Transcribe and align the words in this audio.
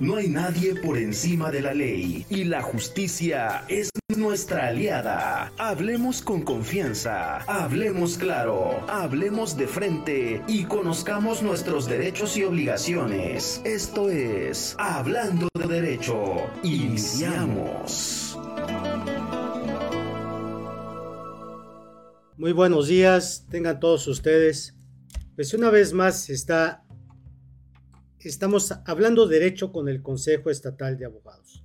No 0.00 0.14
hay 0.14 0.28
nadie 0.28 0.76
por 0.76 0.96
encima 0.96 1.50
de 1.50 1.60
la 1.60 1.74
ley 1.74 2.24
y 2.30 2.44
la 2.44 2.62
justicia 2.62 3.64
es 3.66 3.90
nuestra 4.16 4.68
aliada. 4.68 5.52
Hablemos 5.58 6.22
con 6.22 6.42
confianza, 6.42 7.38
hablemos 7.48 8.16
claro, 8.16 8.80
hablemos 8.88 9.56
de 9.56 9.66
frente 9.66 10.40
y 10.46 10.66
conozcamos 10.66 11.42
nuestros 11.42 11.88
derechos 11.88 12.36
y 12.36 12.44
obligaciones. 12.44 13.60
Esto 13.64 14.08
es 14.08 14.76
Hablando 14.78 15.48
de 15.58 15.66
Derecho. 15.66 16.48
Iniciamos. 16.62 18.38
Muy 22.36 22.52
buenos 22.52 22.86
días, 22.86 23.46
tengan 23.50 23.80
todos 23.80 24.06
ustedes. 24.06 24.76
Pues 25.34 25.52
una 25.54 25.70
vez 25.70 25.92
más 25.92 26.30
está 26.30 26.84
estamos 28.26 28.72
hablando 28.84 29.28
derecho 29.28 29.70
con 29.70 29.88
el 29.88 30.02
Consejo 30.02 30.50
Estatal 30.50 30.98
de 30.98 31.06
Abogados. 31.06 31.62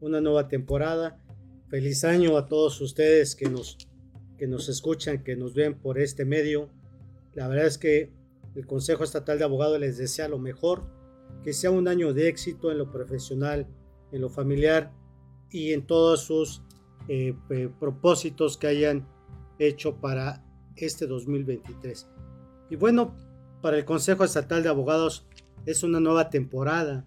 Una 0.00 0.20
nueva 0.20 0.48
temporada. 0.48 1.18
Feliz 1.68 2.04
año 2.04 2.36
a 2.36 2.46
todos 2.46 2.80
ustedes 2.80 3.34
que 3.34 3.48
nos, 3.48 3.78
que 4.36 4.46
nos 4.46 4.68
escuchan, 4.68 5.24
que 5.24 5.36
nos 5.36 5.54
ven 5.54 5.74
por 5.74 5.98
este 5.98 6.24
medio. 6.24 6.68
La 7.34 7.48
verdad 7.48 7.66
es 7.66 7.78
que 7.78 8.12
el 8.54 8.66
Consejo 8.66 9.04
Estatal 9.04 9.38
de 9.38 9.44
Abogados 9.44 9.80
les 9.80 9.96
desea 9.96 10.28
lo 10.28 10.38
mejor, 10.38 10.84
que 11.42 11.52
sea 11.52 11.70
un 11.70 11.88
año 11.88 12.12
de 12.12 12.28
éxito 12.28 12.70
en 12.70 12.78
lo 12.78 12.90
profesional, 12.90 13.66
en 14.12 14.20
lo 14.20 14.28
familiar 14.28 14.92
y 15.50 15.72
en 15.72 15.86
todos 15.86 16.20
sus 16.20 16.62
eh, 17.08 17.34
propósitos 17.80 18.56
que 18.58 18.66
hayan 18.66 19.08
hecho 19.58 19.96
para 19.96 20.44
este 20.76 21.06
2023. 21.06 22.06
Y 22.68 22.76
bueno, 22.76 23.16
para 23.62 23.78
el 23.78 23.84
Consejo 23.84 24.24
Estatal 24.24 24.62
de 24.62 24.68
Abogados 24.68 25.26
es 25.66 25.82
una 25.82 26.00
nueva 26.00 26.30
temporada, 26.30 27.04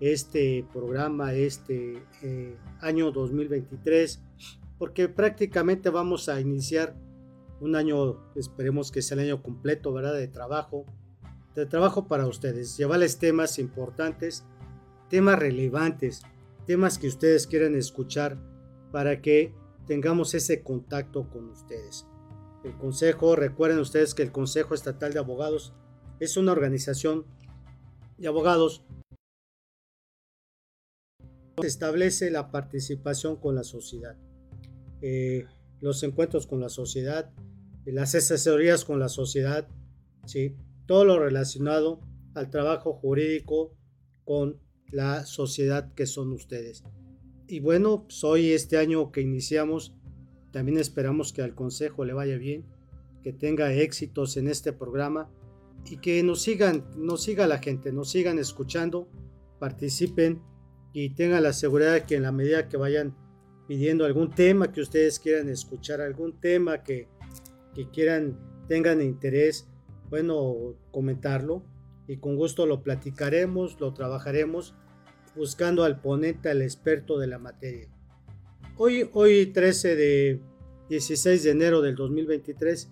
este 0.00 0.66
programa, 0.72 1.32
este 1.32 2.02
eh, 2.22 2.56
año 2.80 3.12
2023, 3.12 4.20
porque 4.78 5.08
prácticamente 5.08 5.90
vamos 5.90 6.28
a 6.28 6.40
iniciar 6.40 6.96
un 7.60 7.76
año, 7.76 8.18
esperemos 8.34 8.90
que 8.90 9.02
sea 9.02 9.16
el 9.16 9.28
año 9.28 9.42
completo, 9.42 9.92
¿verdad? 9.92 10.14
De 10.14 10.26
trabajo, 10.26 10.86
de 11.54 11.66
trabajo 11.66 12.08
para 12.08 12.26
ustedes, 12.26 12.76
llevarles 12.76 13.18
temas 13.18 13.58
importantes, 13.58 14.44
temas 15.08 15.38
relevantes, 15.38 16.22
temas 16.66 16.98
que 16.98 17.06
ustedes 17.06 17.46
quieran 17.46 17.76
escuchar 17.76 18.38
para 18.90 19.20
que 19.20 19.54
tengamos 19.86 20.34
ese 20.34 20.62
contacto 20.62 21.28
con 21.28 21.48
ustedes. 21.50 22.06
El 22.64 22.76
Consejo, 22.76 23.36
recuerden 23.36 23.78
ustedes 23.78 24.14
que 24.14 24.22
el 24.22 24.32
Consejo 24.32 24.74
Estatal 24.74 25.12
de 25.12 25.18
Abogados 25.18 25.74
es 26.18 26.36
una 26.36 26.52
organización 26.52 27.24
y 28.20 28.26
abogados 28.26 28.84
establece 31.62 32.30
la 32.30 32.50
participación 32.50 33.36
con 33.36 33.54
la 33.54 33.64
sociedad, 33.64 34.16
eh, 35.00 35.46
los 35.80 36.02
encuentros 36.02 36.46
con 36.46 36.60
la 36.60 36.68
sociedad, 36.68 37.32
las 37.86 38.14
asesorías 38.14 38.84
con 38.84 39.00
la 39.00 39.08
sociedad, 39.08 39.68
¿sí? 40.26 40.54
todo 40.86 41.04
lo 41.04 41.18
relacionado 41.18 42.00
al 42.34 42.50
trabajo 42.50 42.92
jurídico 42.92 43.74
con 44.24 44.60
la 44.90 45.24
sociedad 45.24 45.92
que 45.94 46.06
son 46.06 46.32
ustedes. 46.32 46.84
Y 47.46 47.60
bueno, 47.60 48.04
pues 48.04 48.22
hoy 48.22 48.52
este 48.52 48.76
año 48.76 49.12
que 49.12 49.22
iniciamos, 49.22 49.94
también 50.52 50.78
esperamos 50.78 51.32
que 51.32 51.42
al 51.42 51.54
Consejo 51.54 52.04
le 52.04 52.12
vaya 52.12 52.36
bien, 52.36 52.66
que 53.22 53.32
tenga 53.32 53.72
éxitos 53.72 54.36
en 54.36 54.48
este 54.48 54.72
programa 54.72 55.30
y 55.86 55.96
que 55.98 56.22
nos 56.22 56.42
sigan, 56.42 56.84
nos 56.96 57.22
siga 57.22 57.46
la 57.46 57.58
gente, 57.58 57.92
nos 57.92 58.10
sigan 58.10 58.38
escuchando, 58.38 59.08
participen 59.58 60.42
y 60.92 61.10
tengan 61.10 61.42
la 61.42 61.52
seguridad 61.52 61.94
de 61.94 62.04
que 62.04 62.16
en 62.16 62.22
la 62.22 62.32
medida 62.32 62.68
que 62.68 62.76
vayan 62.76 63.16
pidiendo 63.66 64.04
algún 64.04 64.34
tema 64.34 64.72
que 64.72 64.80
ustedes 64.80 65.18
quieran 65.18 65.48
escuchar, 65.48 66.00
algún 66.00 66.40
tema 66.40 66.82
que, 66.82 67.08
que 67.74 67.88
quieran, 67.90 68.38
tengan 68.68 69.00
interés, 69.00 69.68
bueno, 70.08 70.74
comentarlo 70.90 71.62
y 72.08 72.16
con 72.16 72.36
gusto 72.36 72.66
lo 72.66 72.82
platicaremos, 72.82 73.80
lo 73.80 73.94
trabajaremos 73.94 74.74
buscando 75.36 75.84
al 75.84 76.00
ponente, 76.00 76.50
al 76.50 76.62
experto 76.62 77.18
de 77.18 77.28
la 77.28 77.38
materia. 77.38 77.88
Hoy, 78.76 79.08
hoy 79.12 79.46
13 79.46 79.94
de 79.94 80.40
16 80.88 81.44
de 81.44 81.50
enero 81.50 81.80
del 81.80 81.94
2023, 81.94 82.90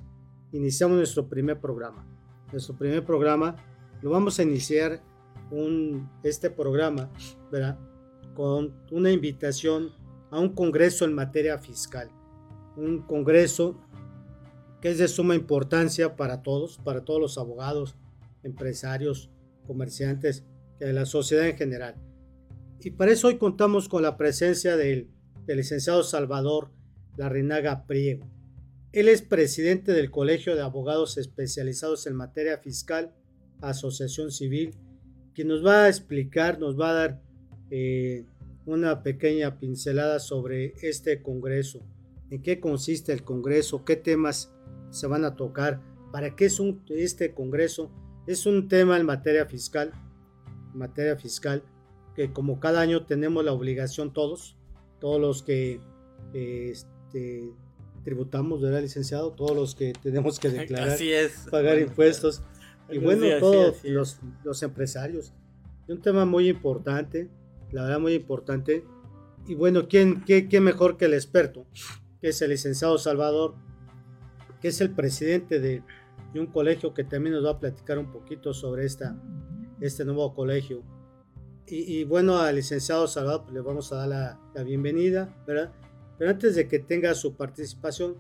iniciamos 0.53 0.97
nuestro 0.97 1.29
primer 1.29 1.61
programa 1.61 2.08
nuestro 2.53 2.77
primer 2.77 3.05
programa, 3.05 3.57
lo 4.03 4.11
vamos 4.11 4.39
a 4.39 4.43
iniciar 4.43 5.03
este 6.23 6.51
programa. 6.51 7.11
Con 8.35 8.75
una 8.91 9.11
invitación 9.11 9.91
a 10.31 10.39
un 10.39 10.51
congreso 10.51 11.05
en 11.05 11.15
materia 11.15 11.59
fiscal. 11.59 12.11
Un 12.77 13.03
congreso 13.03 13.81
que 14.81 14.91
es 14.91 14.99
de 14.99 15.09
suma 15.09 15.35
importancia 15.35 16.15
para 16.15 16.43
todos, 16.43 16.79
para 16.79 17.05
todos 17.05 17.21
los 17.21 17.39
abogados, 17.39 17.97
empresarios, 18.45 19.31
comerciantes, 19.67 20.45
de 20.79 20.93
la 20.93 21.05
sociedad 21.05 21.49
en 21.49 21.57
general. 21.57 21.97
Y 22.81 22.93
para 22.93 23.11
eso 23.11 23.27
hoy 23.27 23.39
contamos 23.39 23.89
con 23.89 24.03
la 24.03 24.17
presencia 24.17 24.77
del, 24.77 25.11
del 25.47 25.57
licenciado 25.57 26.05
Salvador 26.05 26.71
Larrinaga 27.17 27.85
Priego. 27.87 28.29
Él 28.93 29.09
es 29.09 29.21
presidente 29.21 29.93
del 29.93 30.11
Colegio 30.11 30.55
de 30.55 30.63
Abogados 30.63 31.19
Especializados 31.19 32.07
en 32.07 32.17
Materia 32.17 32.57
Fiscal, 32.59 33.13
Asociación 33.61 34.31
Civil, 34.31 34.75
quien 35.35 35.49
nos 35.49 35.65
va 35.65 35.85
a 35.85 35.89
explicar, 35.89 36.59
nos 36.59 36.81
va 36.81 36.91
a 36.91 36.95
dar 36.95 37.23
eh, 37.71 38.25
una 38.65 39.03
pequeña 39.03 39.59
pincelada 39.59 40.21
sobre 40.21 40.73
este 40.81 41.23
Congreso, 41.23 41.83
en 42.31 42.41
qué 42.41 42.61
consiste 42.61 43.13
el 43.13 43.25
Congreso, 43.25 43.85
qué 43.85 43.97
temas 43.97 44.55
se 44.91 45.07
van 45.07 45.27
a 45.27 45.37
tocar, 45.37 45.83
para 46.11 46.35
qué 46.35 46.47
es 46.47 46.59
este 46.89 47.35
Congreso. 47.35 47.91
Es 48.27 48.47
un 48.47 48.69
tema 48.69 48.99
en 48.99 49.05
materia 49.05 49.45
fiscal, 49.45 49.93
materia 50.73 51.17
fiscal, 51.17 51.63
que 52.15 52.33
como 52.33 52.59
cada 52.59 52.81
año 52.81 53.05
tenemos 53.05 53.45
la 53.45 53.53
obligación 53.53 54.15
todos, 54.15 54.57
todos 54.99 55.21
los 55.21 55.43
que 55.43 55.79
este, 56.33 57.53
tributamos, 58.09 58.63
¿verdad, 58.63 58.81
licenciado? 58.81 59.33
Todos 59.33 59.55
los 59.55 59.75
que 59.75 59.93
tenemos 59.93 60.39
que 60.39 60.49
declarar, 60.49 60.99
pagar 61.51 61.79
impuestos. 61.79 62.43
Y 62.91 62.97
bueno, 62.97 63.27
todos 63.39 63.85
los, 63.85 64.19
los, 64.43 64.63
empresarios. 64.63 65.35
Es 65.87 65.95
un 65.95 66.01
tema 66.01 66.25
muy 66.25 66.49
importante, 66.49 67.29
la 67.71 67.83
verdad 67.83 68.01
muy 68.01 68.15
importante. 68.15 68.83
Y 69.47 69.55
bueno, 69.55 69.89
¿quién, 69.89 70.25
qué, 70.25 70.49
qué 70.49 70.61
mejor 70.61 70.97
que 70.97 71.05
el 71.05 71.13
experto, 71.13 71.67
que 72.23 72.29
es 72.29 72.41
el 72.41 72.49
licenciado 72.49 72.97
Salvador, 72.97 73.57
que 74.63 74.69
es 74.69 74.81
el 74.81 74.91
presidente 74.91 75.61
de, 75.61 75.83
de, 76.33 76.41
un 76.41 76.47
colegio 76.47 76.95
que 76.95 77.05
también 77.05 77.35
nos 77.35 77.45
va 77.45 77.51
a 77.51 77.61
platicar 77.61 77.99
un 77.99 78.11
poquito 78.11 78.55
sobre 78.55 78.87
esta, 78.87 79.21
este 79.83 80.07
nuevo 80.07 80.35
colegio. 80.35 80.83
Y, 81.67 81.99
y 81.99 82.05
bueno, 82.05 82.39
al 82.39 82.57
licenciado 82.57 83.07
Salvador 83.07 83.43
pues, 83.43 83.53
le 83.53 83.61
vamos 83.61 83.93
a 83.93 83.97
dar 83.97 84.09
la, 84.09 84.41
la 84.55 84.63
bienvenida, 84.63 85.29
¿verdad? 85.47 85.75
Pero 86.19 86.31
antes 86.31 86.57
de 86.57 86.67
que 86.67 86.81
tenga 86.81 87.15
su 87.15 87.37
participación, 87.37 88.17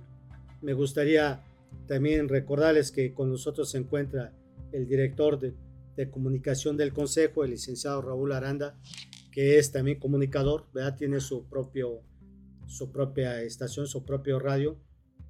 me 0.62 0.72
gustaría 0.72 1.42
también 1.86 2.28
recordarles 2.28 2.92
que 2.92 3.12
con 3.12 3.30
nosotros 3.30 3.70
se 3.70 3.78
encuentra 3.78 4.32
el 4.72 4.86
director 4.86 5.38
de, 5.38 5.54
comunicación 6.12 6.76
del 6.76 6.92
Consejo, 6.92 7.42
el 7.42 7.50
licenciado 7.50 8.00
Raúl 8.00 8.30
Aranda, 8.30 8.78
que 9.32 9.58
es 9.58 9.72
también 9.72 9.98
comunicador, 9.98 10.66
¿verdad? 10.72 10.96
tiene 10.96 11.18
su, 11.18 11.48
propio, 11.48 12.02
su 12.68 12.92
propia 12.92 13.42
estación, 13.42 13.88
su 13.88 14.04
propio 14.04 14.38
radio. 14.38 14.78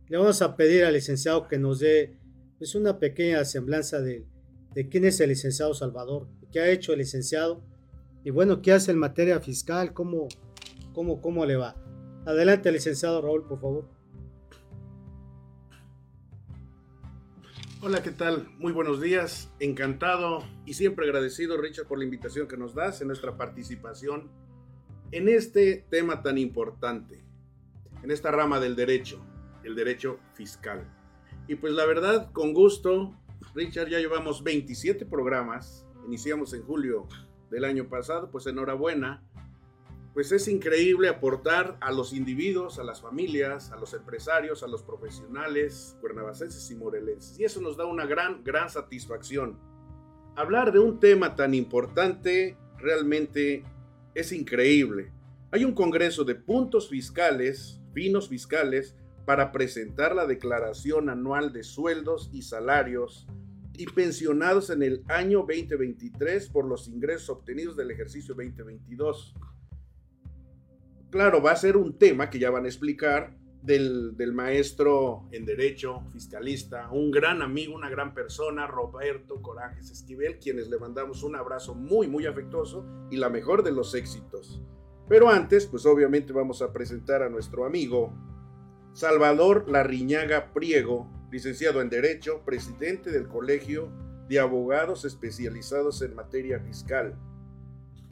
Le 0.08 0.18
vamos 0.18 0.42
a 0.42 0.56
pedir 0.56 0.84
al 0.84 0.92
licenciado 0.92 1.48
que 1.48 1.58
nos 1.58 1.78
dé 1.78 2.18
pues, 2.58 2.74
una 2.74 2.98
pequeña 2.98 3.42
semblanza 3.46 4.02
de, 4.02 4.26
de 4.74 4.88
quién 4.90 5.06
es 5.06 5.18
el 5.20 5.30
licenciado 5.30 5.72
Salvador, 5.72 6.28
qué 6.52 6.60
ha 6.60 6.68
hecho 6.68 6.92
el 6.92 6.98
licenciado 6.98 7.64
y 8.22 8.28
bueno, 8.28 8.60
qué 8.60 8.72
hace 8.72 8.90
en 8.90 8.98
materia 8.98 9.40
fiscal, 9.40 9.94
cómo, 9.94 10.28
cómo, 10.92 11.22
cómo 11.22 11.46
le 11.46 11.56
va. 11.56 11.76
Adelante, 12.26 12.70
licenciado 12.72 13.22
Raúl, 13.22 13.44
por 13.46 13.60
favor. 13.60 13.98
Hola, 17.80 18.02
¿qué 18.02 18.10
tal? 18.10 18.48
Muy 18.58 18.72
buenos 18.72 19.00
días. 19.00 19.52
Encantado 19.60 20.44
y 20.66 20.74
siempre 20.74 21.06
agradecido, 21.06 21.56
Richard, 21.56 21.86
por 21.86 21.98
la 21.98 22.04
invitación 22.04 22.48
que 22.48 22.56
nos 22.56 22.74
das 22.74 23.00
en 23.00 23.06
nuestra 23.06 23.36
participación 23.36 24.30
en 25.12 25.28
este 25.28 25.86
tema 25.88 26.22
tan 26.22 26.38
importante, 26.38 27.24
en 28.02 28.10
esta 28.10 28.30
rama 28.30 28.60
del 28.60 28.76
derecho, 28.76 29.24
el 29.64 29.74
derecho 29.74 30.18
fiscal. 30.34 30.86
Y 31.46 31.54
pues 31.54 31.72
la 31.72 31.86
verdad, 31.86 32.30
con 32.32 32.52
gusto, 32.52 33.14
Richard, 33.54 33.88
ya 33.88 33.98
llevamos 33.98 34.42
27 34.42 35.06
programas, 35.06 35.86
iniciamos 36.06 36.52
en 36.52 36.62
julio 36.62 37.08
del 37.50 37.64
año 37.64 37.88
pasado, 37.88 38.30
pues 38.30 38.46
enhorabuena 38.46 39.22
pues 40.18 40.32
es 40.32 40.48
increíble 40.48 41.08
aportar 41.08 41.76
a 41.80 41.92
los 41.92 42.12
individuos, 42.12 42.80
a 42.80 42.82
las 42.82 43.00
familias, 43.00 43.70
a 43.70 43.76
los 43.76 43.94
empresarios, 43.94 44.64
a 44.64 44.66
los 44.66 44.82
profesionales 44.82 45.96
cuernavacenses 46.00 46.68
y 46.72 46.74
morelenses. 46.74 47.38
Y 47.38 47.44
eso 47.44 47.60
nos 47.60 47.76
da 47.76 47.84
una 47.84 48.04
gran, 48.04 48.42
gran 48.42 48.68
satisfacción. 48.68 49.60
Hablar 50.34 50.72
de 50.72 50.80
un 50.80 50.98
tema 50.98 51.36
tan 51.36 51.54
importante 51.54 52.56
realmente 52.78 53.62
es 54.12 54.32
increíble. 54.32 55.12
Hay 55.52 55.64
un 55.64 55.72
congreso 55.72 56.24
de 56.24 56.34
puntos 56.34 56.88
fiscales, 56.88 57.80
finos 57.94 58.28
fiscales, 58.28 58.96
para 59.24 59.52
presentar 59.52 60.16
la 60.16 60.26
declaración 60.26 61.10
anual 61.10 61.52
de 61.52 61.62
sueldos 61.62 62.28
y 62.32 62.42
salarios 62.42 63.28
y 63.74 63.86
pensionados 63.86 64.70
en 64.70 64.82
el 64.82 65.04
año 65.06 65.46
2023 65.48 66.48
por 66.48 66.64
los 66.64 66.88
ingresos 66.88 67.28
obtenidos 67.28 67.76
del 67.76 67.92
ejercicio 67.92 68.34
2022. 68.34 69.36
Claro, 71.10 71.42
va 71.42 71.52
a 71.52 71.56
ser 71.56 71.76
un 71.76 71.98
tema 71.98 72.28
que 72.28 72.38
ya 72.38 72.50
van 72.50 72.64
a 72.64 72.68
explicar 72.68 73.34
del, 73.62 74.16
del, 74.16 74.32
maestro 74.32 75.26
en 75.32 75.46
Derecho, 75.46 76.02
fiscalista, 76.12 76.90
un 76.90 77.10
gran 77.10 77.42
amigo, 77.42 77.74
una 77.74 77.88
gran 77.88 78.14
persona, 78.14 78.66
Roberto 78.66 79.40
Corajes 79.40 79.90
Esquivel, 79.90 80.38
quienes 80.38 80.68
le 80.68 80.78
mandamos 80.78 81.22
un 81.22 81.34
abrazo 81.34 81.74
muy, 81.74 82.08
muy 82.08 82.26
afectuoso 82.26 82.84
y 83.10 83.16
la 83.16 83.30
mejor 83.30 83.62
de 83.62 83.72
los 83.72 83.94
éxitos. 83.94 84.62
Pero 85.08 85.30
antes, 85.30 85.66
pues 85.66 85.86
obviamente 85.86 86.32
vamos 86.32 86.60
a 86.60 86.72
presentar 86.72 87.22
a 87.22 87.30
nuestro 87.30 87.64
amigo 87.64 88.12
Salvador 88.92 89.68
Larriñaga 89.68 90.52
Priego, 90.52 91.08
licenciado 91.30 91.80
en 91.80 91.88
Derecho, 91.88 92.42
presidente 92.44 93.10
del 93.10 93.28
Colegio 93.28 93.90
de 94.28 94.40
Abogados 94.40 95.04
especializados 95.06 96.02
en 96.02 96.14
materia 96.14 96.60
fiscal. 96.60 97.16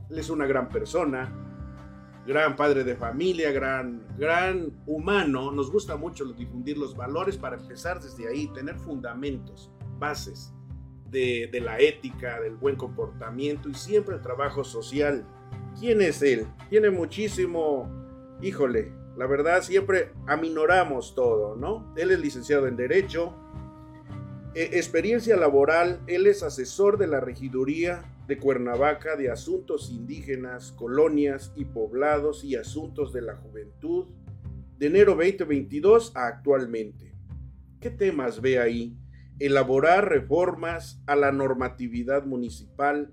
Él 0.08 0.18
es 0.18 0.30
una 0.30 0.46
gran 0.46 0.68
persona, 0.70 1.45
gran 2.26 2.56
padre 2.56 2.84
de 2.84 2.96
familia, 2.96 3.52
gran, 3.52 4.02
gran 4.18 4.72
humano. 4.86 5.52
Nos 5.52 5.70
gusta 5.70 5.96
mucho 5.96 6.24
difundir 6.24 6.76
los 6.76 6.96
valores 6.96 7.36
para 7.36 7.56
empezar 7.56 8.00
desde 8.00 8.28
ahí, 8.28 8.48
tener 8.48 8.76
fundamentos, 8.76 9.70
bases 9.98 10.52
de, 11.10 11.48
de 11.52 11.60
la 11.60 11.78
ética, 11.78 12.40
del 12.40 12.56
buen 12.56 12.76
comportamiento 12.76 13.68
y 13.68 13.74
siempre 13.74 14.16
el 14.16 14.22
trabajo 14.22 14.64
social. 14.64 15.24
¿Quién 15.78 16.02
es 16.02 16.20
él? 16.22 16.46
Tiene 16.68 16.90
muchísimo, 16.90 17.88
híjole, 18.42 18.92
la 19.16 19.26
verdad 19.26 19.62
siempre 19.62 20.12
aminoramos 20.26 21.14
todo, 21.14 21.56
¿no? 21.56 21.94
Él 21.96 22.10
es 22.10 22.18
licenciado 22.18 22.66
en 22.66 22.76
Derecho, 22.76 23.34
e, 24.54 24.78
experiencia 24.78 25.36
laboral, 25.36 26.00
él 26.06 26.26
es 26.26 26.42
asesor 26.42 26.98
de 26.98 27.06
la 27.06 27.20
regiduría 27.20 28.04
de 28.26 28.38
Cuernavaca 28.38 29.16
de 29.16 29.30
asuntos 29.30 29.90
indígenas, 29.90 30.72
colonias 30.72 31.52
y 31.56 31.64
poblados 31.64 32.44
y 32.44 32.56
asuntos 32.56 33.12
de 33.12 33.22
la 33.22 33.36
juventud 33.36 34.06
de 34.78 34.86
enero 34.86 35.12
2022 35.12 36.14
a 36.16 36.26
actualmente. 36.26 37.14
¿Qué 37.80 37.90
temas 37.90 38.40
ve 38.40 38.58
ahí? 38.58 38.96
Elaborar 39.38 40.08
reformas 40.08 41.02
a 41.06 41.14
la 41.14 41.32
normatividad 41.32 42.24
municipal, 42.24 43.12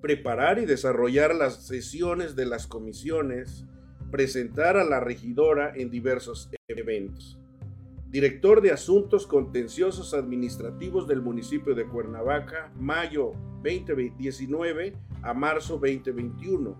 preparar 0.00 0.58
y 0.58 0.64
desarrollar 0.64 1.34
las 1.34 1.66
sesiones 1.66 2.34
de 2.34 2.46
las 2.46 2.66
comisiones, 2.66 3.66
presentar 4.10 4.76
a 4.76 4.84
la 4.84 5.00
regidora 5.00 5.72
en 5.74 5.90
diversos 5.90 6.50
eventos. 6.68 7.38
Director 8.10 8.62
de 8.62 8.70
Asuntos 8.70 9.26
Contenciosos 9.26 10.14
Administrativos 10.14 11.06
del 11.06 11.20
municipio 11.20 11.74
de 11.74 11.84
Cuernavaca, 11.84 12.72
mayo 12.74 13.32
2019 13.62 14.96
a 15.20 15.34
marzo 15.34 15.74
2021. 15.74 16.74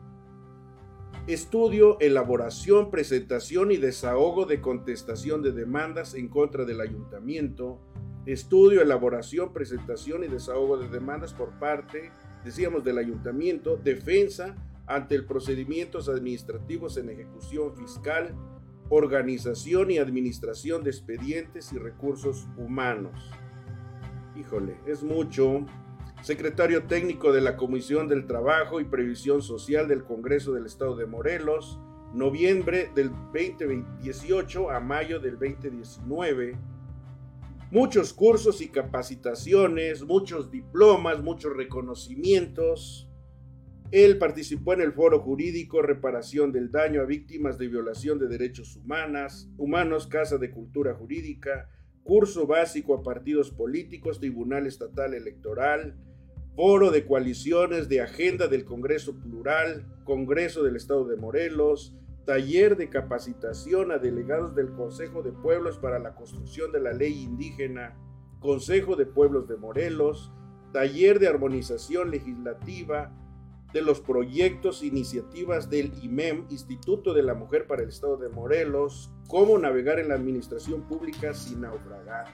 Estudio, 1.26 2.00
elaboración, 2.00 2.90
presentación 2.90 3.72
y 3.72 3.76
desahogo 3.76 4.46
de 4.46 4.62
contestación 4.62 5.42
de 5.42 5.52
demandas 5.52 6.14
en 6.14 6.28
contra 6.28 6.64
del 6.64 6.80
ayuntamiento. 6.80 7.78
Estudio, 8.24 8.80
elaboración, 8.80 9.52
presentación 9.52 10.24
y 10.24 10.28
desahogo 10.28 10.78
de 10.78 10.88
demandas 10.88 11.34
por 11.34 11.50
parte, 11.58 12.10
decíamos, 12.42 12.84
del 12.84 12.96
ayuntamiento. 12.96 13.76
Defensa, 13.76 14.56
ante 14.86 15.14
el 15.14 15.26
procedimientos 15.26 16.08
administrativos 16.08 16.96
en 16.96 17.10
ejecución 17.10 17.76
fiscal, 17.76 18.34
organización 18.90 19.90
y 19.90 19.98
administración 19.98 20.82
de 20.82 20.90
expedientes 20.90 21.72
y 21.72 21.78
recursos 21.78 22.46
humanos. 22.56 23.30
Híjole, 24.36 24.76
es 24.86 25.02
mucho. 25.02 25.66
Secretario 26.22 26.84
técnico 26.84 27.32
de 27.32 27.40
la 27.40 27.56
Comisión 27.56 28.08
del 28.08 28.26
Trabajo 28.26 28.80
y 28.80 28.84
Previsión 28.84 29.40
Social 29.40 29.86
del 29.86 30.04
Congreso 30.04 30.52
del 30.52 30.66
Estado 30.66 30.96
de 30.96 31.06
Morelos, 31.06 31.78
noviembre 32.12 32.90
del 32.94 33.10
2018 33.32 34.70
a 34.70 34.80
mayo 34.80 35.20
del 35.20 35.38
2019. 35.38 36.58
Muchos 37.70 38.12
cursos 38.12 38.60
y 38.60 38.68
capacitaciones, 38.68 40.02
muchos 40.02 40.50
diplomas, 40.50 41.22
muchos 41.22 41.54
reconocimientos 41.56 43.07
él 43.90 44.18
participó 44.18 44.74
en 44.74 44.82
el 44.82 44.92
foro 44.92 45.20
jurídico 45.20 45.80
Reparación 45.80 46.52
del 46.52 46.70
Daño 46.70 47.00
a 47.00 47.06
Víctimas 47.06 47.56
de 47.56 47.68
Violación 47.68 48.18
de 48.18 48.28
Derechos 48.28 48.76
Humanos, 48.76 49.48
Humanos 49.56 50.06
Casa 50.06 50.36
de 50.36 50.50
Cultura 50.50 50.94
Jurídica, 50.94 51.70
curso 52.02 52.46
básico 52.46 52.94
a 52.94 53.02
partidos 53.02 53.50
políticos, 53.50 54.20
Tribunal 54.20 54.66
Estatal 54.66 55.14
Electoral, 55.14 55.96
foro 56.54 56.90
de 56.90 57.06
coaliciones 57.06 57.88
de 57.88 58.02
agenda 58.02 58.46
del 58.46 58.66
Congreso 58.66 59.18
Plural, 59.20 59.86
Congreso 60.04 60.62
del 60.62 60.76
Estado 60.76 61.06
de 61.06 61.16
Morelos, 61.16 61.94
taller 62.26 62.76
de 62.76 62.90
capacitación 62.90 63.90
a 63.90 63.96
delegados 63.96 64.54
del 64.54 64.70
Consejo 64.72 65.22
de 65.22 65.32
Pueblos 65.32 65.78
para 65.78 65.98
la 65.98 66.14
construcción 66.14 66.72
de 66.72 66.80
la 66.80 66.92
ley 66.92 67.22
indígena, 67.22 67.96
Consejo 68.38 68.96
de 68.96 69.06
Pueblos 69.06 69.48
de 69.48 69.56
Morelos, 69.56 70.30
taller 70.74 71.20
de 71.20 71.28
armonización 71.28 72.10
legislativa, 72.10 73.14
de 73.72 73.82
los 73.82 74.00
proyectos, 74.00 74.82
iniciativas 74.82 75.68
del 75.68 75.92
IMEM, 76.02 76.46
Instituto 76.50 77.12
de 77.12 77.22
la 77.22 77.34
Mujer 77.34 77.66
para 77.66 77.82
el 77.82 77.88
Estado 77.88 78.16
de 78.16 78.28
Morelos, 78.28 79.10
cómo 79.28 79.58
navegar 79.58 79.98
en 79.98 80.08
la 80.08 80.14
administración 80.14 80.82
pública 80.82 81.34
sin 81.34 81.60
naufragar. 81.60 82.26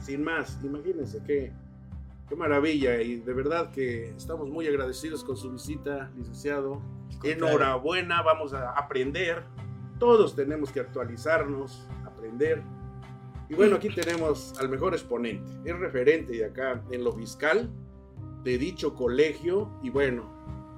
Sin 0.00 0.24
más, 0.24 0.58
imagínense 0.64 1.22
qué, 1.24 1.52
qué 2.28 2.36
maravilla 2.36 3.00
y 3.00 3.16
de 3.16 3.32
verdad 3.32 3.70
que 3.70 4.10
estamos 4.10 4.48
muy 4.48 4.66
agradecidos 4.66 5.22
con 5.22 5.36
su 5.36 5.52
visita, 5.52 6.10
licenciado. 6.16 6.82
Enhorabuena, 7.22 8.22
vamos 8.22 8.52
a 8.52 8.70
aprender. 8.72 9.44
Todos 9.98 10.34
tenemos 10.34 10.72
que 10.72 10.80
actualizarnos, 10.80 11.86
aprender. 12.04 12.62
Y 13.48 13.54
bueno, 13.54 13.76
aquí 13.76 13.88
tenemos 13.88 14.52
al 14.58 14.68
mejor 14.68 14.94
exponente, 14.94 15.52
es 15.64 15.78
referente 15.78 16.32
de 16.32 16.44
acá 16.44 16.82
en 16.90 17.04
lo 17.04 17.12
fiscal 17.12 17.70
de 18.42 18.58
dicho 18.58 18.94
colegio 18.94 19.70
y 19.82 19.90
bueno, 19.90 20.24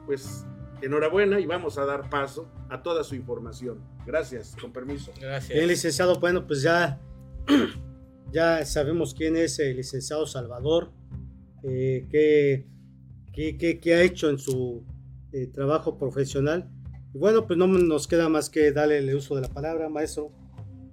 pues 0.08 0.46
enhorabuena 0.81 1.38
y 1.38 1.44
vamos 1.44 1.77
a 1.77 1.84
dar 1.84 2.08
paso 2.08 2.48
a 2.70 2.82
toda 2.82 3.05
su 3.05 3.15
información. 3.15 3.79
Gracias, 4.06 4.56
con 4.58 4.72
permiso. 4.72 5.12
Gracias. 5.20 5.55
Bien, 5.55 5.69
licenciado, 5.69 6.19
bueno, 6.19 6.46
pues 6.46 6.62
ya, 6.62 6.98
ya 8.32 8.65
sabemos 8.65 9.12
quién 9.12 9.36
es 9.36 9.58
el 9.58 9.77
licenciado 9.77 10.27
Salvador, 10.27 10.91
eh, 11.62 12.06
qué, 12.10 12.69
qué, 13.82 13.94
ha 13.94 14.00
hecho 14.00 14.31
en 14.31 14.38
su 14.38 14.82
eh, 15.34 15.46
trabajo 15.48 15.98
profesional. 15.98 16.70
Y 17.12 17.19
bueno, 17.19 17.46
pues 17.46 17.58
no 17.58 17.67
nos 17.67 18.08
queda 18.08 18.31
más 18.31 18.48
que 18.48 18.72
darle 18.72 18.96
el 18.96 19.15
uso 19.15 19.34
de 19.34 19.43
la 19.43 19.48
palabra, 19.48 19.91
maestro. 19.91 20.32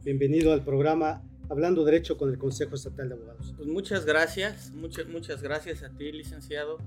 Bienvenido 0.03 0.51
al 0.51 0.61
programa 0.65 1.23
Hablando 1.49 1.85
Derecho 1.85 2.17
con 2.17 2.31
el 2.31 2.37
Consejo 2.37 2.75
Estatal 2.75 3.07
de 3.07 3.15
Abogados. 3.15 3.53
Pues 3.55 3.69
muchas 3.69 4.05
gracias, 4.05 4.73
muchas, 4.73 5.07
muchas 5.07 5.41
gracias 5.41 5.83
a 5.83 5.89
ti, 5.89 6.11
licenciado 6.11 6.79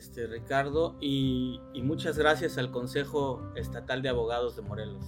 este, 0.00 0.26
Ricardo, 0.26 0.96
y, 0.98 1.60
muchas 1.74 2.16
gracias 2.16 2.56
al 2.56 2.70
Consejo 2.70 3.52
Estatal 3.54 4.00
de 4.00 4.08
Abogados 4.08 4.56
de 4.56 4.62
Morelos 4.62 5.04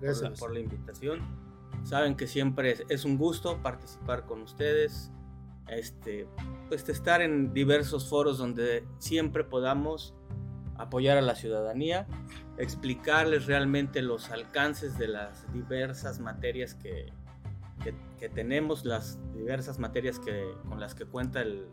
gracias. 0.00 0.38
Por, 0.38 0.54
la, 0.54 0.60
invitación. 0.60 1.20
Saben 1.82 2.16
que 2.16 2.28
siempre 2.28 2.76
es, 2.88 3.04
un 3.04 3.18
gusto 3.18 3.60
participar 3.64 4.24
con 4.26 4.42
ustedes, 4.42 5.10
este, 5.66 6.28
pues 6.68 6.88
estar 6.88 7.20
en 7.20 7.52
diversos 7.52 8.08
foros 8.08 8.38
donde 8.38 8.86
siempre 8.98 9.42
podamos 9.42 10.14
apoyar 10.76 11.18
a 11.18 11.22
la 11.22 11.34
ciudadanía, 11.34 12.06
explicarles 12.58 13.46
realmente 13.46 14.02
los 14.02 14.30
alcances 14.30 14.98
de 14.98 15.08
las 15.08 15.52
diversas 15.52 16.20
materias 16.20 16.74
que, 16.74 17.12
que 18.20 18.28
tenemos, 18.28 18.84
las 18.84 19.18
diversas 19.34 19.80
materias 19.80 20.20
que, 20.20 20.54
con 20.68 20.78
las 20.78 20.94
que 20.94 21.06
cuenta 21.06 21.42
el, 21.42 21.66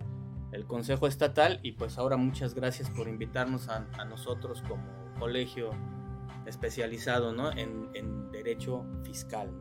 el 0.52 0.66
Consejo 0.66 1.08
Estatal 1.08 1.60
y 1.64 1.74
pues 1.74 1.98
ahora 1.98 2.18
muchas 2.18 2.56
gracias 2.56 2.90
por 2.90 3.08
invitarnos 3.08 3.70
a, 3.70 3.86
nosotros 4.06 4.64
como 4.68 4.84
colegio 5.20 5.72
especializado 6.46 7.52
en, 7.52 8.32
derecho 8.32 8.86
fiscal. 9.04 9.52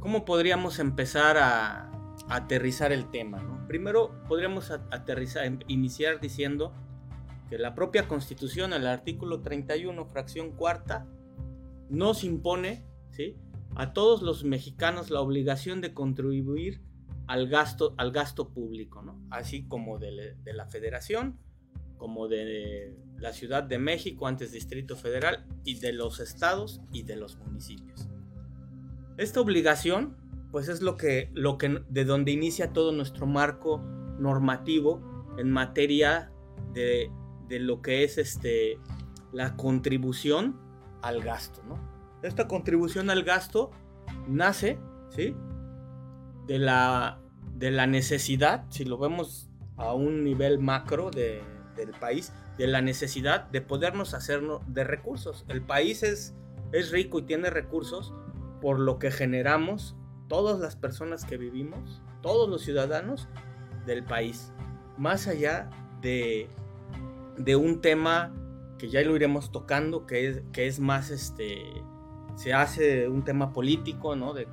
¿Cómo 0.00 0.24
podríamos 0.24 0.78
empezar 0.78 1.36
a, 1.38 1.90
aterrizar 2.28 2.92
el 2.92 3.10
tema? 3.10 3.64
Primero 3.68 4.22
podríamos 4.28 4.70
aterrizar, 4.70 5.44
em, 5.44 5.60
iniciar 5.68 6.20
diciendo 6.20 6.72
que 7.48 7.58
la 7.58 7.74
propia 7.74 8.08
Constitución, 8.08 8.72
el 8.72 8.86
artículo 8.86 9.40
31, 9.40 10.04
fracción 10.06 10.50
cuarta, 10.52 11.06
nos 11.88 12.24
impone 12.24 12.84
¿sí? 13.10 13.36
a 13.76 13.92
todos 13.92 14.22
los 14.22 14.44
mexicanos 14.44 15.10
la 15.10 15.20
obligación 15.20 15.80
de 15.80 15.94
contribuir 15.94 16.80
al 17.26 17.48
gasto, 17.48 17.94
al 17.96 18.12
gasto 18.12 18.48
público, 18.48 19.02
así 19.30 19.64
como 19.64 19.98
de, 19.98 20.36
la 20.44 20.66
federación, 20.66 21.38
como 21.96 22.28
de 22.28 22.96
la 23.18 23.32
Ciudad 23.32 23.62
de 23.62 23.78
México, 23.78 24.26
antes 24.26 24.52
Distrito 24.52 24.96
Federal, 24.96 25.46
y 25.64 25.80
de 25.80 25.92
los 25.92 26.20
estados 26.20 26.80
y 26.92 27.02
de 27.02 27.16
los 27.16 27.36
municipios. 27.38 28.08
Esta 29.16 29.40
obligación, 29.40 30.16
pues 30.52 30.68
es 30.68 30.82
lo 30.82 30.96
que, 30.96 31.30
de 31.88 32.04
donde 32.04 32.32
inicia 32.32 32.72
todo 32.72 32.92
nuestro 32.92 33.26
marco 33.26 33.78
normativo 34.18 35.00
en 35.38 35.50
materia 35.50 36.30
de, 36.72 37.10
lo 37.48 37.82
que 37.82 38.04
es 38.04 38.18
este, 38.18 38.78
la 39.32 39.56
contribución 39.56 40.60
al 41.02 41.22
gasto. 41.22 41.62
Esta 42.22 42.46
contribución 42.46 43.10
al 43.10 43.22
gasto 43.22 43.70
nace 44.28 44.78
¿sí? 45.10 45.34
De, 46.46 46.58
la, 46.58 47.20
de 47.54 47.70
la 47.70 47.86
necesidad, 47.86 48.64
si 48.70 48.84
lo 48.84 48.98
vemos 48.98 49.48
a 49.76 49.94
un 49.94 50.24
nivel 50.24 50.58
macro 50.58 51.10
de, 51.10 51.42
del 51.76 51.90
país, 51.90 52.32
de 52.58 52.66
la 52.66 52.80
necesidad 52.80 53.48
de 53.50 53.60
podernos 53.60 54.14
hacernos 54.14 54.62
de 54.66 54.84
recursos. 54.84 55.44
El 55.48 55.62
país 55.62 56.02
es, 56.02 56.34
es 56.72 56.90
rico 56.90 57.18
y 57.18 57.22
tiene 57.22 57.50
recursos 57.50 58.14
por 58.60 58.80
lo 58.80 58.98
que 58.98 59.10
generamos 59.10 59.96
todas 60.28 60.58
las 60.58 60.76
personas 60.76 61.24
que 61.24 61.36
vivimos, 61.36 62.02
todos 62.22 62.48
los 62.48 62.62
ciudadanos 62.62 63.28
del 63.84 64.02
país. 64.02 64.52
Más 64.96 65.28
allá 65.28 65.68
de, 66.00 66.48
de 67.36 67.56
un 67.56 67.80
tema 67.80 68.32
que 68.78 68.88
ya 68.88 69.02
lo 69.02 69.14
iremos 69.14 69.52
tocando, 69.52 70.06
que 70.06 70.28
es, 70.28 70.42
que 70.52 70.66
es 70.66 70.80
más 70.80 71.10
este 71.10 71.62
se 72.36 72.52
hace 72.52 73.08
un 73.08 73.24
tema 73.24 73.52
político, 73.52 74.14
¿no? 74.14 74.32
De, 74.32 74.46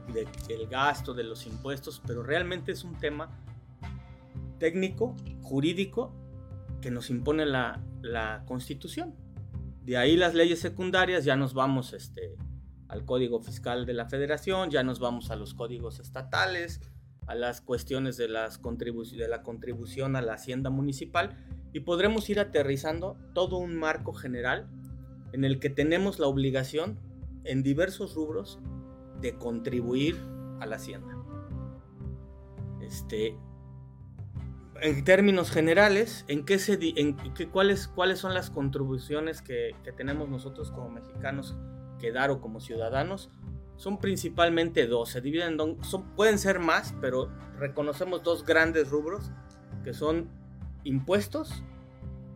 del 0.48 0.68
gasto, 0.68 1.14
de 1.14 1.24
los 1.24 1.46
impuestos, 1.46 2.02
pero 2.06 2.24
realmente 2.24 2.72
es 2.72 2.84
un 2.84 2.98
tema 2.98 3.30
técnico, 4.58 5.16
jurídico, 5.42 6.12
que 6.82 6.90
nos 6.90 7.10
impone 7.10 7.46
la, 7.46 7.82
la 8.02 8.44
Constitución. 8.48 9.16
De 9.84 9.98
ahí 9.98 10.16
las 10.16 10.34
leyes 10.34 10.60
secundarias, 10.60 11.26
ya 11.26 11.36
nos 11.36 11.54
vamos 11.54 11.94
este, 11.94 12.36
al 12.88 13.06
Código 13.06 13.42
Fiscal 13.42 13.86
de 13.86 13.94
la 13.94 14.06
Federación, 14.06 14.70
ya 14.70 14.84
nos 14.84 15.00
vamos 15.00 15.30
a 15.30 15.36
los 15.36 15.54
códigos 15.54 16.00
estatales, 16.00 16.80
a 17.28 17.36
las 17.36 17.62
cuestiones 17.62 18.18
de, 18.18 18.28
las 18.28 18.62
de 18.62 19.28
la 19.28 19.44
contribución 19.44 20.16
a 20.16 20.22
la 20.22 20.34
hacienda 20.34 20.70
municipal 20.70 21.38
y 21.72 21.82
podremos 21.82 22.30
ir 22.30 22.40
aterrizando 22.40 23.18
todo 23.34 23.58
un 23.58 23.76
marco 23.76 24.14
general 24.14 24.70
en 25.32 25.44
el 25.44 25.60
que 25.60 25.70
tenemos 25.70 26.20
la 26.20 26.28
obligación 26.28 27.00
en 27.44 27.64
diversos 27.64 28.16
rubros 28.16 28.60
de 29.22 29.38
contribuir 29.38 30.18
a 30.60 30.66
la 30.66 30.76
hacienda. 30.76 31.18
Este, 32.82 33.38
en 34.82 35.04
términos 35.04 35.50
generales, 35.52 36.26
¿en 36.28 36.46
qué 36.46 36.60
se, 36.60 36.78
en 37.00 37.16
qué, 37.34 37.48
cuáles, 37.48 37.88
¿cuáles 37.88 38.20
son 38.20 38.34
las 38.34 38.50
contribuciones 38.50 39.42
que, 39.42 39.76
que, 39.84 39.92
tenemos 39.92 40.30
nosotros 40.30 40.72
como 40.72 40.90
mexicanos 40.90 41.56
que 42.00 42.12
dar 42.12 42.32
o 42.32 42.42
como 42.42 42.60
ciudadanos? 42.60 43.30
Son 43.78 43.98
principalmente 43.98 44.86
dos, 44.88 45.10
se 45.10 45.22
dividen, 45.22 45.58
pueden 46.16 46.38
ser 46.38 46.60
más, 46.60 46.94
pero 47.02 47.30
reconocemos 47.58 48.24
dos 48.24 48.46
grandes 48.46 48.90
rubros 48.90 49.32
que 49.84 49.94
son 49.94 50.30
impuestos 50.84 51.64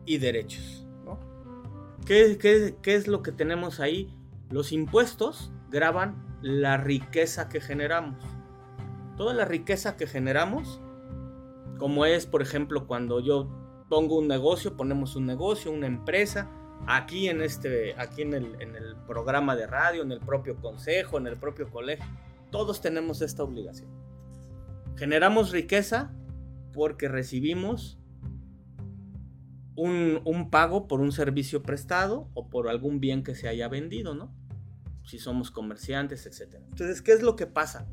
y 0.05 0.17
derechos. 0.17 0.87
¿no? 1.05 1.19
¿Qué, 2.05 2.37
qué, 2.37 2.77
qué 2.81 2.95
es 2.95 3.07
lo 3.07 3.21
que 3.21 3.31
tenemos 3.31 3.79
ahí? 3.79 4.16
Los 4.49 4.71
impuestos 4.71 5.51
graban 5.69 6.39
la 6.41 6.77
riqueza 6.77 7.49
que 7.49 7.59
generamos. 7.59 8.23
Toda 9.17 9.33
la 9.33 9.45
riqueza 9.45 9.97
que 9.97 10.07
generamos, 10.07 10.81
como 11.77 12.05
es, 12.05 12.25
por 12.25 12.41
ejemplo, 12.41 12.87
cuando 12.87 13.19
yo 13.19 13.49
pongo 13.89 14.17
un 14.17 14.27
negocio, 14.27 14.77
ponemos 14.77 15.15
un 15.15 15.25
negocio, 15.25 15.71
una 15.71 15.87
empresa, 15.87 16.49
aquí 16.85 17.27
en 17.27 17.41
este, 17.41 17.95
aquí 17.99 18.21
en 18.21 18.33
el, 18.33 18.61
en 18.61 18.75
el 18.75 18.95
programa 19.07 19.55
de 19.55 19.67
radio, 19.67 20.03
en 20.03 20.11
el 20.11 20.19
propio 20.19 20.57
consejo, 20.57 21.17
en 21.17 21.27
el 21.27 21.37
propio 21.37 21.69
colegio, 21.69 22.05
todos 22.51 22.81
tenemos 22.81 23.21
esta 23.21 23.43
obligación. 23.43 23.89
Generamos 24.95 25.51
riqueza 25.51 26.13
porque 26.73 27.07
recibimos 27.07 27.99
un, 29.77 30.49
pago 30.49 30.87
por 30.87 31.01
un 31.01 31.11
servicio 31.11 31.61
prestado 31.61 32.29
o 32.33 32.49
por 32.49 32.67
algún 32.67 32.99
bien 32.99 33.23
que 33.23 33.35
se 33.35 33.47
haya 33.47 33.67
vendido, 33.67 34.15
¿no? 34.15 34.33
Si 35.07 35.17
somos 35.17 35.49
comerciantes, 35.49 36.25
etc. 36.25 36.59
Entonces, 36.69 37.01
¿qué 37.01 37.13
es 37.13 37.23
lo 37.23 37.35
que 37.35 37.47
pasa? 37.47 37.87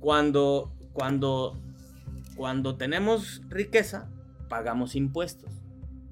Cuando, 0.00 0.74
cuando, 0.92 1.62
cuando 2.34 2.76
tenemos 2.76 3.42
riqueza, 3.48 4.10
pagamos 4.48 4.96
impuestos. 4.96 5.62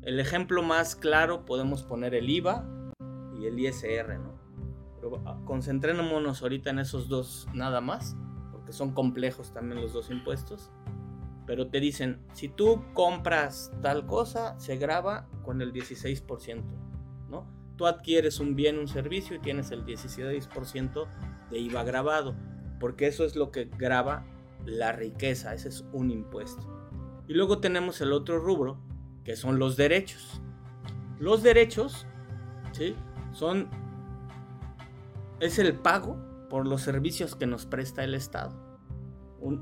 El 0.03 0.21
ejemplo 0.21 0.63
más 0.63 0.95
claro 0.95 1.45
podemos 1.45 1.83
poner 1.83 2.15
el 2.15 2.31
IVA 2.31 2.65
y 3.41 3.47
el 3.47 3.59
ISR, 3.59 4.21
¿no? 4.21 4.39
Pero 5.01 5.23
ah, 5.27 5.41
concentrémonos 5.45 6.43
ahorita 6.43 6.71
en 6.71 6.79
esos 6.79 7.09
dos 7.09 7.49
nada 7.55 7.81
más, 7.81 8.17
porque 8.53 8.73
son 8.73 8.93
complejos 8.93 9.53
también 9.53 9.81
los 9.81 9.93
dos 9.93 10.11
impuestos 10.11 10.71
pero 11.49 11.71
te 11.71 11.81
dicen, 11.81 12.21
si 12.35 12.51
tú 12.51 12.85
compras 12.93 13.73
tal 13.81 14.05
cosa, 14.05 14.61
se 14.61 14.77
graba 14.77 15.27
con 15.43 15.63
el 15.63 15.73
16%, 15.73 16.63
¿no? 16.63 16.88
Tú 17.79 17.87
adquieres 17.87 18.41
un 18.41 18.55
bien, 18.55 18.79
un 18.79 18.89
servicio 18.89 19.37
y 19.37 19.39
tienes 19.39 19.71
el 19.71 19.87
16% 19.87 21.07
de 21.51 21.59
IVA 21.59 21.85
grabado, 21.85 22.35
porque 22.79 23.07
eso 23.07 23.25
es 23.25 23.37
lo 23.37 23.51
que 23.51 23.71
graba 23.79 24.27
la 24.67 24.93
riqueza, 24.93 25.55
ese 25.55 25.71
es 25.71 25.85
un 25.93 26.11
impuesto. 26.11 26.63
Y 27.27 27.35
luego 27.35 27.59
tenemos 27.61 28.01
el 28.03 28.13
otro 28.13 28.39
rubro, 28.39 28.79
que 29.25 29.37
son 29.37 29.59
los 29.59 29.77
derechos. 29.77 30.43
Los 31.19 31.43
derechos, 31.43 32.07
¿sí? 32.73 32.95
Son, 33.33 33.71
es 35.41 35.59
el 35.59 35.75
pago 35.75 36.19
por 36.51 36.67
los 36.67 36.83
servicios 36.83 37.35
que 37.35 37.47
nos 37.47 37.65
presta 37.65 38.05
el 38.05 38.15
Estado. 38.15 38.55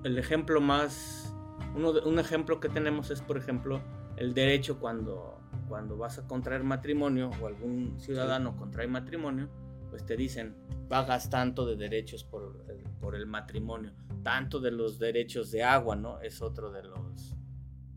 el 0.05 0.19
ejemplo 0.19 0.61
más 0.61 1.27
un 1.75 2.19
ejemplo 2.19 2.61
que 2.61 2.69
tenemos 2.69 3.11
es, 3.11 3.21
por 3.21 3.37
ejemplo, 3.37 3.81
el 4.17 4.35
derecho 4.35 4.79
cuando, 4.79 5.39
cuando 5.69 5.97
vas 5.97 6.19
a 6.19 6.27
contraer 6.27 6.63
matrimonio 6.65 7.31
o 7.41 7.47
algún 7.47 7.99
ciudadano 7.99 8.57
contrae 8.57 8.87
matrimonio, 8.87 9.49
pues 9.91 10.05
te 10.05 10.17
dicen, 10.17 10.55
pagas 10.89 11.31
tanto 11.31 11.67
de 11.67 11.77
derechos 11.77 12.25
por 12.25 12.65
el, 12.69 12.85
por 13.01 13.15
el 13.15 13.27
matrimonio, 13.27 13.93
tanto 14.23 14.61
de 14.61 14.71
los 14.71 14.99
derechos 14.99 15.51
de 15.51 15.63
agua, 15.63 15.97
¿no? 15.97 16.21
Es 16.21 16.43
otro 16.43 16.71
de 16.71 16.83
los, 16.83 17.35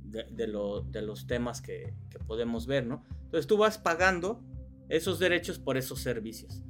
de, 0.03 0.23
de 0.23 1.01
los 1.01 1.27
temas 1.27 1.61
que, 1.61 1.93
que 2.09 2.19
podemos 2.19 2.67
ver, 2.67 2.85
¿no? 2.85 3.03
Entonces 3.25 3.47
tú 3.47 3.57
vas 3.57 3.77
pagando 3.77 4.43
esos 4.87 5.19
derechos 5.19 5.59
por 5.59 5.77
esos 5.77 5.99
servicios. 5.99 6.61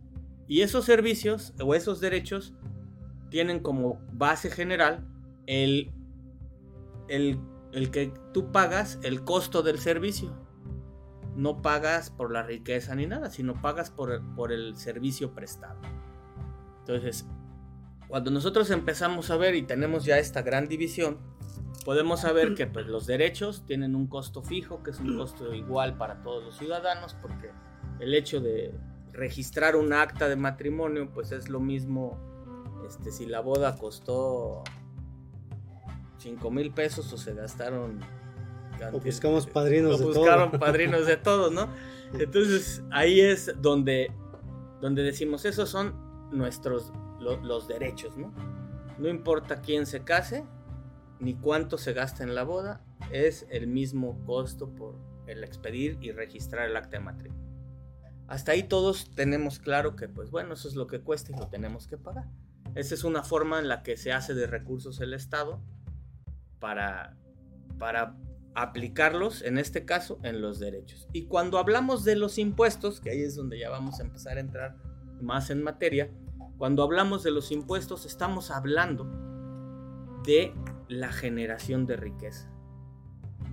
Y 0.48 0.62
esos 0.62 0.86
servicios 0.86 1.54
o 1.62 1.76
esos 1.76 2.00
derechos 2.00 2.54
tienen 3.30 3.60
como 3.60 4.02
base 4.12 4.50
general 4.50 5.08
el 5.46 5.94
el, 7.10 7.92
que 7.92 8.14
tú 8.34 8.52
pagas 8.52 9.00
el 9.04 9.24
costo 9.24 9.62
del 9.62 9.80
servicio. 9.80 10.36
No 11.40 11.62
pagas 11.62 12.10
por 12.10 12.32
la 12.32 12.44
riqueza 12.44 12.96
ni 12.96 13.08
nada, 13.08 13.30
sino 13.30 13.62
pagas 13.62 13.90
por, 13.90 14.22
por 14.36 14.52
el 14.52 14.76
servicio 14.78 15.34
prestado. 15.34 15.80
Entonces, 16.80 17.26
cuando 18.08 18.32
nosotros 18.32 18.70
empezamos 18.72 19.30
a 19.32 19.38
ver 19.38 19.56
y 19.56 19.64
tenemos 19.64 20.06
ya 20.06 20.18
esta 20.18 20.42
gran 20.42 20.68
división, 20.68 21.18
podemos 21.86 22.22
saber 22.22 22.56
que 22.56 22.68
pues, 22.68 22.88
los 22.88 23.06
derechos 23.06 23.64
tienen 23.66 23.96
un 23.96 24.08
costo 24.08 24.42
fijo, 24.42 24.84
que 24.84 24.92
es 24.92 25.00
un 25.00 25.18
costo 25.18 25.54
igual 25.54 25.98
para 25.98 26.22
todos 26.22 26.44
los 26.44 26.58
ciudadanos, 26.58 27.16
porque 27.22 27.52
el 28.00 28.14
hecho 28.14 28.42
de 28.42 28.74
registrar 29.14 29.76
un 29.76 29.94
acta 29.94 30.28
de 30.28 30.36
matrimonio, 30.36 31.10
pues 31.14 31.32
es 31.32 31.50
lo 31.50 31.60
mismo 31.60 32.18
este, 32.88 33.12
si 33.12 33.26
la 33.26 33.42
boda 33.42 33.78
costó 33.78 34.64
5 36.18 36.52
mil 36.52 36.72
pesos 36.72 37.12
o 37.14 37.18
se 37.18 37.34
gastaron. 37.34 38.00
O 38.92 39.00
buscamos 39.00 39.48
padrinos 39.48 40.00
de 40.00 40.06
buscaron 40.06 40.52
padrinos 40.52 41.06
de 41.06 41.18
todos, 41.18 41.52
¿no? 41.52 41.70
Entonces 42.14 42.84
ahí 42.92 43.20
es 43.20 43.54
donde, 43.62 44.12
donde 44.82 45.04
decimos, 45.04 45.46
esos 45.46 45.70
son 45.70 45.94
nuestros, 46.32 46.92
los 47.20 47.68
derechos, 47.68 48.18
¿no? 48.18 48.34
No 48.98 49.08
importa 49.08 49.62
quién 49.62 49.86
se 49.86 50.04
case, 50.04 50.46
ni 51.20 51.36
cuánto 51.36 51.78
se 51.78 51.94
gasta 51.94 52.24
en 52.24 52.36
la 52.36 52.44
boda, 52.44 52.82
es 53.12 53.46
el 53.50 53.68
mismo 53.68 54.20
costo 54.26 54.70
por 54.70 54.96
el 55.28 55.44
expedir 55.44 55.98
y 56.02 56.12
registrar 56.12 56.68
el 56.70 56.76
acta 56.76 56.98
de 56.98 57.04
matrimonio. 57.04 57.50
Hasta 58.28 58.52
ahí 58.52 58.64
todos 58.64 59.10
tenemos 59.16 59.60
claro 59.60 59.96
que, 59.96 60.08
pues 60.08 60.30
bueno, 60.30 60.54
eso 60.54 60.68
es 60.68 60.76
lo 60.76 60.88
que 60.88 61.02
cuesta 61.02 61.32
y 61.32 61.40
lo 61.40 61.48
tenemos 61.48 61.88
que 61.88 61.98
pagar. 61.98 62.26
Esa 62.76 62.94
es 62.94 63.04
una 63.04 63.24
forma 63.24 63.60
en 63.60 63.68
la 63.68 63.82
que 63.82 63.98
se 63.98 64.12
hace 64.12 64.34
de 64.34 64.46
recursos 64.46 65.00
el 65.02 65.14
Estado 65.14 65.62
para, 66.60 67.18
para 67.80 68.16
aplicarlos, 68.62 69.42
en 69.42 69.58
este 69.58 69.86
caso, 69.86 70.20
en 70.24 70.42
los 70.42 70.60
derechos. 70.60 71.08
Y 71.14 71.26
cuando 71.26 71.58
hablamos 71.60 72.04
de 72.04 72.16
los 72.16 72.38
impuestos, 72.38 73.00
que 73.00 73.12
ahí 73.12 73.22
es 73.22 73.36
donde 73.36 73.60
ya 73.60 73.70
vamos 73.70 74.00
a 74.00 74.04
empezar 74.04 74.38
a 74.38 74.42
entrar 74.42 74.76
más 75.22 75.50
en 75.50 75.64
materia, 75.64 76.10
cuando 76.58 76.84
hablamos 76.84 77.24
de 77.24 77.32
los 77.32 77.52
impuestos 77.52 78.06
estamos 78.06 78.52
hablando 78.52 79.06
de 80.26 80.54
la 80.88 81.12
generación 81.12 81.86
de 81.86 81.96
riqueza. 81.96 82.52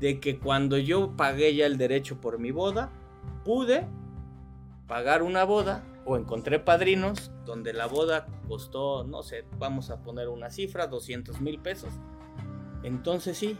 de 0.00 0.20
que 0.20 0.38
cuando 0.38 0.76
yo 0.76 1.16
pagué 1.16 1.54
ya 1.54 1.64
el 1.64 1.78
derecho 1.78 2.20
por 2.20 2.38
mi 2.38 2.50
boda, 2.50 2.90
pude 3.46 3.86
pagar 4.86 5.22
una 5.22 5.44
boda 5.44 5.84
o 6.04 6.16
encontré 6.16 6.58
padrinos 6.58 7.30
donde 7.46 7.72
la 7.72 7.86
boda 7.86 8.26
costó, 8.46 9.04
no 9.04 9.22
sé, 9.22 9.44
vamos 9.58 9.88
a 9.90 10.02
poner 10.02 10.28
una 10.28 10.50
cifra, 10.50 10.86
200 10.86 11.40
mil 11.40 11.58
pesos. 11.60 11.90
Entonces 12.82 13.38
sí, 13.38 13.56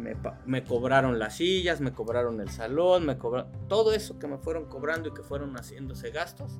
me, 0.00 0.64
cobraron 0.64 1.18
las 1.18 1.36
sillas, 1.36 1.80
me 1.80 1.92
cobraron 1.92 2.40
el 2.40 2.48
salón, 2.48 3.06
me 3.06 3.18
cobraron 3.18 3.50
todo 3.68 3.92
eso 3.92 4.18
que 4.18 4.26
me 4.26 4.38
fueron 4.38 4.66
cobrando 4.66 5.08
y 5.08 5.14
que 5.14 5.22
fueron 5.22 5.54
haciéndose 5.54 6.10
gastos, 6.10 6.58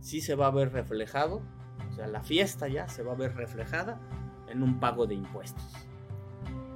sí 0.00 0.20
se 0.20 0.34
va 0.34 0.46
a 0.46 0.50
ver 0.50 0.72
reflejado, 0.72 1.42
o 1.90 1.92
sea, 1.94 2.06
la 2.06 2.22
fiesta 2.22 2.68
ya 2.68 2.88
se 2.88 3.02
va 3.02 3.12
a 3.12 3.16
ver 3.16 3.34
reflejada 3.36 4.00
en 4.48 4.62
un 4.62 4.80
pago 4.80 5.06
de 5.06 5.14
impuestos. 5.14 5.64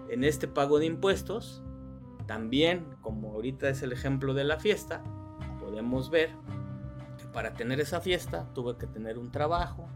En 0.08 0.24
este 0.24 0.48
pago 0.48 0.78
de 0.78 0.86
impuestos, 0.86 1.62
también, 2.26 2.84
como 3.00 3.32
ahorita 3.32 3.68
es 3.68 3.82
el 3.82 3.92
ejemplo 3.92 4.34
de 4.34 4.44
la 4.44 4.58
fiesta, 4.58 5.02
podemos 5.60 6.10
ver 6.10 6.30
que 7.18 7.26
para 7.32 7.54
tener 7.54 7.80
esa 7.80 8.00
fiesta 8.00 8.52
tuve 8.54 8.76
que 8.76 8.86
tener 8.86 9.18
un 9.18 9.30
trabajo 9.30 9.88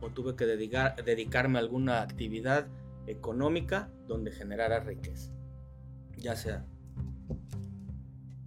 o 0.00 0.10
tuve 0.10 0.36
que 0.36 0.46
dedicar, 0.46 1.02
dedicarme 1.04 1.58
a 1.58 1.62
alguna 1.62 2.02
actividad 2.02 2.66
económica 3.06 3.90
donde 4.06 4.32
generara 4.32 4.80
riqueza. 4.80 5.32
Ya 6.16 6.36
sea. 6.36 6.66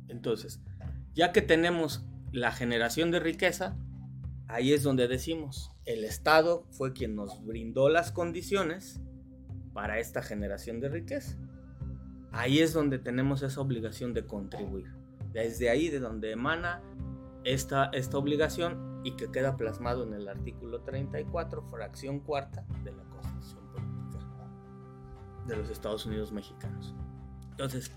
Entonces, 0.08 0.62
ya 1.14 1.32
que 1.32 1.42
tenemos 1.42 2.06
la 2.32 2.52
generación 2.52 3.12
de 3.12 3.20
riqueza, 3.20 3.78
ahí 4.48 4.74
es 4.74 4.84
donde 4.84 5.08
decimos, 5.08 5.72
el 5.86 6.04
Estado 6.04 6.66
fue 6.72 6.94
quien 6.94 7.16
nos 7.16 7.44
brindó 7.46 7.90
las 7.90 8.12
condiciones 8.12 9.02
para 9.74 10.00
esta 10.00 10.22
generación 10.22 10.80
de 10.80 10.90
riqueza. 10.90 11.38
Ahí 12.32 12.60
es 12.60 12.74
donde 12.74 13.00
tenemos 13.00 13.44
esa 13.44 13.62
obligación 13.62 14.14
de 14.14 14.26
contribuir. 14.26 14.92
Desde 15.32 15.70
ahí 15.70 15.90
de 15.90 16.00
donde 16.00 16.32
emana 16.32 16.82
esta, 17.44 17.90
esta 17.94 18.18
obligación 18.18 19.02
y 19.04 19.16
que 19.16 19.32
queda 19.32 19.56
plasmado 19.58 20.04
en 20.04 20.14
el 20.14 20.28
artículo 20.28 20.82
34, 20.82 21.62
fracción 21.70 22.20
cuarta 22.20 22.66
de 22.84 22.92
la 22.92 23.04
Constitución 23.04 23.72
Política 23.72 23.85
de 25.46 25.56
los 25.56 25.70
Estados 25.70 26.06
Unidos 26.06 26.32
Mexicanos. 26.32 26.94
Entonces, 27.52 27.92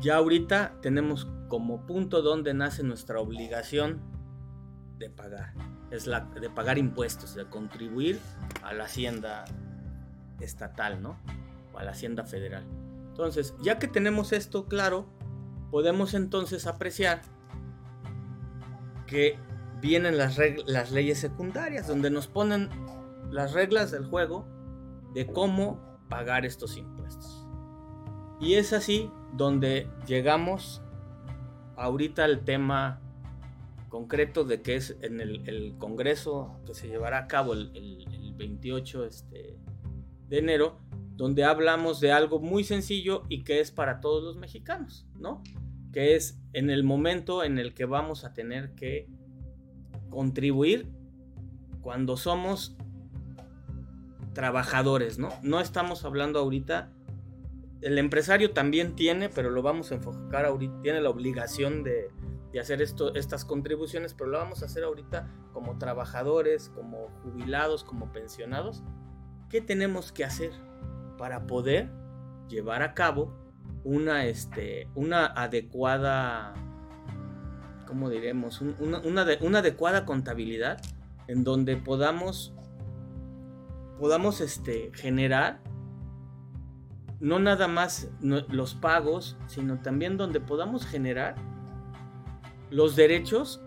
ya 0.00 0.16
ahorita 0.16 0.74
tenemos 0.80 1.28
como 1.48 1.86
punto 1.86 2.22
donde 2.22 2.54
nace 2.54 2.82
nuestra 2.82 3.20
obligación 3.20 4.00
de 4.98 5.10
pagar. 5.10 5.54
Es 5.90 6.06
la 6.06 6.20
de 6.20 6.50
pagar 6.50 6.78
impuestos, 6.78 7.34
de 7.34 7.46
contribuir 7.46 8.18
a 8.62 8.74
la 8.74 8.84
hacienda 8.84 9.44
estatal, 10.40 11.02
¿no? 11.02 11.18
O 11.72 11.78
a 11.78 11.84
la 11.84 11.92
hacienda 11.92 12.24
federal. 12.24 12.64
Entonces, 13.08 13.54
ya 13.62 13.78
que 13.78 13.88
tenemos 13.88 14.32
esto 14.32 14.66
claro, 14.66 15.06
podemos 15.70 16.14
entonces 16.14 16.66
apreciar 16.66 17.22
que 19.06 19.38
vienen 19.80 20.18
las, 20.18 20.38
las 20.66 20.90
leyes 20.92 21.18
secundarias, 21.18 21.86
donde 21.88 22.10
nos 22.10 22.26
ponen 22.28 22.68
las 23.30 23.52
reglas 23.52 23.90
del 23.90 24.04
juego 24.04 24.46
de 25.14 25.26
cómo 25.26 25.87
pagar 26.08 26.44
estos 26.44 26.76
impuestos. 26.76 27.46
Y 28.40 28.54
es 28.54 28.72
así 28.72 29.10
donde 29.32 29.88
llegamos 30.06 30.82
ahorita 31.76 32.24
al 32.24 32.44
tema 32.44 33.00
concreto 33.88 34.44
de 34.44 34.62
que 34.62 34.76
es 34.76 34.96
en 35.00 35.20
el, 35.20 35.74
Congreso 35.78 36.60
que 36.66 36.74
se 36.74 36.88
llevará 36.88 37.18
a 37.18 37.26
cabo 37.26 37.54
el, 37.54 38.04
28 38.36 39.04
este, 39.04 39.58
de 40.28 40.38
enero, 40.38 40.78
donde 41.16 41.42
hablamos 41.42 41.98
de 41.98 42.12
algo 42.12 42.38
muy 42.38 42.62
sencillo 42.62 43.24
y 43.28 43.42
que 43.42 43.60
es 43.60 43.72
para 43.72 44.00
todos 44.00 44.22
los 44.22 44.36
mexicanos, 44.36 45.06
¿no? 45.18 45.42
Que 45.92 46.14
es 46.14 46.38
en 46.52 46.70
el 46.70 46.84
momento 46.84 47.42
en 47.42 47.58
el 47.58 47.74
que 47.74 47.84
vamos 47.84 48.24
a 48.24 48.32
tener 48.34 48.76
que 48.76 49.08
contribuir 50.08 50.88
cuando 51.80 52.16
somos 52.16 52.76
trabajadores, 54.38 55.18
¿no? 55.18 55.30
No 55.42 55.58
estamos 55.58 56.04
hablando 56.04 56.38
ahorita 56.38 56.92
el 57.80 57.98
empresario 57.98 58.52
también 58.52 58.94
tiene, 58.94 59.28
pero 59.28 59.50
lo 59.50 59.62
vamos 59.62 59.90
a 59.90 59.96
enfocar 59.96 60.44
ahorita, 60.44 60.80
tiene 60.80 61.00
la 61.00 61.10
obligación 61.10 61.82
de, 61.82 62.12
hacer 62.60 62.80
estas 62.82 63.44
contribuciones, 63.44 64.14
pero 64.14 64.30
lo 64.30 64.38
vamos 64.38 64.62
a 64.62 64.66
hacer 64.66 64.84
ahorita 64.84 65.28
como 65.52 65.76
trabajadores, 65.78 66.70
como 66.70 67.08
jubilados, 67.24 67.82
como 67.82 68.12
pensionados. 68.12 68.84
¿Qué 69.48 69.60
tenemos 69.60 70.12
que 70.12 70.24
hacer 70.24 70.52
para 71.16 71.48
poder 71.48 71.90
llevar 72.48 72.82
a 72.82 72.94
cabo 72.94 73.36
una, 73.82 74.24
este, 74.26 74.88
adecuada, 75.34 76.54
¿cómo 77.88 78.08
diremos? 78.08 78.60
una, 78.60 79.00
una, 79.00 79.58
adecuada 79.58 80.04
contabilidad 80.04 80.80
en 81.26 81.42
donde 81.42 81.76
podamos, 81.76 82.54
podamos 83.98 84.40
este, 84.40 84.90
generar 84.94 85.60
no 87.20 87.38
nada 87.38 87.66
más 87.66 88.10
los 88.20 88.74
pagos, 88.74 89.36
sino 89.46 89.80
también 89.80 90.16
donde 90.16 90.40
podamos 90.40 90.86
generar 90.86 91.34
los 92.70 92.94
derechos 92.94 93.60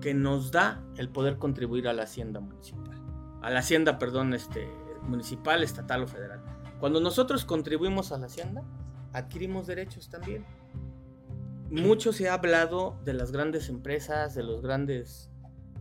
que 0.00 0.14
nos 0.14 0.50
da 0.50 0.82
el 0.96 1.08
poder 1.08 1.38
contribuir 1.38 1.86
a 1.86 1.92
la 1.92 2.02
hacienda 2.02 2.40
municipal, 2.40 3.00
a 3.40 3.50
la 3.50 3.60
hacienda, 3.60 3.98
perdón, 3.98 4.34
este, 4.34 4.68
municipal, 5.02 5.62
estatal 5.62 6.02
o 6.02 6.06
federal. 6.08 6.42
Cuando 6.80 7.00
nosotros 7.00 7.44
contribuimos 7.44 8.10
a 8.10 8.18
la 8.18 8.26
hacienda, 8.26 8.64
adquirimos 9.12 9.68
derechos 9.68 10.08
también. 10.10 10.44
Mucho 11.70 12.12
se 12.12 12.28
ha 12.28 12.34
hablado 12.34 12.98
de 13.04 13.14
las 13.14 13.30
grandes 13.30 13.68
empresas, 13.68 14.34
de 14.34 14.42
los 14.42 14.60
grandes, 14.60 15.30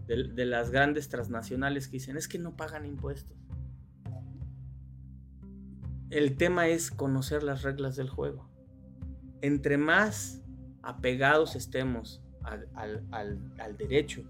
de 0.08 0.46
las 0.46 0.70
grandes 0.70 1.10
transnacionales 1.10 1.88
que 1.88 1.94
dicen 1.94 2.18
es 2.18 2.28
que 2.28 2.38
no 2.38 2.56
pagan 2.56 2.86
impuestos. 2.86 3.41
El 6.12 6.36
tema 6.36 6.68
es 6.68 6.92
conocer 6.92 7.42
las 7.42 7.62
reglas 7.62 7.96
del 7.96 8.10
juego. 8.10 8.50
Entre 9.40 9.78
más 9.78 10.42
apegados 10.82 11.56
estemos 11.56 12.22
al, 12.44 13.78
derecho 13.78 14.24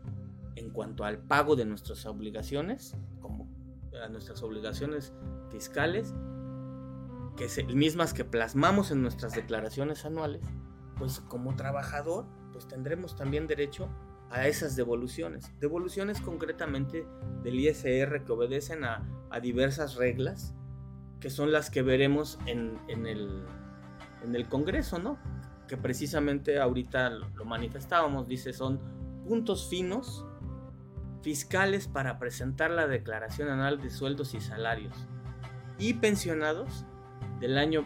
en 0.56 0.70
cuanto 0.70 1.06
al 1.06 1.18
pago 1.18 1.56
de 1.56 1.66
nuestras 1.66 2.06
obligaciones, 2.06 2.96
como 3.20 3.50
a 4.00 4.08
nuestras 4.10 4.44
obligaciones 4.44 5.12
fiscales, 5.50 6.14
que 7.36 7.48
mismas 7.74 8.14
que 8.14 8.26
plasmamos 8.26 8.92
en 8.92 9.02
nuestras 9.02 9.34
declaraciones 9.34 10.06
anuales, 10.06 10.44
pues 11.00 11.20
como 11.20 11.56
trabajador, 11.56 12.28
pues 12.54 12.68
tendremos 12.68 13.16
también 13.16 13.48
derecho 13.48 13.90
a 14.30 14.48
esas 14.48 14.76
devoluciones. 14.76 15.52
Devoluciones 15.60 16.22
concretamente 16.22 17.08
del 17.42 17.60
ISR 17.60 18.24
que 18.24 18.32
obedecen 18.32 18.84
a 18.84 19.40
diversas 19.42 19.96
reglas 19.96 20.54
que 21.22 21.30
son 21.30 21.52
las 21.52 21.70
que 21.70 21.84
veremos 21.84 22.40
en, 22.48 22.80
el, 22.90 23.46
en 24.24 24.36
el 24.36 24.50
Congreso, 24.50 25.00
¿no? 25.00 25.18
Que 25.68 25.78
precisamente 25.78 26.60
ahorita 26.60 27.10
lo 27.10 27.46
manifestábamos, 27.46 28.28
dice, 28.28 28.52
son 28.52 28.80
puntos 29.26 29.70
finos 29.70 30.26
fiscales 31.22 31.88
para 31.88 32.18
presentar 32.18 32.72
la 32.72 32.88
declaración 32.88 33.48
anual 33.50 33.80
de 33.80 33.92
sueldos 33.92 34.34
y 34.34 34.42
salarios 34.42 34.96
y 35.78 35.94
pensionados 35.94 36.86
del 37.40 37.58
año 37.58 37.86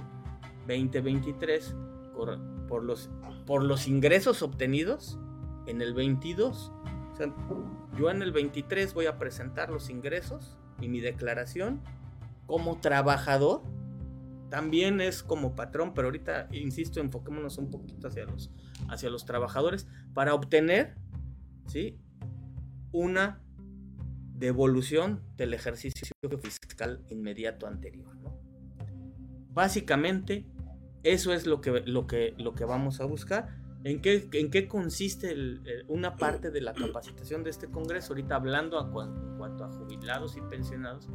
2023 0.67 1.75
por, 2.15 2.83
los, 2.83 3.09
por 3.45 3.63
los 3.63 3.87
ingresos 3.87 4.41
obtenidos 4.41 5.19
en 5.67 5.81
el 5.81 5.93
22. 5.93 6.71
O 7.11 7.15
sea, 7.15 7.33
yo 7.97 8.09
en 8.09 8.21
el 8.21 8.31
23 8.31 8.93
voy 8.93 9.05
a 9.05 9.17
presentar 9.17 9.69
los 9.69 9.89
ingresos 9.89 10.57
y 10.79 10.87
mi 10.87 11.01
declaración 11.01 11.81
como 12.45 12.79
trabajador 12.79 13.63
también 14.49 15.01
es 15.01 15.23
como 15.23 15.55
patrón, 15.55 15.93
pero 15.93 16.07
ahorita, 16.07 16.47
insisto, 16.51 16.99
enfoquémonos 16.99 17.57
un 17.57 17.69
poquito 17.69 18.07
hacia 18.07 18.25
los, 18.25 18.51
hacia 18.89 19.09
los 19.09 19.25
trabajadores 19.25 19.87
para 20.13 20.33
obtener 20.33 20.95
¿sí? 21.67 21.99
una 22.91 23.41
devolución 24.33 25.23
del 25.35 25.53
ejercicio 25.53 26.15
fiscal 26.41 27.03
inmediato 27.09 27.67
anterior. 27.67 28.15
Básicamente, 29.51 30.45
eso 31.03 31.33
es 31.33 31.47
lo 31.47 31.61
que, 31.61 31.81
lo 31.85 32.07
que, 32.07 32.33
lo 32.37 32.53
que 32.53 32.65
vamos 32.65 32.99
a 32.99 33.05
buscar. 33.05 33.57
¿En 33.83 34.01
qué, 34.01 34.27
en 34.33 34.49
qué 34.49 34.67
consiste 34.67 35.35
una 35.87 36.15
parte 36.15 36.49
de 36.49 36.59
la 36.59 36.73
capacitación 36.73 37.43
de 37.43 37.51
este 37.51 37.67
Congreso? 37.67 38.13
Ahorita 38.13 38.35
hablando 38.35 38.79
en 38.81 39.37
cuanto 39.37 39.63
a 39.63 39.69
jubilados 39.69 40.35
y 40.37 40.41
pensionados, 40.41 41.07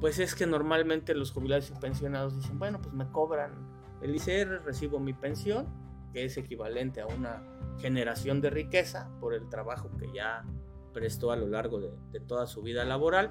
pues 0.00 0.18
es 0.18 0.34
que 0.34 0.46
normalmente 0.46 1.14
los 1.14 1.32
jubilados 1.32 1.70
y 1.70 1.74
pensionados 1.74 2.36
dicen, 2.36 2.58
bueno, 2.58 2.80
pues 2.80 2.94
me 2.94 3.10
cobran 3.10 3.52
el 4.00 4.14
ICR, 4.14 4.62
recibo 4.64 5.00
mi 5.00 5.12
pensión, 5.12 5.66
que 6.12 6.24
es 6.24 6.36
equivalente 6.36 7.00
a 7.00 7.06
una 7.06 7.42
generación 7.78 8.40
de 8.40 8.50
riqueza 8.50 9.10
por 9.20 9.34
el 9.34 9.48
trabajo 9.48 9.90
que 9.98 10.12
ya 10.12 10.44
prestó 10.92 11.32
a 11.32 11.36
lo 11.36 11.48
largo 11.48 11.80
de, 11.80 12.20
toda 12.20 12.46
su 12.46 12.62
vida 12.62 12.84
laboral. 12.84 13.30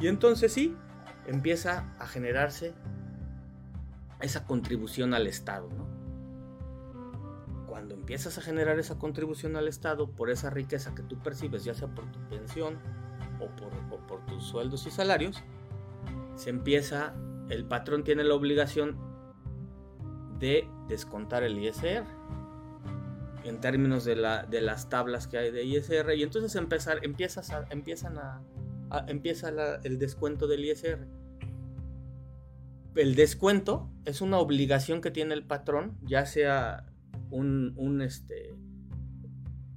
Y 0.00 0.08
entonces 0.08 0.52
sí, 0.52 0.76
empieza 1.26 1.94
a 1.98 2.06
generarse 2.06 2.74
esa 4.20 4.46
contribución 4.46 5.14
al 5.14 5.26
Estado, 5.26 5.68
¿no? 5.70 5.88
Cuando 7.66 7.94
empiezas 7.94 8.36
a 8.36 8.42
generar 8.42 8.78
esa 8.78 8.98
contribución 8.98 9.56
al 9.56 9.68
Estado 9.68 10.10
por 10.10 10.28
esa 10.28 10.50
riqueza 10.50 10.94
que 10.94 11.02
tú 11.02 11.18
percibes, 11.22 11.64
ya 11.64 11.72
sea 11.72 11.88
por 11.88 12.10
tu 12.10 12.18
pensión 12.28 12.78
o 13.38 13.44
o 13.94 14.06
por 14.06 14.26
tus 14.26 14.44
sueldos 14.44 14.86
y 14.86 14.90
salarios, 14.90 15.42
se 16.40 16.48
empieza, 16.48 17.12
el 17.50 17.66
patrón 17.66 18.02
tiene 18.02 18.24
la 18.24 18.34
obligación 18.34 18.96
de 20.38 20.66
descontar 20.88 21.42
el 21.42 21.58
ISR 21.58 22.06
en 23.44 23.60
términos 23.60 24.06
de, 24.06 24.16
la, 24.16 24.44
de 24.44 24.62
las 24.62 24.88
tablas 24.88 25.26
que 25.26 25.36
hay 25.36 25.50
de 25.50 25.64
ISR 25.64 26.14
y 26.16 26.22
entonces 26.22 26.54
empezar, 26.54 26.96
a, 26.96 27.66
empiezan 27.70 28.16
a, 28.16 28.42
empieza 29.06 29.50
el 29.84 29.98
descuento 29.98 30.46
del 30.46 30.64
ISR. 30.64 31.06
El 32.94 33.14
descuento 33.16 33.90
es 34.06 34.22
una 34.22 34.38
obligación 34.38 35.02
que 35.02 35.10
tiene 35.10 35.34
el 35.34 35.44
patrón, 35.44 35.98
ya 36.00 36.24
sea 36.24 36.86
un, 37.28 37.74
un 37.76 38.00
este, 38.00 38.56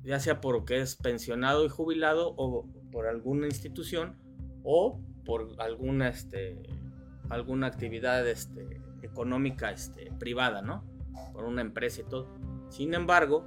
ya 0.02 0.21
sea 0.21 0.39
porque 0.39 0.80
es 0.80 0.95
pensionado 0.95 1.65
y 1.65 1.69
jubilado 1.69 2.34
o 2.38 2.69
por 2.89 3.08
alguna 3.08 3.47
institución 3.47 4.17
o 4.63 5.02
por 5.26 5.56
alguna, 5.60 6.10
este, 6.10 6.62
alguna 7.30 7.68
actividad 7.68 8.28
este, 8.28 8.82
económica 9.02 9.72
este, 9.72 10.12
privada, 10.20 10.62
¿no? 10.62 10.84
Por 11.34 11.46
una 11.46 11.62
empresa 11.62 12.02
y 12.02 12.06
todo. 12.06 12.28
Sin 12.70 12.94
embargo, 12.94 13.46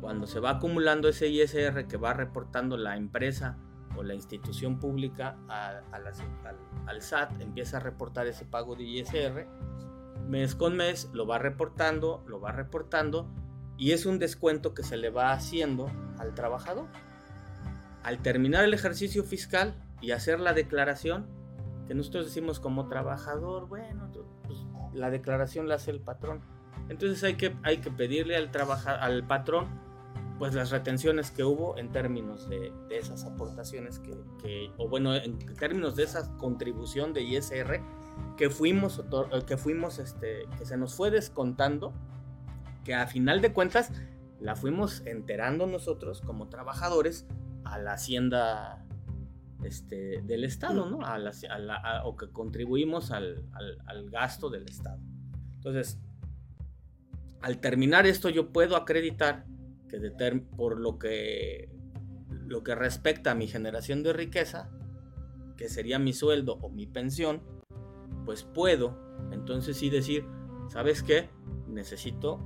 cuando 0.00 0.26
se 0.26 0.40
va 0.40 0.50
acumulando 0.50 1.08
ese 1.08 1.28
ISR 1.28 1.86
que 1.86 1.96
va 1.96 2.12
reportando 2.12 2.76
la 2.76 2.96
empresa 2.96 3.58
o 3.96 4.02
la 4.02 4.14
institución 4.14 4.78
pública 4.78 5.36
al, 5.48 7.02
SAT, 7.02 7.40
empieza 7.40 7.78
a 7.78 7.80
reportar 7.80 8.26
ese 8.26 8.44
pago 8.44 8.76
de 8.76 8.84
ISR, 8.84 9.46
mes 10.28 10.54
con 10.54 10.76
mes 10.76 11.08
lo 11.12 11.26
va 11.26 11.38
reportando, 11.38 12.22
lo 12.26 12.40
va 12.40 12.52
reportando 12.52 13.28
y 13.78 13.92
es 13.92 14.06
un 14.06 14.18
descuento 14.18 14.74
que 14.74 14.82
se 14.82 14.96
le 14.96 15.10
va 15.10 15.32
haciendo 15.32 15.90
al 16.18 16.34
trabajador. 16.34 16.86
Al 18.02 18.18
terminar 18.22 18.64
el 18.64 18.74
ejercicio 18.74 19.24
fiscal 19.24 19.74
y 20.06 20.12
hacer 20.12 20.38
la 20.38 20.52
declaración, 20.52 21.26
que 21.88 21.94
nosotros 21.94 22.26
decimos 22.26 22.60
como 22.60 22.86
trabajador, 22.86 23.66
bueno, 23.66 24.08
pues, 24.44 24.64
la 24.94 25.10
declaración 25.10 25.68
la 25.68 25.74
hace 25.74 25.90
el 25.90 26.00
patrón. 26.00 26.42
Entonces 26.88 27.24
hay 27.24 27.34
que, 27.34 27.56
hay 27.64 27.78
que 27.78 27.90
pedirle 27.90 28.36
al, 28.36 28.48
al 29.00 29.26
patrón 29.26 29.66
pues 30.38 30.54
las 30.54 30.70
retenciones 30.70 31.32
que 31.32 31.42
hubo 31.42 31.76
en 31.76 31.90
términos 31.90 32.48
de, 32.48 32.72
esas 32.88 33.24
aportaciones 33.24 33.98
que, 33.98 34.70
o 34.76 34.88
bueno, 34.88 35.16
en 35.16 35.38
términos 35.56 35.96
de 35.96 36.04
esa 36.04 36.36
contribución 36.36 37.12
de 37.12 37.22
ISR 37.22 37.80
que 38.36 38.48
fuimos, 38.48 39.02
que 39.44 39.56
fuimos, 39.56 39.98
este, 39.98 40.44
que 40.56 40.66
se 40.66 40.76
nos 40.76 40.94
fue 40.94 41.10
descontando, 41.10 41.92
que 42.84 42.94
a 42.94 43.08
final 43.08 43.40
de 43.40 43.52
cuentas 43.52 43.90
la 44.38 44.54
fuimos 44.54 45.04
enterando 45.04 45.66
nosotros 45.66 46.20
como 46.20 46.48
trabajadores 46.48 47.26
a 47.64 47.78
la 47.78 47.94
hacienda 47.94 48.85
este, 49.64 50.22
del 50.22 50.44
Estado, 50.44 50.88
¿no? 50.88 51.00
A 51.04 51.18
la, 51.18 51.32
o 52.04 52.16
que 52.16 52.30
contribuimos 52.30 53.10
al, 53.10 53.44
al 53.86 54.10
gasto 54.10 54.50
del 54.50 54.68
Estado. 54.68 55.00
Entonces, 55.56 55.98
al 57.40 57.58
terminar 57.60 58.06
esto 58.06 58.28
yo 58.28 58.52
puedo 58.52 58.76
acreditar 58.76 59.46
que 59.88 59.98
por 60.56 60.78
lo 60.78 60.98
que, 60.98 61.70
lo 62.46 62.62
que 62.62 62.74
respecta 62.74 63.32
a 63.32 63.34
mi 63.34 63.46
generación 63.46 64.02
de 64.02 64.12
riqueza, 64.12 64.70
que 65.56 65.68
sería 65.68 65.98
mi 65.98 66.12
sueldo 66.12 66.58
o 66.60 66.68
mi 66.68 66.86
pensión, 66.86 67.42
pues 68.24 68.42
puedo 68.42 68.98
entonces 69.32 69.76
sí 69.76 69.90
decir, 69.90 70.24
¿sabes 70.68 71.02
qué? 71.02 71.30
Necesito 71.68 72.40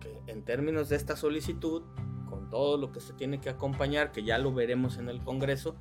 que 0.00 0.22
en 0.26 0.44
términos 0.44 0.88
de 0.88 0.96
esta 0.96 1.16
solicitud, 1.16 1.82
con 2.28 2.48
todo 2.48 2.78
lo 2.78 2.92
que 2.92 3.00
se 3.00 3.12
tiene 3.12 3.40
que 3.40 3.50
acompañar, 3.50 4.12
que 4.12 4.24
ya 4.24 4.38
lo 4.38 4.52
veremos 4.54 4.98
en 4.98 5.08
el 5.08 5.22
Congreso, 5.22 5.76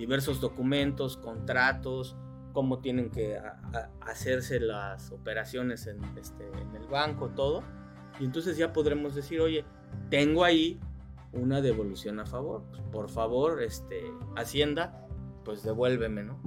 diversos 0.00 0.40
documentos, 0.40 1.18
contratos, 1.18 2.16
cómo 2.54 2.78
tienen 2.78 3.10
que 3.10 3.38
hacerse 4.00 4.58
las 4.58 5.12
operaciones 5.12 5.86
en, 5.86 6.02
este, 6.16 6.50
el 6.74 6.86
banco, 6.88 7.28
todo. 7.28 7.62
Y 8.18 8.24
entonces 8.24 8.56
ya 8.56 8.72
podremos 8.72 9.14
decir, 9.14 9.40
oye, 9.40 9.64
tengo 10.08 10.42
ahí 10.42 10.80
una 11.32 11.60
devolución 11.60 12.18
a 12.18 12.24
favor. 12.24 12.64
Pues, 12.70 12.82
por 12.90 13.10
favor, 13.10 13.62
este, 13.62 14.02
Hacienda, 14.36 15.06
pues 15.44 15.62
devuélveme, 15.62 16.24
¿no? 16.24 16.40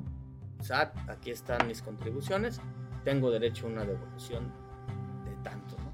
SAT, 0.60 0.98
aquí 1.08 1.30
están 1.30 1.68
mis 1.68 1.84
contribuciones, 1.84 2.60
tengo 3.04 3.30
derecho 3.30 3.68
a 3.68 3.70
una 3.70 3.86
devolución 3.86 4.52
de 5.26 5.36
tanto, 5.44 5.76
¿no? 5.78 5.94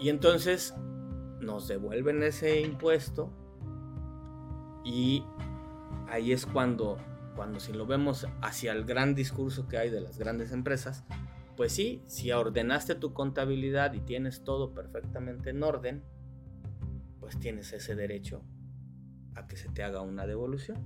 Y 0.00 0.08
entonces 0.08 0.74
nos 1.40 1.66
devuelven 1.66 2.22
ese 2.22 2.60
impuesto 2.60 3.30
y 4.84 5.24
ahí 6.08 6.32
es 6.32 6.46
cuando, 6.46 6.98
cuando 7.34 7.60
si 7.60 7.72
lo 7.72 7.86
vemos 7.86 8.26
hacia 8.40 8.72
el 8.72 8.84
gran 8.84 9.14
discurso 9.14 9.68
que 9.68 9.78
hay 9.78 9.90
de 9.90 10.00
las 10.00 10.18
grandes 10.18 10.52
empresas, 10.52 11.04
pues 11.56 11.72
sí, 11.72 12.02
si 12.06 12.32
ordenaste 12.32 12.94
tu 12.94 13.12
contabilidad 13.12 13.92
y 13.94 14.00
tienes 14.00 14.42
todo 14.42 14.74
perfectamente 14.74 15.50
en 15.50 15.62
orden, 15.62 16.04
pues 17.20 17.38
tienes 17.38 17.72
ese 17.72 17.94
derecho 17.94 18.42
a 19.34 19.46
que 19.46 19.56
se 19.56 19.68
te 19.68 19.82
haga 19.82 20.00
una 20.00 20.26
devolución. 20.26 20.78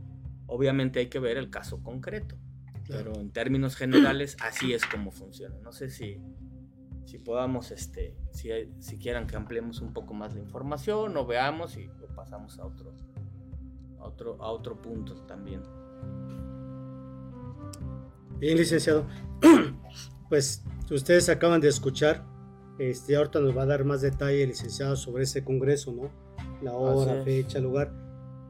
Obviamente 0.47 1.01
hay 1.01 1.09
que 1.09 1.19
ver 1.19 1.37
el 1.37 1.51
caso 1.51 1.83
concreto, 1.83 2.37
pero 2.87 3.15
en 3.15 3.31
términos 3.31 3.77
generales 3.77 4.37
así 4.41 4.73
es 4.73 4.85
como 4.87 5.11
funciona. 5.11 5.57
No 5.63 5.73
sé 5.73 5.91
si, 5.91 6.21
si 7.05 7.19
podamos, 7.19 7.71
este, 7.71 8.17
si, 8.31 8.51
si 8.79 8.99
quieran 8.99 9.27
que 9.27 9.37
ampliemos 9.37 9.81
un 9.81 9.93
poco 9.93 10.15
más 10.15 10.35
la 10.35 10.41
información 10.41 11.17
o 11.17 11.27
veamos 11.27 11.77
y 11.77 11.87
lo 11.87 12.09
pasamos 12.15 12.59
a 12.59 12.67
otro, 12.67 12.95
a 14.01 14.05
otro, 14.07 14.37
a 14.41 14.51
otro 14.51 14.81
punto 14.81 15.15
también. 15.27 15.63
Bien, 18.39 18.57
licenciado. 18.57 19.07
Pues 20.29 20.63
ustedes 20.91 21.31
acaban 21.31 21.59
de 21.63 21.69
escuchar, 21.69 22.23
este, 22.79 23.17
ahorita 23.17 23.41
nos 23.41 23.57
va 23.57 23.63
a 23.63 23.67
dar 23.67 23.85
más 23.87 24.03
detalle 24.03 24.47
licenciado 24.47 24.95
sobre 24.95 25.25
ese 25.25 25.43
congreso, 25.43 25.91
¿no? 25.91 26.11
La 26.61 26.75
hora, 26.75 27.25
fecha, 27.25 27.61
lugar. 27.61 27.91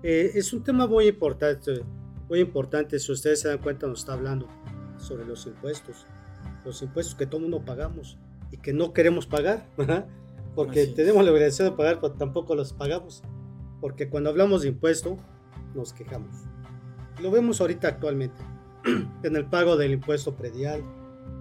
Eh, 0.02 0.32
es 0.34 0.52
un 0.52 0.64
tema 0.64 0.88
muy 0.88 1.06
importante, 1.06 1.82
muy 2.28 2.40
importante, 2.40 2.98
si 2.98 3.12
ustedes 3.12 3.40
se 3.40 3.48
dan 3.48 3.58
cuenta 3.58 3.86
nos 3.86 4.00
está 4.00 4.14
hablando 4.14 4.48
sobre 4.98 5.24
los 5.24 5.46
impuestos, 5.46 6.04
los 6.64 6.82
impuestos 6.82 7.14
que 7.14 7.26
todo 7.26 7.40
mundo 7.40 7.64
pagamos 7.64 8.18
y 8.50 8.56
que 8.56 8.72
no 8.72 8.92
queremos 8.92 9.26
pagar, 9.26 9.68
porque 10.54 10.86
tenemos 10.88 11.24
la 11.24 11.30
obligación 11.30 11.70
de 11.70 11.76
pagar, 11.76 12.00
pero 12.00 12.14
tampoco 12.14 12.56
los 12.56 12.72
pagamos, 12.72 13.22
porque 13.80 14.08
cuando 14.10 14.30
hablamos 14.30 14.62
de 14.62 14.68
impuesto 14.68 15.18
nos 15.78 15.92
quejamos. 15.92 16.34
Lo 17.22 17.30
vemos 17.30 17.60
ahorita 17.60 17.88
actualmente 17.88 18.42
en 19.22 19.36
el 19.36 19.46
pago 19.46 19.76
del 19.76 19.92
impuesto 19.92 20.34
predial, 20.34 20.82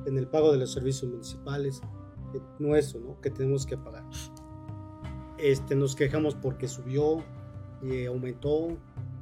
en 0.06 0.18
el 0.18 0.28
pago 0.28 0.52
de 0.52 0.60
los 0.60 0.72
servicios 0.72 1.12
municipales, 1.12 1.82
nuestro, 2.60 3.00
¿no? 3.00 3.20
Que 3.20 3.32
tenemos 3.32 3.66
que 3.66 3.78
pagar. 3.78 4.04
Este, 5.40 5.76
nos 5.76 5.96
quejamos 5.96 6.36
porque 6.36 6.68
subió 6.68 7.24
y 7.82 8.06
aumentó, 8.06 8.78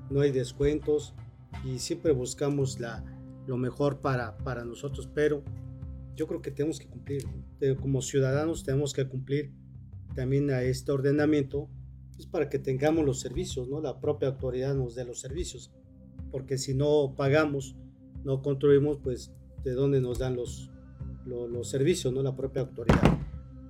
no 0.09 0.21
hay 0.21 0.31
descuentos 0.31 1.13
y 1.63 1.79
siempre 1.79 2.11
buscamos 2.11 2.79
la, 2.79 3.03
lo 3.47 3.57
mejor 3.57 3.99
para, 4.01 4.37
para 4.37 4.65
nosotros, 4.65 5.09
pero 5.13 5.43
yo 6.15 6.27
creo 6.27 6.41
que 6.41 6.51
tenemos 6.51 6.79
que 6.79 6.87
cumplir, 6.87 7.25
como 7.81 8.01
ciudadanos 8.01 8.63
tenemos 8.63 8.93
que 8.93 9.07
cumplir 9.07 9.53
también 10.15 10.49
a 10.51 10.61
este 10.61 10.91
ordenamiento 10.91 11.69
pues, 12.15 12.27
para 12.27 12.49
que 12.49 12.59
tengamos 12.59 13.05
los 13.05 13.19
servicios, 13.19 13.67
¿no? 13.67 13.81
La 13.81 13.99
propia 13.99 14.29
autoridad 14.29 14.73
nos 14.73 14.95
dé 14.95 15.05
los 15.05 15.19
servicios, 15.19 15.71
porque 16.31 16.57
si 16.57 16.73
no 16.73 17.13
pagamos, 17.15 17.75
no 18.23 18.41
construimos, 18.41 18.97
pues 19.03 19.31
de 19.63 19.73
dónde 19.73 20.01
nos 20.01 20.19
dan 20.19 20.35
los, 20.35 20.69
los, 21.25 21.69
servicios, 21.69 22.13
¿no? 22.13 22.21
La 22.23 22.35
propia 22.35 22.63
autoridad. 22.63 23.19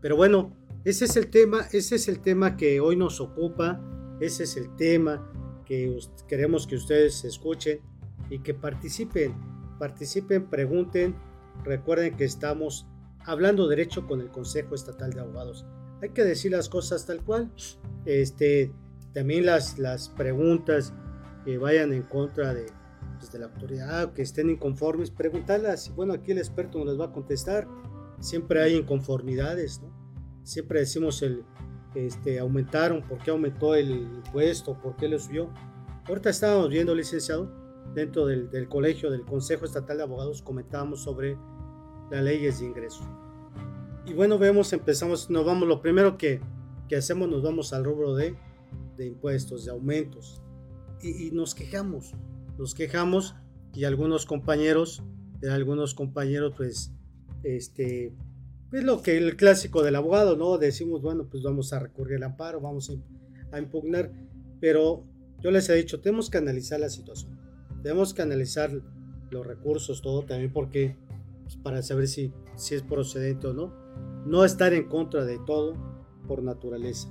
Pero 0.02 0.16
bueno, 0.16 0.54
ese 0.84 1.06
es 1.06 1.16
el 1.16 1.30
tema, 1.30 1.62
ese 1.72 1.96
es 1.96 2.08
el 2.08 2.20
tema 2.20 2.58
que 2.58 2.80
hoy 2.80 2.96
nos 2.96 3.20
ocupa, 3.22 3.82
ese 4.20 4.44
es 4.44 4.58
el 4.58 4.76
tema 4.76 5.32
que 5.66 5.98
queremos 6.28 6.68
que 6.68 6.76
ustedes 6.76 7.26
escuchen 7.26 7.80
y 8.30 8.40
que 8.40 8.54
participen, 8.54 9.34
participen, 9.80 10.50
pregunten. 10.50 11.16
Recuerden 11.64 12.16
que 12.16 12.26
estamos 12.26 12.86
hablando 13.26 13.68
derecho 13.68 14.06
con 14.06 14.22
el 14.22 14.30
Consejo 14.30 14.76
Estatal 14.76 15.12
de 15.12 15.22
Abogados. 15.22 15.66
Hay 16.02 16.10
que 16.10 16.24
decir 16.24 16.52
las 16.52 16.70
cosas 16.70 17.06
tal 17.06 17.24
cual. 17.24 17.52
Este, 18.06 18.72
también 19.14 19.46
las, 19.46 19.80
las 19.80 20.10
preguntas 20.10 20.94
que 21.44 21.58
vayan 21.58 21.94
en 21.94 22.04
contra 22.04 22.54
de, 22.54 22.66
de 23.32 23.40
la 23.40 23.48
autoridad 23.48 24.14
que 24.14 24.22
estén 24.22 24.50
inconformes, 24.50 25.12
preguntarlas. 25.12 25.94
Bueno, 25.96 26.14
aquí 26.14 26.32
el 26.32 26.38
experto 26.38 26.80
nos 26.80 26.88
les 26.88 27.00
va 27.00 27.06
a 27.06 27.12
contestar. 27.12 27.68
Siempre 28.20 28.62
hay 28.62 28.76
inconformidades, 28.76 29.82
¿no? 29.82 29.94
Siempre 30.44 30.80
decimos 30.80 31.22
el, 31.22 31.44
este, 31.96 32.40
aumentaron, 32.40 33.02
¿por 33.02 33.18
qué 33.20 33.32
aumentó 33.32 33.74
el 33.76 33.90
impuesto? 33.92 34.80
¿Por 34.80 34.96
qué 34.96 35.08
le 35.08 35.18
subió? 35.20 35.50
Ahorita 36.08 36.30
estábamos 36.30 36.70
viendo, 36.70 36.94
licenciado, 36.94 37.52
dentro 37.94 38.28
del, 38.28 38.50
del, 38.52 38.68
colegio, 38.70 39.10
del 39.10 39.24
Consejo 39.24 39.66
Estatal 39.66 39.98
de 39.98 40.04
Abogados, 40.04 40.42
comentábamos 40.42 41.02
sobre 41.02 41.38
las 42.12 42.24
leyes 42.24 42.60
de 42.60 42.66
ingreso. 42.68 43.04
Y 44.06 44.14
bueno, 44.14 44.38
vemos, 44.38 44.72
empezamos, 44.74 45.30
nos 45.30 45.46
vamos, 45.46 45.68
lo 45.68 45.82
primero 45.82 46.18
que, 46.18 46.40
que 46.88 46.96
hacemos, 46.96 47.28
nos 47.30 47.42
vamos 47.42 47.74
al 47.74 47.84
rubro 47.84 48.16
de, 48.16 48.36
de 48.98 49.08
impuestos, 49.08 49.66
de 49.66 49.72
aumentos. 49.72 50.42
Y, 51.02 51.28
y, 51.28 51.32
nos 51.32 51.56
quejamos, 51.56 52.14
nos 52.58 52.74
quejamos 52.74 53.36
y 53.74 53.84
algunos 53.84 54.26
compañeros, 54.26 55.04
algunos 55.52 55.94
compañeros 55.94 56.54
pues, 56.56 56.92
este, 57.44 58.14
es 58.72 58.84
lo 58.84 59.02
que 59.02 59.18
el 59.18 59.36
clásico 59.36 59.84
del 59.84 59.96
abogado, 59.96 60.36
¿no? 60.36 60.58
Decimos, 60.58 61.02
bueno, 61.02 61.28
pues 61.30 61.44
vamos 61.44 61.74
a 61.74 61.80
recurrir 61.80 62.18
al 62.18 62.24
amparo, 62.24 62.62
vamos 62.62 62.90
a, 62.90 63.60
impugnar, 63.60 64.12
pero 64.60 65.06
yo 65.40 65.50
les 65.50 65.70
he 65.70 65.76
dicho, 65.76 66.02
tenemos 66.02 66.30
que 66.30 66.38
analizar 66.38 66.78
la 66.78 66.90
situación, 66.90 67.40
tenemos 67.82 68.14
que 68.14 68.22
analizar 68.22 68.70
los 69.30 69.48
recursos, 69.48 70.02
todo 70.02 70.24
también, 70.24 70.52
porque 70.52 70.98
pues, 71.46 71.56
para 71.58 71.82
saber 71.82 72.08
si, 72.08 72.34
si 72.56 72.76
es 72.76 72.82
procedente 72.82 73.48
o 73.48 73.54
no, 73.54 73.74
no 74.26 74.44
estar 74.44 74.74
en 74.74 74.90
contra 74.90 75.24
de 75.24 75.40
todo 75.46 75.74
por 76.28 76.44
naturaleza, 76.44 77.08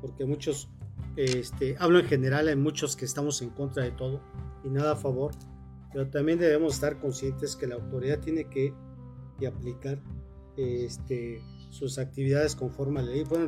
porque 0.00 0.24
muchos, 0.24 0.68
este, 1.16 1.76
hablo 1.78 2.00
en 2.00 2.06
general, 2.06 2.48
hay 2.48 2.56
muchos 2.56 2.96
que 2.96 3.04
estamos 3.04 3.40
en 3.42 3.50
contra 3.50 3.84
de 3.84 3.92
todo 3.92 4.20
y 4.64 4.70
nada 4.70 4.92
a 4.92 4.96
favor, 4.96 5.32
pero 5.92 6.08
también 6.08 6.38
debemos 6.38 6.74
estar 6.74 6.98
conscientes 6.98 7.54
que 7.54 7.66
la 7.66 7.76
autoridad 7.76 8.18
tiene 8.18 8.48
que 8.48 8.74
aplicar 9.46 10.02
este, 10.56 11.42
sus 11.70 11.98
actividades 11.98 12.56
conforme 12.56 13.00
a 13.00 13.02
la 13.02 13.10
ley, 13.10 13.24
bueno, 13.24 13.46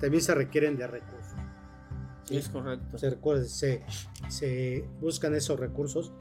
también 0.00 0.22
se 0.22 0.34
requieren 0.34 0.76
de 0.76 0.86
recursos. 0.86 1.34
Es 2.30 2.48
correcto. 2.48 2.96
Se, 3.44 3.84
se, 4.28 4.88
buscan 5.00 5.34
esos 5.34 5.60
recursos 5.60 6.12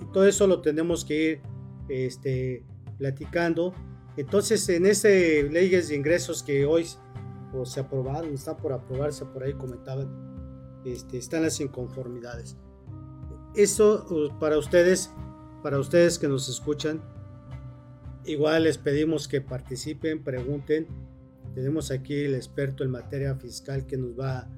y 0.00 0.10
todo 0.12 0.26
eso 0.26 0.46
lo 0.46 0.62
tenemos 0.62 1.04
que 1.04 1.30
ir 1.30 1.40
este, 1.88 2.64
platicando. 3.02 3.74
Entonces, 4.16 4.68
en 4.68 4.86
ese 4.86 5.42
leyes 5.50 5.88
de 5.88 5.96
ingresos 5.96 6.44
que 6.44 6.64
hoy 6.64 6.86
o 7.52 7.66
se 7.66 7.80
aprobaron, 7.80 8.32
están 8.32 8.56
por 8.56 8.72
aprobarse, 8.72 9.24
por 9.24 9.42
ahí 9.42 9.54
comentaban, 9.54 10.08
este, 10.84 11.18
están 11.18 11.42
las 11.42 11.60
inconformidades. 11.60 12.56
Eso 13.56 14.06
uh, 14.08 14.38
para 14.38 14.56
ustedes, 14.56 15.10
para 15.64 15.80
ustedes 15.80 16.18
que 16.18 16.28
nos 16.28 16.48
escuchan, 16.48 17.02
Igual 18.24 18.62
les 18.62 18.78
pedimos 18.78 19.26
que 19.26 19.40
participen, 19.40 20.22
pregunten. 20.22 20.86
Tenemos 21.54 21.90
aquí 21.90 22.14
el 22.14 22.36
experto 22.36 22.84
en 22.84 22.90
materia 22.90 23.34
fiscal 23.34 23.84
que 23.84 23.96
nos 23.96 24.18
va, 24.18 24.48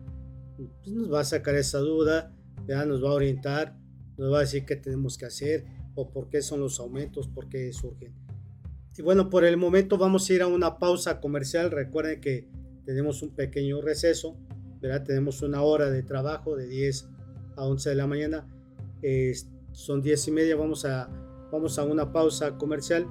pues, 0.56 0.92
nos 0.94 1.10
va 1.10 1.20
a 1.20 1.24
sacar 1.24 1.54
esa 1.54 1.78
duda, 1.78 2.30
ya 2.66 2.84
nos 2.84 3.02
va 3.02 3.08
a 3.08 3.14
orientar, 3.14 3.74
nos 4.18 4.30
va 4.30 4.38
a 4.38 4.40
decir 4.40 4.66
qué 4.66 4.76
tenemos 4.76 5.16
que 5.16 5.24
hacer 5.24 5.64
o 5.94 6.10
por 6.10 6.28
qué 6.28 6.42
son 6.42 6.60
los 6.60 6.78
aumentos, 6.78 7.26
por 7.26 7.48
qué 7.48 7.72
surgen. 7.72 8.23
Y 8.96 9.02
bueno, 9.02 9.28
por 9.28 9.44
el 9.44 9.56
momento 9.56 9.98
vamos 9.98 10.28
a 10.28 10.32
ir 10.32 10.42
a 10.42 10.46
una 10.46 10.78
pausa 10.78 11.20
comercial. 11.20 11.70
Recuerden 11.70 12.20
que 12.20 12.46
tenemos 12.84 13.22
un 13.22 13.34
pequeño 13.34 13.80
receso, 13.80 14.36
¿verdad? 14.80 15.04
Tenemos 15.04 15.42
una 15.42 15.62
hora 15.62 15.90
de 15.90 16.02
trabajo 16.02 16.56
de 16.56 16.68
10 16.68 17.08
a 17.56 17.64
11 17.64 17.90
de 17.90 17.94
la 17.96 18.06
mañana. 18.06 18.46
son 19.72 20.00
10 20.00 20.28
y 20.28 20.30
media, 20.30 20.56
vamos 20.56 20.84
a, 20.84 21.08
vamos 21.50 21.78
a 21.78 21.84
una 21.84 22.12
pausa 22.12 22.56
comercial 22.56 23.06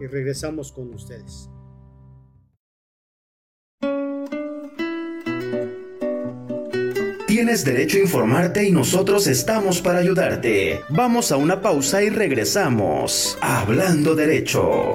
y 0.00 0.06
regresamos 0.06 0.72
con 0.72 0.94
ustedes. 0.94 1.50
Tienes 7.26 7.66
derecho 7.66 7.98
a 7.98 8.00
informarte 8.00 8.66
y 8.66 8.72
nosotros 8.72 9.26
estamos 9.26 9.82
para 9.82 9.98
ayudarte. 9.98 10.80
Vamos 10.88 11.30
a 11.32 11.36
una 11.36 11.60
pausa 11.60 12.02
y 12.02 12.08
regresamos. 12.08 13.36
Hablando 13.42 14.14
derecho. 14.14 14.94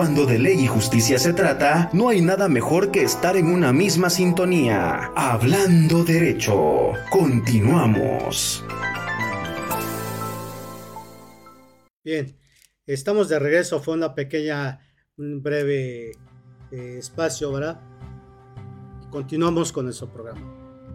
Cuando 0.00 0.24
de 0.24 0.38
ley 0.38 0.58
y 0.60 0.66
justicia 0.66 1.18
se 1.18 1.34
trata, 1.34 1.90
no 1.92 2.08
hay 2.08 2.22
nada 2.22 2.48
mejor 2.48 2.90
que 2.90 3.02
estar 3.02 3.36
en 3.36 3.48
una 3.48 3.70
misma 3.70 4.08
sintonía. 4.08 5.12
Hablando 5.14 6.04
derecho. 6.04 6.92
Continuamos. 7.10 8.64
Bien, 12.02 12.34
estamos 12.86 13.28
de 13.28 13.38
regreso. 13.38 13.78
Fue 13.80 13.92
una 13.92 14.14
pequeña, 14.14 14.80
un 15.18 15.42
breve 15.42 16.12
eh, 16.72 16.96
espacio, 16.98 17.52
¿verdad? 17.52 17.82
Continuamos 19.10 19.70
con 19.70 19.84
nuestro 19.84 20.10
programa. 20.10 20.40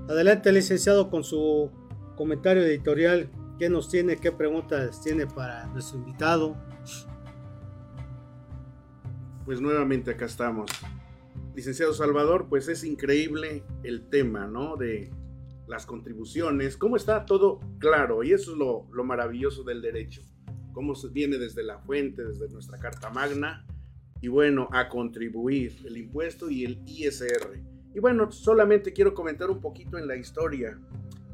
Adelante, 0.10 0.52
licenciado, 0.52 1.12
con 1.12 1.24
su 1.24 1.70
comentario 2.18 2.64
editorial. 2.64 3.30
¿Qué 3.60 3.70
nos 3.70 3.88
tiene? 3.88 4.18
¿Qué 4.18 4.32
preguntas 4.32 5.00
tiene 5.04 5.28
para 5.28 5.68
nuestro 5.68 6.00
invitado? 6.00 6.58
Pues 9.46 9.62
nuevamente 9.62 10.12
acá 10.12 10.26
estamos. 10.26 10.70
Licenciado 11.56 11.94
Salvador, 11.94 12.48
pues 12.50 12.68
es 12.68 12.84
increíble 12.84 13.64
el 13.84 14.10
tema, 14.10 14.48
¿no? 14.48 14.76
De 14.76 15.12
las 15.68 15.86
contribuciones, 15.86 16.78
cómo 16.78 16.96
está 16.96 17.26
todo 17.26 17.60
claro, 17.80 18.24
y 18.24 18.34
eso 18.34 18.52
es 18.52 18.58
lo, 18.58 19.04
maravilloso 19.04 19.64
del 19.64 19.82
derecho, 19.82 20.22
cómo 20.74 20.96
se 20.96 21.10
viene 21.10 21.38
desde 21.38 21.64
la 21.64 21.80
fuente, 21.80 22.24
desde 22.24 22.50
nuestra 22.50 22.78
Carta 22.78 23.10
Magna, 23.10 23.66
y 24.22 24.28
bueno, 24.28 24.68
a 24.72 24.90
contribuir 24.90 25.76
el 25.86 25.98
impuesto 25.98 26.50
y 26.50 26.66
el 26.66 26.82
ISR. 26.86 27.60
Y 27.94 28.00
bueno, 28.00 28.32
solamente 28.32 28.94
quiero 28.94 29.14
comentar 29.14 29.50
un 29.50 29.62
poquito 29.62 29.98
en 29.98 30.08
la 30.08 30.16
historia. 30.16 30.80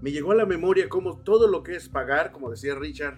Me 0.01 0.11
llegó 0.11 0.31
a 0.31 0.35
la 0.35 0.45
memoria 0.45 0.89
cómo 0.89 1.17
todo 1.19 1.47
lo 1.47 1.63
que 1.63 1.75
es 1.75 1.89
pagar, 1.89 2.31
como 2.31 2.49
decía 2.49 2.75
Richard, 2.75 3.17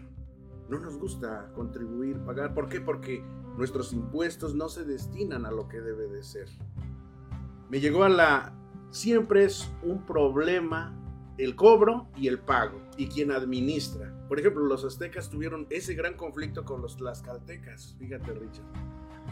no 0.73 0.79
nos 0.79 0.97
gusta 0.97 1.51
contribuir, 1.53 2.17
pagar. 2.19 2.53
¿Por 2.53 2.69
qué? 2.69 2.81
Porque 2.81 3.23
nuestros 3.57 3.93
impuestos 3.93 4.55
no 4.55 4.69
se 4.69 4.83
destinan 4.83 5.45
a 5.45 5.51
lo 5.51 5.67
que 5.67 5.81
debe 5.81 6.07
de 6.07 6.23
ser. 6.23 6.47
Me 7.69 7.79
llegó 7.79 8.03
a 8.03 8.09
la... 8.09 8.53
Siempre 8.89 9.45
es 9.45 9.71
un 9.81 10.05
problema 10.05 10.99
el 11.37 11.55
cobro 11.55 12.07
y 12.15 12.27
el 12.27 12.39
pago 12.39 12.79
y 12.97 13.07
quien 13.07 13.31
administra. 13.31 14.13
Por 14.27 14.39
ejemplo, 14.39 14.63
los 14.65 14.85
aztecas 14.85 15.29
tuvieron 15.29 15.65
ese 15.69 15.95
gran 15.95 16.15
conflicto 16.15 16.63
con 16.63 16.81
los 16.81 16.95
tlaxcaltecas. 16.97 17.95
Fíjate, 17.97 18.33
Richard. 18.33 18.65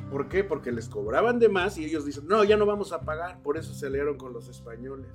¿Por 0.09 0.27
qué? 0.27 0.43
Porque 0.43 0.71
les 0.71 0.89
cobraban 0.89 1.39
de 1.39 1.49
más 1.49 1.77
y 1.77 1.85
ellos 1.85 2.05
dicen, 2.05 2.27
no, 2.27 2.43
ya 2.43 2.57
no 2.57 2.65
vamos 2.65 2.91
a 2.91 3.01
pagar. 3.01 3.41
Por 3.43 3.57
eso 3.57 3.73
se 3.73 3.87
aliaron 3.87 4.17
con 4.17 4.33
los 4.33 4.47
españoles. 4.47 5.11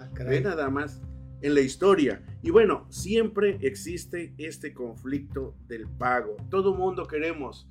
Ah, 0.00 0.08
Ve 0.12 0.40
nada 0.40 0.68
más 0.68 1.00
en 1.46 1.54
la 1.54 1.60
historia. 1.60 2.24
Y 2.42 2.50
bueno, 2.50 2.86
siempre 2.90 3.58
existe 3.60 4.34
este 4.36 4.74
conflicto 4.74 5.54
del 5.68 5.86
pago. 5.86 6.36
Todo 6.50 6.74
mundo 6.74 7.06
queremos 7.06 7.68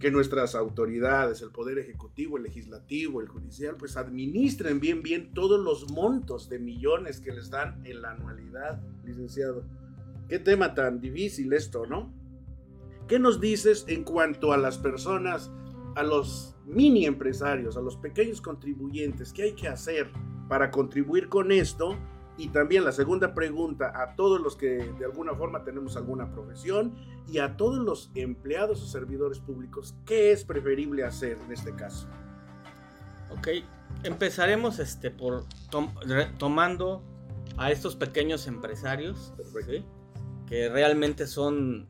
que 0.00 0.10
nuestras 0.10 0.56
autoridades, 0.56 1.40
el 1.40 1.52
Poder 1.52 1.78
Ejecutivo, 1.78 2.36
el 2.36 2.42
Legislativo, 2.42 3.20
el 3.20 3.28
Judicial, 3.28 3.76
pues 3.76 3.96
administren 3.96 4.80
bien, 4.80 5.02
bien 5.02 5.32
todos 5.34 5.60
los 5.60 5.92
montos 5.92 6.48
de 6.48 6.58
millones 6.58 7.20
que 7.20 7.32
les 7.32 7.48
dan 7.48 7.80
en 7.86 8.02
la 8.02 8.10
anualidad, 8.12 8.82
licenciado. 9.04 9.64
Qué 10.28 10.40
tema 10.40 10.74
tan 10.74 11.00
difícil 11.00 11.52
esto, 11.52 11.86
¿no? 11.86 12.12
¿Qué 13.06 13.20
nos 13.20 13.40
dices 13.40 13.84
en 13.86 14.02
cuanto 14.02 14.52
a 14.52 14.56
las 14.56 14.78
personas, 14.78 15.52
a 15.94 16.02
los 16.02 16.56
mini 16.66 17.06
empresarios, 17.06 17.76
a 17.76 17.82
los 17.82 17.96
pequeños 17.96 18.40
contribuyentes? 18.40 19.32
¿Qué 19.32 19.42
hay 19.42 19.52
que 19.52 19.68
hacer 19.68 20.10
para 20.48 20.72
contribuir 20.72 21.28
con 21.28 21.52
esto? 21.52 21.96
Y 22.40 22.48
también 22.48 22.86
la 22.86 22.92
segunda 22.92 23.34
pregunta 23.34 23.92
a 23.94 24.16
todos 24.16 24.40
los 24.40 24.56
que 24.56 24.66
de 24.98 25.04
alguna 25.04 25.34
forma 25.34 25.62
tenemos 25.62 25.94
alguna 25.98 26.32
profesión 26.32 26.94
y 27.28 27.36
a 27.36 27.58
todos 27.58 27.84
los 27.84 28.10
empleados 28.14 28.82
o 28.82 28.86
servidores 28.86 29.40
públicos, 29.40 29.94
¿qué 30.06 30.32
es 30.32 30.42
preferible 30.46 31.04
hacer 31.04 31.36
en 31.44 31.52
este 31.52 31.74
caso? 31.74 32.08
Ok, 33.30 33.48
empezaremos 34.04 34.78
este, 34.78 35.10
por 35.10 35.44
tomando 36.38 37.02
a 37.58 37.70
estos 37.72 37.94
pequeños 37.94 38.46
empresarios 38.46 39.34
que 40.46 40.70
realmente 40.70 41.26
son 41.26 41.88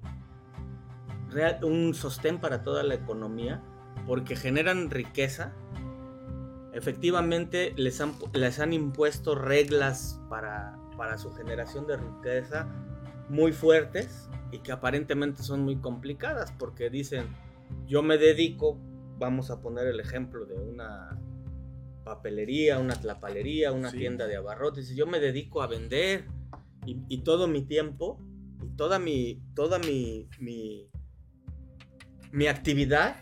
un 1.63 1.95
sostén 1.95 2.41
para 2.41 2.65
toda 2.65 2.83
la 2.83 2.95
economía 2.95 3.63
porque 4.05 4.35
generan 4.35 4.91
riqueza 4.91 5.53
efectivamente 6.73 7.73
les 7.77 8.01
han, 8.01 8.15
les 8.33 8.61
han 8.61 8.73
impuesto 8.73 9.35
reglas 9.35 10.21
para, 10.29 10.79
para 10.97 11.19
su 11.19 11.33
generación 11.33 11.87
de 11.87 11.97
riqueza 11.97 12.69
muy 13.29 13.53
fuertes 13.53 14.29
y 14.53 14.59
que 14.59 14.73
aparentemente 14.73 15.43
son 15.43 15.63
muy 15.63 15.77
complicadas 15.77 16.53
porque 16.53 16.91
dicen, 16.91 17.27
yo 17.87 18.03
me 18.03 18.19
dedico, 18.19 18.79
vamos 19.19 19.51
a 19.51 19.61
poner 19.61 19.87
el 19.87 20.01
ejemplo 20.01 20.47
de 20.47 20.57
una 20.57 21.19
papelería, 22.05 22.79
una 22.79 22.95
tlapalería, 22.95 23.73
una 23.73 23.93
tienda 23.93 24.27
de 24.27 24.37
abarrotes, 24.37 24.95
yo 24.97 25.07
me 25.07 25.21
dedico 25.21 25.63
a 25.63 25.67
vender 25.67 26.27
y, 26.87 27.19
todo 27.19 27.47
mi 27.47 27.63
tiempo 27.63 28.19
y 28.63 28.71
toda 28.77 28.99
mi, 28.99 29.43
toda 29.55 29.79
mi, 29.79 30.29
mi, 30.41 30.91
mi 32.33 32.47
actividad 32.47 33.17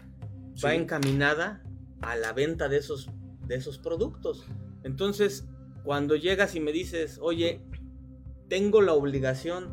va 0.64 0.74
encaminada 0.74 1.62
a 2.00 2.16
la 2.16 2.32
venta 2.32 2.68
de 2.68 2.78
esos 2.78 3.10
de 3.48 3.56
esos 3.56 3.78
productos. 3.78 4.46
Entonces, 4.84 5.46
cuando 5.82 6.14
llegas 6.14 6.54
y 6.54 6.60
me 6.60 6.70
dices, 6.70 7.18
oye, 7.20 7.60
tengo 8.48 8.82
la 8.82 8.92
obligación 8.92 9.70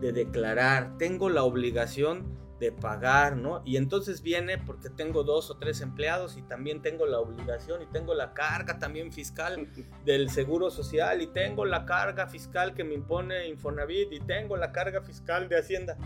de 0.00 0.12
declarar, 0.12 0.96
tengo 0.98 1.28
la 1.28 1.42
obligación 1.42 2.38
de 2.60 2.72
pagar, 2.72 3.36
¿no? 3.36 3.62
Y 3.64 3.76
entonces 3.76 4.22
viene 4.22 4.58
porque 4.58 4.90
tengo 4.90 5.22
dos 5.22 5.50
o 5.50 5.58
tres 5.58 5.80
empleados 5.80 6.36
y 6.36 6.42
también 6.42 6.82
tengo 6.82 7.06
la 7.06 7.20
obligación 7.20 7.82
y 7.82 7.86
tengo 7.86 8.14
la 8.14 8.34
carga 8.34 8.78
también 8.78 9.12
fiscal 9.12 9.68
del 10.04 10.30
seguro 10.30 10.70
social 10.70 11.22
y 11.22 11.28
tengo 11.28 11.64
la 11.64 11.84
carga 11.84 12.26
fiscal 12.26 12.74
que 12.74 12.84
me 12.84 12.94
impone 12.94 13.48
Infonavit 13.48 14.12
y 14.12 14.20
tengo 14.20 14.56
la 14.56 14.72
carga 14.72 15.02
fiscal 15.02 15.48
de 15.48 15.58
Hacienda. 15.58 15.96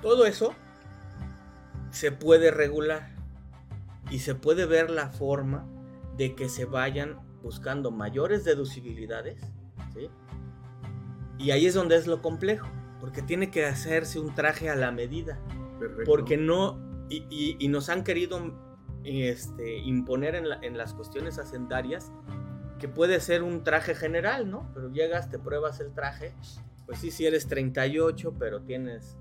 Todo 0.00 0.26
eso 0.26 0.54
se 1.90 2.12
puede 2.12 2.50
regular 2.50 3.13
y 4.14 4.20
se 4.20 4.36
puede 4.36 4.64
ver 4.64 4.90
la 4.90 5.08
forma 5.08 5.66
de 6.16 6.36
que 6.36 6.48
se 6.48 6.66
vayan 6.66 7.18
buscando 7.42 7.90
mayores 7.90 8.44
deducibilidades, 8.44 9.42
Y 11.36 11.50
ahí 11.50 11.66
es 11.66 11.74
donde 11.74 11.96
es 11.96 12.06
lo 12.06 12.22
complejo, 12.22 12.68
porque 13.00 13.22
tiene 13.22 13.50
que 13.50 13.66
hacerse 13.66 14.20
un 14.20 14.32
traje 14.32 14.70
a 14.70 14.76
la 14.76 14.92
medida, 14.92 15.40
porque 16.06 16.36
no, 16.36 16.78
y, 17.08 17.66
nos 17.68 17.88
han 17.88 18.04
querido 18.04 18.38
este, 19.02 19.78
imponer 19.78 20.36
en, 20.36 20.46
en 20.62 20.78
las 20.78 20.94
cuestiones 20.94 21.40
hacendarias 21.40 22.12
que 22.78 22.86
puede 22.86 23.18
ser 23.18 23.42
un 23.42 23.64
traje 23.64 23.96
general, 23.96 24.48
¿no? 24.48 24.70
Pero 24.74 24.92
llegas, 24.92 25.28
te 25.28 25.40
pruebas 25.40 25.80
el 25.80 25.92
traje, 25.92 26.32
pues 26.86 27.00
sí, 27.00 27.10
si 27.10 27.26
eres 27.26 27.48
38, 27.48 28.32
pero 28.38 28.62
tienes 28.62 29.18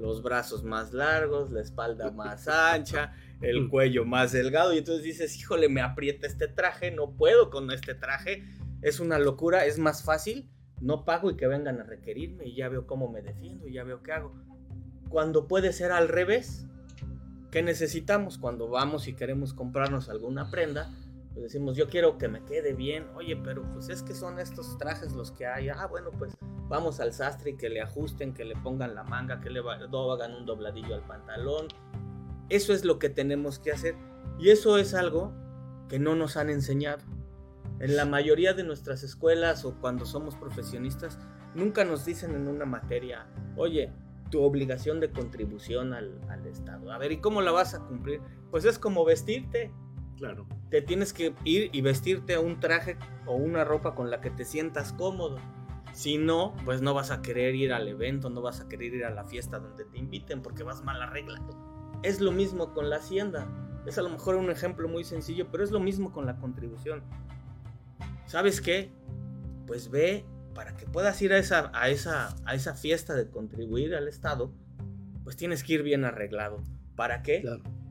los 0.00 0.22
brazos 0.22 0.64
más 0.64 0.92
largos, 0.92 1.50
la 1.50 1.60
espalda 1.60 2.10
más 2.12 2.48
ancha, 2.48 3.12
el 3.40 3.62
mm. 3.62 3.68
cuello 3.68 4.04
más 4.04 4.32
delgado 4.32 4.72
y 4.72 4.78
entonces 4.78 5.04
dices, 5.04 5.36
híjole, 5.38 5.68
me 5.68 5.82
aprieta 5.82 6.26
este 6.26 6.48
traje, 6.48 6.90
no 6.90 7.16
puedo 7.16 7.50
con 7.50 7.70
este 7.70 7.94
traje, 7.94 8.44
es 8.82 9.00
una 9.00 9.18
locura, 9.18 9.66
es 9.66 9.78
más 9.78 10.02
fácil, 10.02 10.50
no 10.80 11.04
pago 11.04 11.30
y 11.30 11.36
que 11.36 11.46
vengan 11.46 11.80
a 11.80 11.84
requerirme 11.84 12.46
y 12.46 12.56
ya 12.56 12.68
veo 12.68 12.86
cómo 12.86 13.10
me 13.10 13.22
defiendo 13.22 13.68
y 13.68 13.74
ya 13.74 13.84
veo 13.84 14.02
qué 14.02 14.12
hago. 14.12 14.34
Cuando 15.08 15.46
puede 15.46 15.72
ser 15.72 15.92
al 15.92 16.08
revés, 16.08 16.66
¿qué 17.50 17.62
necesitamos? 17.62 18.38
Cuando 18.38 18.68
vamos 18.68 19.08
y 19.08 19.14
queremos 19.14 19.52
comprarnos 19.52 20.08
alguna 20.08 20.50
prenda, 20.50 20.90
pues 21.40 21.54
decimos, 21.54 21.74
yo 21.74 21.88
quiero 21.88 22.18
que 22.18 22.28
me 22.28 22.44
quede 22.44 22.74
bien, 22.74 23.06
oye, 23.14 23.34
pero 23.34 23.62
pues 23.72 23.88
es 23.88 24.02
que 24.02 24.12
son 24.12 24.38
estos 24.38 24.76
trajes 24.76 25.14
los 25.14 25.32
que 25.32 25.46
hay, 25.46 25.70
ah, 25.70 25.86
bueno, 25.86 26.10
pues 26.10 26.36
vamos 26.68 27.00
al 27.00 27.14
sastre 27.14 27.52
y 27.52 27.56
que 27.56 27.70
le 27.70 27.80
ajusten, 27.80 28.34
que 28.34 28.44
le 28.44 28.54
pongan 28.56 28.94
la 28.94 29.04
manga, 29.04 29.40
que 29.40 29.48
le 29.48 29.60
hagan 29.60 30.34
un 30.34 30.44
dobladillo 30.44 30.94
al 30.94 31.00
pantalón, 31.06 31.68
eso 32.50 32.74
es 32.74 32.84
lo 32.84 32.98
que 32.98 33.08
tenemos 33.08 33.58
que 33.58 33.72
hacer. 33.72 33.94
Y 34.38 34.50
eso 34.50 34.76
es 34.76 34.92
algo 34.92 35.32
que 35.88 35.98
no 35.98 36.14
nos 36.14 36.36
han 36.36 36.50
enseñado. 36.50 37.02
En 37.78 37.96
la 37.96 38.04
mayoría 38.04 38.52
de 38.52 38.64
nuestras 38.64 39.02
escuelas 39.02 39.64
o 39.64 39.80
cuando 39.80 40.04
somos 40.04 40.36
profesionistas, 40.36 41.18
nunca 41.54 41.86
nos 41.86 42.04
dicen 42.04 42.34
en 42.34 42.48
una 42.48 42.66
materia, 42.66 43.28
oye, 43.56 43.94
tu 44.30 44.42
obligación 44.42 45.00
de 45.00 45.10
contribución 45.10 45.94
al, 45.94 46.20
Estado. 46.44 46.92
A 46.92 46.98
ver, 46.98 47.12
¿y 47.12 47.20
cómo 47.22 47.40
la 47.40 47.50
vas 47.50 47.72
a 47.72 47.80
cumplir? 47.80 48.20
Pues 48.50 48.66
es 48.66 48.78
como 48.78 49.06
vestirte. 49.06 49.72
Claro. 50.18 50.46
Te 50.70 50.82
tienes 50.82 51.12
que 51.12 51.34
ir 51.44 51.70
y 51.72 51.80
vestirte 51.80 52.34
a 52.34 52.40
un 52.40 52.60
traje 52.60 52.96
o 53.26 53.34
una 53.34 53.64
ropa 53.64 53.94
con 53.94 54.10
la 54.10 54.20
que 54.20 54.30
te 54.30 54.44
sientas 54.44 54.92
cómodo. 54.92 55.38
Si 55.92 56.16
no, 56.16 56.54
pues 56.64 56.80
no 56.80 56.94
vas 56.94 57.10
a 57.10 57.22
querer 57.22 57.56
ir 57.56 57.72
al 57.72 57.88
evento, 57.88 58.30
no 58.30 58.40
vas 58.40 58.60
a 58.60 58.68
querer 58.68 58.94
ir 58.94 59.04
a 59.04 59.10
la 59.10 59.24
fiesta 59.24 59.58
donde 59.58 59.84
te 59.84 59.98
inviten 59.98 60.42
porque 60.42 60.62
vas 60.62 60.84
mal 60.84 61.02
arreglado. 61.02 61.98
Es 62.04 62.20
lo 62.20 62.30
mismo 62.30 62.72
con 62.72 62.88
la 62.88 62.96
hacienda. 62.96 63.48
Es 63.84 63.98
a 63.98 64.02
lo 64.02 64.10
mejor 64.10 64.36
un 64.36 64.50
ejemplo 64.50 64.88
muy 64.88 65.02
sencillo, 65.02 65.48
pero 65.50 65.64
es 65.64 65.72
lo 65.72 65.80
mismo 65.80 66.12
con 66.12 66.26
la 66.26 66.38
contribución. 66.38 67.02
¿Sabes 68.26 68.60
qué? 68.60 68.92
Pues 69.66 69.90
ve, 69.90 70.24
para 70.54 70.76
que 70.76 70.86
puedas 70.86 71.20
ir 71.22 71.32
a 71.32 71.38
esa, 71.38 71.72
a 71.74 71.88
esa, 71.88 72.36
a 72.44 72.54
esa 72.54 72.74
fiesta 72.74 73.14
de 73.14 73.28
contribuir 73.28 73.96
al 73.96 74.06
Estado, 74.06 74.52
pues 75.24 75.36
tienes 75.36 75.64
que 75.64 75.74
ir 75.74 75.82
bien 75.82 76.04
arreglado. 76.04 76.62
¿Para 76.94 77.22
qué? 77.22 77.42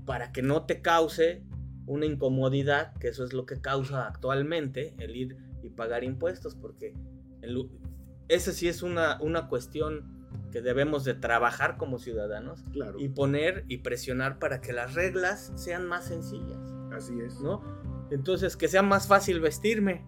Para 0.06 0.32
que 0.32 0.42
no 0.42 0.66
te 0.66 0.82
cause 0.82 1.44
una 1.90 2.06
incomodidad, 2.06 2.94
que 3.00 3.08
eso 3.08 3.24
es 3.24 3.34
lo 3.34 3.46
que 3.48 3.60
causa 3.60 4.08
actualmente 4.08 4.94
el 5.00 5.16
ir 5.16 5.38
y 5.64 5.70
pagar 5.70 6.04
impuestos, 6.04 6.56
porque 6.56 6.94
esa 8.28 8.54
sí 8.54 8.68
es 8.68 8.84
una, 8.84 9.20
una 9.22 9.48
cuestión 9.48 10.20
que 10.52 10.62
debemos 10.62 11.04
de 11.04 11.16
trabajar 11.16 11.78
como 11.78 11.98
ciudadanos 11.98 12.64
y 13.00 13.10
poner 13.10 13.66
y 13.68 13.80
presionar 13.80 14.38
para 14.38 14.62
que 14.62 14.72
las 14.72 14.94
reglas 14.94 15.52
sean 15.56 15.88
más 15.88 16.06
sencillas. 16.06 16.60
Así 16.92 17.20
es. 17.22 17.40
¿No? 17.42 17.64
Entonces, 18.12 18.56
que 18.56 18.68
sea 18.68 18.84
más 18.84 19.08
fácil 19.08 19.40
vestirme 19.40 20.06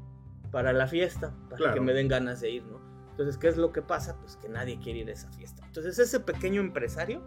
para 0.52 0.74
la 0.74 0.86
fiesta, 0.86 1.36
para 1.50 1.74
que 1.74 1.82
me 1.82 1.94
den 1.94 2.08
ganas 2.08 2.42
de 2.42 2.52
ir, 2.52 2.64
¿no? 2.66 2.80
Entonces, 3.12 3.38
¿qué 3.38 3.48
es 3.48 3.58
lo 3.58 3.72
que 3.72 3.82
pasa? 3.82 4.20
Pues 4.20 4.38
que 4.38 4.50
nadie 4.50 4.80
quiere 4.80 5.00
ir 5.00 5.10
a 5.10 5.14
esa 5.14 5.32
fiesta. 5.32 5.66
Entonces, 5.66 5.98
ese 5.98 6.20
pequeño 6.20 6.62
empresario 6.62 7.24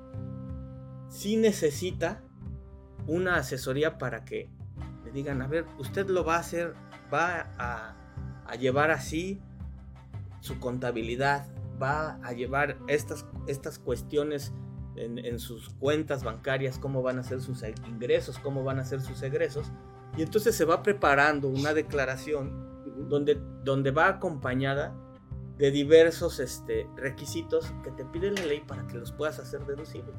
sí 1.09 1.37
necesita 1.37 2.23
una 3.07 3.37
asesoría 3.37 3.99
para 3.99 4.25
que 4.25 4.49
le 5.05 5.11
digan, 5.11 5.43
a 5.43 5.47
ver, 5.47 5.67
usted 5.79 6.09
lo 6.09 6.25
va 6.25 6.37
a 6.37 6.41
hacer, 6.41 6.75
va 7.13 7.51
a, 7.59 7.97
llevar 8.59 8.91
así 8.91 9.41
su 10.41 10.61
contabilidad, 10.61 11.47
va 11.83 12.21
a 12.23 12.33
llevar 12.33 12.79
estas, 12.87 13.27
estas 13.49 13.79
cuestiones 13.79 14.53
en, 14.97 15.39
sus 15.41 15.71
cuentas 15.71 16.23
bancarias, 16.23 16.79
cómo 16.79 17.03
van 17.03 17.19
a 17.19 17.25
ser 17.25 17.41
sus 17.41 17.65
ingresos, 17.89 18.39
cómo 18.39 18.63
van 18.63 18.79
a 18.79 18.85
ser 18.85 19.01
sus 19.01 19.23
egresos, 19.23 19.73
Y 20.17 20.23
entonces 20.23 20.55
se 20.55 20.65
va 20.65 20.83
preparando 20.83 21.49
una 21.49 21.75
declaración 21.75 23.09
donde, 23.09 23.41
donde 23.65 23.91
va 23.91 24.09
acompañada 24.09 24.95
de 25.59 25.71
diversos 25.71 26.41
este, 26.41 26.89
requisitos 26.97 27.73
que 27.83 27.91
te 27.93 28.05
pide 28.05 28.31
la 28.31 28.45
ley 28.45 28.61
para 28.61 28.87
que 28.87 28.99
los 28.99 29.13
puedas 29.13 29.39
hacer 29.39 29.65
deducibles. 29.67 30.15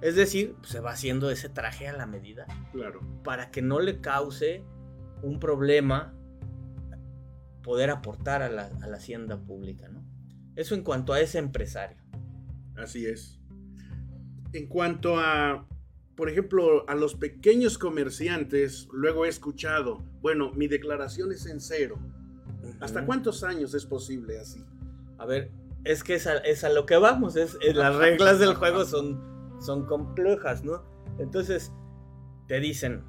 Es 0.00 0.14
decir, 0.14 0.54
pues, 0.58 0.70
se 0.70 0.80
va 0.80 0.92
haciendo 0.92 1.30
ese 1.30 1.48
traje 1.48 1.88
a 1.88 1.92
la 1.92 2.06
medida. 2.06 2.46
Claro. 2.72 3.00
Para 3.24 3.50
que 3.50 3.62
no 3.62 3.80
le 3.80 4.00
cause 4.00 4.64
un 5.22 5.40
problema 5.40 6.14
poder 7.62 7.90
aportar 7.90 8.42
a 8.42 8.48
la, 8.48 8.70
a 8.82 8.86
la 8.86 8.96
hacienda 8.96 9.38
pública, 9.38 9.88
¿no? 9.88 10.04
Eso 10.56 10.74
en 10.74 10.82
cuanto 10.82 11.12
a 11.12 11.20
ese 11.20 11.38
empresario. 11.38 12.02
Así 12.76 13.06
es. 13.06 13.38
En 14.52 14.66
cuanto 14.66 15.18
a, 15.18 15.68
por 16.16 16.28
ejemplo, 16.28 16.88
a 16.88 16.94
los 16.94 17.14
pequeños 17.14 17.78
comerciantes, 17.78 18.88
luego 18.92 19.24
he 19.24 19.28
escuchado, 19.28 20.04
bueno, 20.20 20.52
mi 20.52 20.66
declaración 20.66 21.30
es 21.32 21.46
en 21.46 21.60
cero. 21.60 21.98
¿Hasta 22.80 23.04
cuántos 23.04 23.44
años 23.44 23.74
es 23.74 23.86
posible 23.86 24.38
así? 24.38 24.64
A 25.18 25.26
ver, 25.26 25.50
es 25.84 26.02
que 26.02 26.14
es 26.14 26.26
a, 26.26 26.68
lo 26.70 26.86
que 26.86 26.96
vamos, 26.96 27.36
es, 27.36 27.56
las 27.74 27.94
reglas 27.94 28.38
del 28.38 28.54
juego 28.54 28.84
son, 28.84 29.37
son 29.58 29.86
complejas, 29.86 30.64
¿no? 30.64 30.82
Entonces, 31.18 31.72
te 32.46 32.60
dicen, 32.60 33.04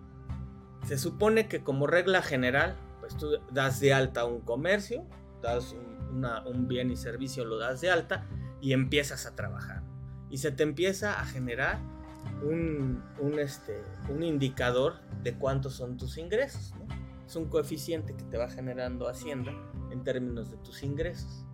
se 0.86 0.98
supone 0.98 1.48
que 1.48 1.64
como 1.64 1.88
regla 1.88 2.22
general, 2.22 2.76
pues 3.00 3.18
tú 3.18 3.28
das 3.52 3.80
de 3.80 3.94
alta 3.94 4.26
un 4.26 4.42
comercio, 4.42 5.06
das 5.42 5.76
un 6.12 6.68
bien 6.68 6.92
y 6.92 6.98
servicio, 6.98 7.46
lo 7.46 7.58
das 7.58 7.82
de 7.82 7.92
alta 7.92 8.26
y 8.62 8.74
empiezas 8.74 9.26
a 9.26 9.36
trabajar 9.36 9.84
y 10.30 10.38
se 10.38 10.52
te 10.52 10.64
empieza 10.64 11.20
a 11.20 11.26
generar 11.26 11.80
un, 12.44 13.04
este, 13.40 13.82
un 14.10 14.24
indicador 14.24 14.96
de 15.24 15.34
cuántos 15.34 15.74
son 15.74 15.98
tus 15.98 16.18
ingresos. 16.18 16.74
Es 17.26 17.36
un 17.36 17.46
coeficiente 17.46 18.16
que 18.16 18.24
te 18.24 18.38
va 18.38 18.50
generando 18.50 19.08
Hacienda 19.08 19.52
en 19.92 20.04
términos 20.04 20.50
de 20.50 20.58
tus 20.58 20.84
ingresos 20.84 21.46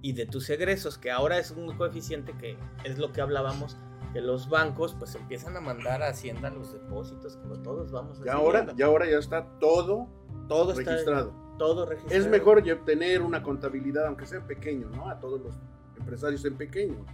y 0.00 0.12
de 0.12 0.26
tus 0.26 0.50
egresos, 0.50 0.98
que 0.98 1.10
ahora 1.10 1.38
es 1.38 1.52
un 1.52 1.74
coeficiente 1.76 2.36
que 2.36 2.58
es 2.84 2.98
lo 2.98 3.12
que 3.12 3.20
hablábamos, 3.20 3.76
que 4.12 4.20
los 4.20 4.48
bancos 4.48 4.94
pues 4.98 5.14
empiezan 5.14 5.56
a 5.56 5.60
mandar 5.60 6.02
a 6.02 6.08
Hacienda 6.08 6.50
los 6.50 6.72
depósitos, 6.72 7.36
que 7.36 7.58
todos 7.62 7.90
vamos 7.90 8.20
a 8.20 8.24
ya 8.24 8.34
ahora, 8.34 8.74
ya 8.76 8.86
ahora 8.86 9.10
ya 9.10 9.18
está 9.18 9.46
todo, 9.58 10.08
todo 10.48 10.74
registrado. 10.74 11.32
todo 11.58 11.86
registrado. 11.86 12.20
Es 12.20 12.28
mejor 12.28 12.62
tener 12.84 13.22
una 13.22 13.42
contabilidad, 13.42 14.06
aunque 14.06 14.26
sea 14.26 14.46
pequeño, 14.46 14.88
¿no? 14.90 15.08
A 15.08 15.18
todos 15.18 15.40
los 15.40 15.54
empresarios 15.96 16.44
en 16.44 16.56
pequeño 16.56 17.04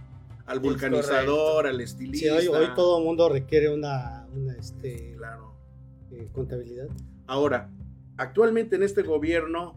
al 0.49 0.59
vulcanizador, 0.59 1.67
al 1.67 1.79
estilista. 1.79 2.41
Sí, 2.41 2.47
hoy, 2.47 2.67
todo 2.75 2.97
el 2.97 3.05
mundo 3.05 3.29
requiere 3.29 3.71
una, 3.71 4.27
este, 4.57 5.13
claro. 5.15 5.53
Eh, 6.11 6.27
contabilidad. 6.31 6.87
Ahora, 7.27 7.69
actualmente 8.17 8.75
en 8.75 8.81
este 8.81 9.03
gobierno 9.03 9.75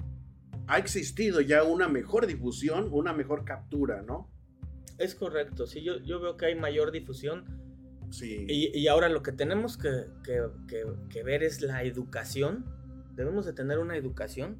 ha 0.66 0.78
existido 0.78 1.42
ya 1.42 1.62
una 1.62 1.88
mejor 1.88 2.26
difusión, 2.26 2.88
una 2.90 3.12
mejor 3.12 3.44
captura, 3.44 4.00
¿no? 4.00 4.30
Es 4.98 5.14
correcto, 5.14 5.66
sí, 5.66 5.82
yo, 5.82 5.98
yo 6.00 6.20
veo 6.20 6.36
que 6.36 6.46
hay 6.46 6.54
mayor 6.54 6.92
difusión. 6.92 7.44
Sí. 8.10 8.44
Y, 8.48 8.86
ahora 8.88 9.08
lo 9.08 9.22
que 9.22 9.32
tenemos 9.32 9.78
que, 9.78 10.04
que, 10.22 11.22
ver 11.22 11.42
es 11.42 11.62
la 11.62 11.82
educación. 11.82 12.66
Debemos 13.14 13.46
de 13.46 13.54
tener 13.54 13.78
una 13.78 13.96
educación 13.96 14.58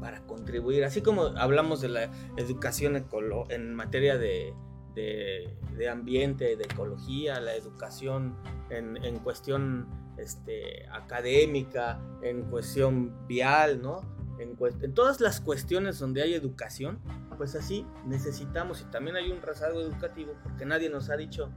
para 0.00 0.26
contribuir, 0.26 0.84
así 0.84 1.00
como 1.00 1.22
hablamos 1.38 1.80
de 1.80 1.88
la 1.88 2.10
educación 2.36 3.06
en 3.48 3.74
materia 3.74 4.18
de, 4.18 4.52
de, 4.94 5.88
ambiente, 5.88 6.56
de 6.56 6.64
ecología, 6.64 7.40
la 7.40 7.54
educación 7.54 8.36
en, 8.70 9.18
cuestión 9.18 9.88
este, 10.18 10.86
académica, 10.90 12.00
en 12.22 12.42
cuestión 12.42 13.26
vial, 13.26 13.80
¿no? 13.80 14.00
En, 14.42 14.56
en, 14.80 14.94
todas 14.94 15.20
las 15.20 15.40
cuestiones 15.40 15.98
donde 15.98 16.22
hay 16.22 16.34
educación, 16.34 16.98
pues 17.36 17.54
así 17.54 17.86
necesitamos, 18.06 18.80
y 18.80 18.84
también 18.84 19.16
hay 19.16 19.30
un 19.30 19.40
rezago 19.40 19.80
educativo, 19.80 20.34
porque 20.42 20.66
nadie 20.66 20.90
nos 20.90 21.10
ha 21.10 21.16
dicho, 21.16 21.50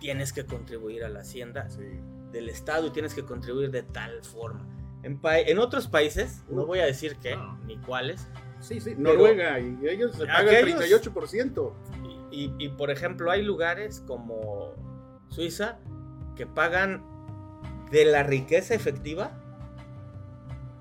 tienes 0.00 0.32
que 0.32 0.44
contribuir 0.44 1.04
a 1.04 1.08
la 1.08 1.20
hacienda 1.20 1.68
del 2.32 2.48
Estado 2.48 2.86
y 2.86 2.90
tienes 2.90 3.14
que 3.14 3.24
contribuir 3.24 3.70
de 3.70 3.82
tal 3.82 4.22
forma. 4.24 4.66
En, 5.02 5.20
en 5.22 5.58
otros 5.58 5.86
países, 5.86 6.42
no 6.48 6.66
voy 6.66 6.78
a 6.78 6.86
decir 6.86 7.16
qué, 7.22 7.36
ni 7.66 7.76
cuáles. 7.78 8.26
Sí, 8.60 8.80
sí, 8.80 8.94
Noruega, 8.96 9.60
y 9.60 9.78
ellos 9.86 10.16
se 10.16 10.26
pagan 10.26 10.54
el 10.54 10.74
38%. 10.74 11.72
Y, 12.30 12.68
por 12.70 12.90
ejemplo, 12.90 13.30
hay 13.30 13.42
lugares 13.42 14.02
como 14.06 14.74
Suiza 15.28 15.78
que 16.34 16.46
pagan 16.46 17.04
de 17.92 18.04
la 18.06 18.24
riqueza 18.24 18.74
efectiva 18.74 19.38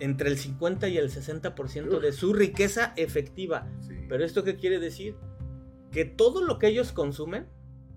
entre 0.03 0.29
el 0.29 0.37
50 0.37 0.89
y 0.89 0.97
el 0.97 1.09
60% 1.09 1.99
de 2.01 2.11
su 2.11 2.33
riqueza 2.33 2.93
efectiva. 2.97 3.71
Pero 4.09 4.25
esto 4.25 4.43
qué 4.43 4.57
quiere 4.57 4.79
decir? 4.79 5.15
Que 5.91 6.03
todo 6.03 6.43
lo 6.43 6.59
que 6.59 6.67
ellos 6.67 6.91
consumen, 6.91 7.47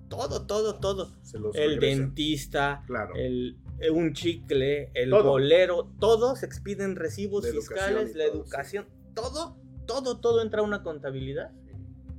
todo, 0.09 0.47
todo, 0.47 0.79
todo, 0.79 1.11
el 1.55 1.81
dentista, 1.81 2.85
el, 3.17 3.59
eh, 3.81 3.91
un 3.91 4.13
chicle, 4.13 4.93
el 4.95 5.11
bolero, 5.11 5.91
todos 5.99 6.45
expiden 6.45 6.95
recibos 6.95 7.51
fiscales, 7.51 8.15
la 8.15 8.25
educación, 8.25 8.87
todo, 9.13 9.57
todo, 9.85 10.21
todo 10.21 10.43
entra 10.43 10.61
a 10.61 10.65
una 10.65 10.85
contabilidad. 10.85 11.51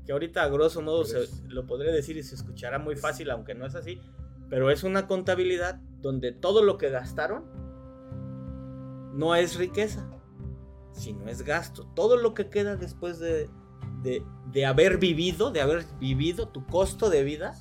Que 0.06 0.12
ahorita 0.12 0.44
a 0.44 0.50
grosso 0.50 0.82
modo 0.82 1.06
se, 1.06 1.28
lo 1.48 1.66
podré 1.66 1.94
decir 1.94 2.18
y 2.18 2.24
se 2.24 2.36
escuchará 2.36 2.78
muy 2.78 2.98
fácil, 2.98 3.30
aunque 3.32 3.56
no 3.56 3.66
es 3.66 3.76
así, 3.76 4.02
pero 4.50 4.70
es 4.70 4.84
una 4.84 5.08
contabilidad 5.08 5.80
donde 6.02 6.34
todo 6.34 6.62
lo 6.62 6.78
que 6.78 6.90
gastaron 6.90 7.66
no 9.18 9.34
es 9.34 9.55
riqueza, 9.55 10.07
sino 10.91 11.28
es 11.28 11.41
gasto. 11.41 11.88
Todo 11.95 12.18
lo 12.18 12.36
que 12.36 12.49
queda 12.49 12.76
después 12.76 13.18
de, 13.18 13.49
de, 14.03 14.65
haber 14.65 14.99
vivido, 14.99 15.49
de 15.49 15.59
haber 15.59 15.86
vivido 15.99 16.49
tu 16.49 16.65
costo 16.68 17.09
de 17.09 17.24
vida, 17.24 17.55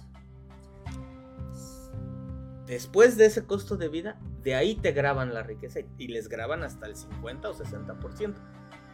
después 2.66 3.16
de 3.16 3.24
ese 3.26 3.46
costo 3.46 3.78
de 3.78 3.88
vida, 3.88 4.20
de 4.42 4.54
ahí 4.54 4.74
te 4.74 4.92
graban 4.92 5.32
la 5.32 5.42
riqueza 5.42 5.80
y 5.96 6.08
les 6.08 6.28
graban 6.28 6.62
hasta 6.62 6.86
el 6.86 6.94
50 6.94 7.48
o 7.48 7.54
60%. 7.54 8.34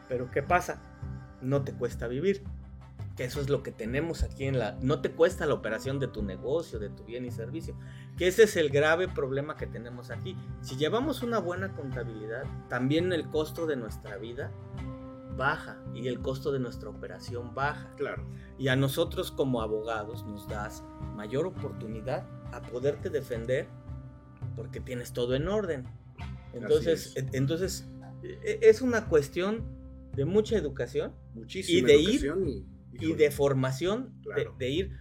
Pero 0.08 0.30
¿qué 0.30 0.42
pasa? 0.44 0.80
No 1.40 1.62
te 1.64 1.74
cuesta 1.74 2.06
vivir 2.06 2.44
que 3.16 3.24
eso 3.24 3.40
es 3.40 3.48
lo 3.48 3.62
que 3.62 3.72
tenemos 3.72 4.22
aquí 4.22 4.44
en 4.44 4.58
la... 4.58 4.78
No 4.80 5.00
te 5.00 5.10
cuesta 5.12 5.46
la 5.46 5.54
operación 5.54 5.98
de 5.98 6.08
tu 6.08 6.22
negocio, 6.22 6.78
de 6.78 6.88
tu 6.88 7.04
bien 7.04 7.24
y 7.24 7.30
servicio, 7.30 7.76
que 8.16 8.26
ese 8.26 8.44
es 8.44 8.56
el 8.56 8.70
grave 8.70 9.08
problema 9.08 9.56
que 9.56 9.66
tenemos 9.66 10.10
aquí. 10.10 10.36
Si 10.62 10.76
llevamos 10.76 11.22
una 11.22 11.38
buena 11.38 11.74
contabilidad, 11.74 12.44
también 12.68 13.12
el 13.12 13.28
costo 13.28 13.66
de 13.66 13.76
nuestra 13.76 14.16
vida 14.16 14.50
baja 15.36 15.82
y 15.94 16.08
el 16.08 16.20
costo 16.20 16.52
de 16.52 16.58
nuestra 16.58 16.88
operación 16.88 17.54
baja. 17.54 17.92
Claro. 17.96 18.24
Y 18.58 18.68
a 18.68 18.76
nosotros 18.76 19.30
como 19.30 19.62
abogados 19.62 20.24
nos 20.26 20.48
das 20.48 20.82
mayor 21.14 21.46
oportunidad 21.46 22.26
a 22.52 22.62
poderte 22.62 23.10
defender 23.10 23.66
porque 24.56 24.80
tienes 24.80 25.12
todo 25.12 25.34
en 25.34 25.48
orden. 25.48 25.86
Entonces, 26.52 27.14
es. 27.16 27.26
entonces 27.32 27.88
e, 28.22 28.58
es 28.62 28.82
una 28.82 29.06
cuestión 29.08 29.64
de 30.14 30.24
mucha 30.26 30.56
educación 30.56 31.14
Muchísima 31.34 31.78
y 31.78 31.92
de 31.92 31.96
ir 31.98 32.34
y 32.46 32.66
de 32.92 33.30
formación, 33.30 34.14
de, 34.58 34.70
ir, 34.70 34.98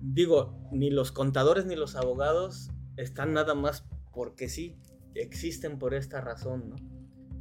digo, 0.00 0.68
ni 0.72 0.90
los 0.90 1.12
contadores 1.12 1.66
ni 1.66 1.76
los 1.76 1.96
abogados 1.96 2.70
están 2.96 3.32
nada 3.32 3.54
más 3.54 3.86
porque 4.12 4.48
sí, 4.48 4.76
existen 5.14 5.78
por 5.78 5.94
esta 5.94 6.20
razón, 6.20 6.70
¿no? 6.70 6.76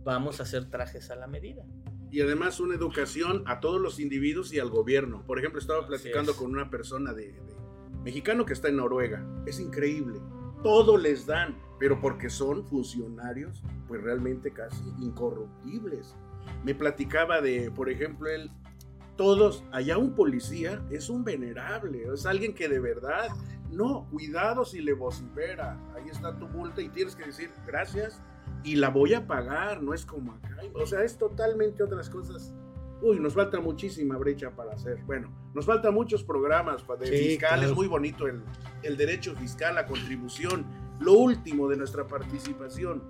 Vamos 0.03 0.39
a 0.39 0.43
hacer 0.43 0.69
trajes 0.69 1.09
a 1.11 1.15
la 1.15 1.27
medida. 1.27 1.65
Y 2.11 2.21
además 2.21 2.59
una 2.59 2.75
educación 2.75 3.43
a 3.47 3.59
todos 3.59 3.81
los 3.81 3.99
individuos 3.99 4.53
y 4.53 4.59
al 4.59 4.69
gobierno. 4.69 5.25
Por 5.25 5.39
ejemplo, 5.39 5.59
estaba 5.59 5.87
platicando 5.87 6.35
con 6.35 6.51
una 6.51 6.69
persona 6.69 7.13
de, 7.13 7.33
mexicano 8.03 8.45
que 8.45 8.53
está 8.53 8.67
en 8.67 8.77
Noruega. 8.77 9.25
Es 9.45 9.59
increíble. 9.59 10.19
Todo 10.61 10.97
les 10.97 11.25
dan, 11.25 11.57
pero 11.79 11.99
porque 11.99 12.29
son 12.29 12.67
funcionarios, 12.67 13.63
pues 13.87 14.01
realmente 14.01 14.51
casi 14.51 14.83
incorruptibles. 14.99 16.15
Me 16.63 16.75
platicaba 16.75 17.41
de, 17.41 17.71
por 17.71 17.89
ejemplo, 17.89 18.29
él 18.29 18.51
todos, 19.15 19.63
allá 19.71 19.97
un 19.97 20.13
policía 20.13 20.81
es 20.89 21.09
un 21.09 21.23
venerable, 21.23 22.05
es 22.13 22.25
alguien 22.25 22.53
que 22.53 22.67
de 22.67 22.79
verdad, 22.79 23.27
no, 23.71 24.07
cuidado 24.11 24.65
si 24.65 24.81
le 24.81 24.93
vocifera, 24.93 25.79
ahí 25.95 26.09
está 26.09 26.37
tu 26.37 26.47
multa 26.47 26.81
y 26.81 26.89
tienes 26.89 27.15
que 27.15 27.25
decir 27.25 27.51
gracias 27.65 28.21
y 28.63 28.75
la 28.75 28.89
voy 28.89 29.13
a 29.13 29.27
pagar, 29.27 29.81
no 29.81 29.93
es 29.93 30.05
como 30.05 30.33
acá, 30.33 30.57
o 30.73 30.85
sea, 30.85 31.03
es 31.03 31.17
totalmente 31.17 31.83
otras 31.83 32.09
cosas. 32.09 32.53
Uy, 33.01 33.19
nos 33.19 33.33
falta 33.33 33.59
muchísima 33.59 34.17
brecha 34.17 34.51
para 34.51 34.71
hacer. 34.71 34.97
Bueno, 35.05 35.29
nos 35.53 35.65
faltan 35.65 35.93
muchos 35.93 36.23
programas 36.23 36.85
de 36.99 37.07
fiscales, 37.07 37.73
muy 37.73 37.87
bonito 37.87 38.27
el, 38.27 38.41
el 38.81 38.95
derecho 38.95 39.35
fiscal, 39.35 39.75
la 39.75 39.85
contribución, 39.85 40.65
lo 41.01 41.13
último 41.13 41.67
de 41.67 41.75
nuestra 41.75 42.07
participación 42.07 43.03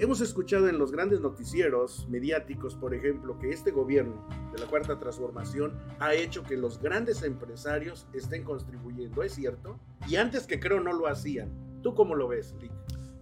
Hemos 0.00 0.22
escuchado 0.22 0.66
en 0.70 0.78
los 0.78 0.92
grandes 0.92 1.20
noticieros 1.20 2.08
mediáticos, 2.08 2.74
por 2.74 2.94
ejemplo, 2.94 3.38
que 3.38 3.50
este 3.50 3.70
gobierno 3.70 4.26
de 4.50 4.58
la 4.58 4.64
Cuarta 4.64 4.98
Transformación 4.98 5.78
ha 5.98 6.14
hecho 6.14 6.42
que 6.42 6.56
los 6.56 6.80
grandes 6.80 7.22
empresarios 7.22 8.06
estén 8.14 8.42
contribuyendo, 8.42 9.22
¿es 9.22 9.34
cierto? 9.34 9.78
Y 10.08 10.16
antes 10.16 10.46
que 10.46 10.58
creo 10.58 10.80
no 10.80 10.94
lo 10.94 11.06
hacían. 11.06 11.50
¿Tú 11.82 11.94
cómo 11.94 12.14
lo 12.14 12.28
ves, 12.28 12.54
Lick? 12.62 12.72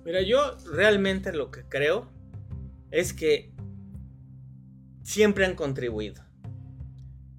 Mira, 0.05 0.22
yo 0.22 0.57
realmente 0.72 1.33
lo 1.33 1.51
que 1.51 1.64
creo 1.64 2.09
es 2.93 3.12
que 3.12 3.53
siempre 5.03 5.47
han 5.47 5.57
contribuido. 5.57 6.22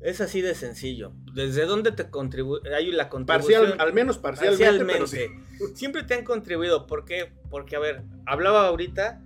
Es 0.02 0.20
así 0.20 0.42
de 0.42 0.54
sencillo. 0.54 1.14
¿Desde 1.34 1.66
dónde 1.66 1.94
te 1.94 2.10
contribuye? 2.10 2.76
Hay 2.76 2.92
la 2.92 3.08
contribución. 3.08 3.80
al 3.80 3.94
menos 3.94 4.18
parcialmente. 4.18 5.32
Siempre 5.76 6.04
te 6.04 6.14
han 6.14 6.24
contribuido. 6.24 6.88
¿Por 6.88 7.04
qué? 7.04 7.34
Porque, 7.50 7.76
a 7.76 7.80
ver, 7.80 8.04
hablaba 8.26 8.66
ahorita 8.68 9.22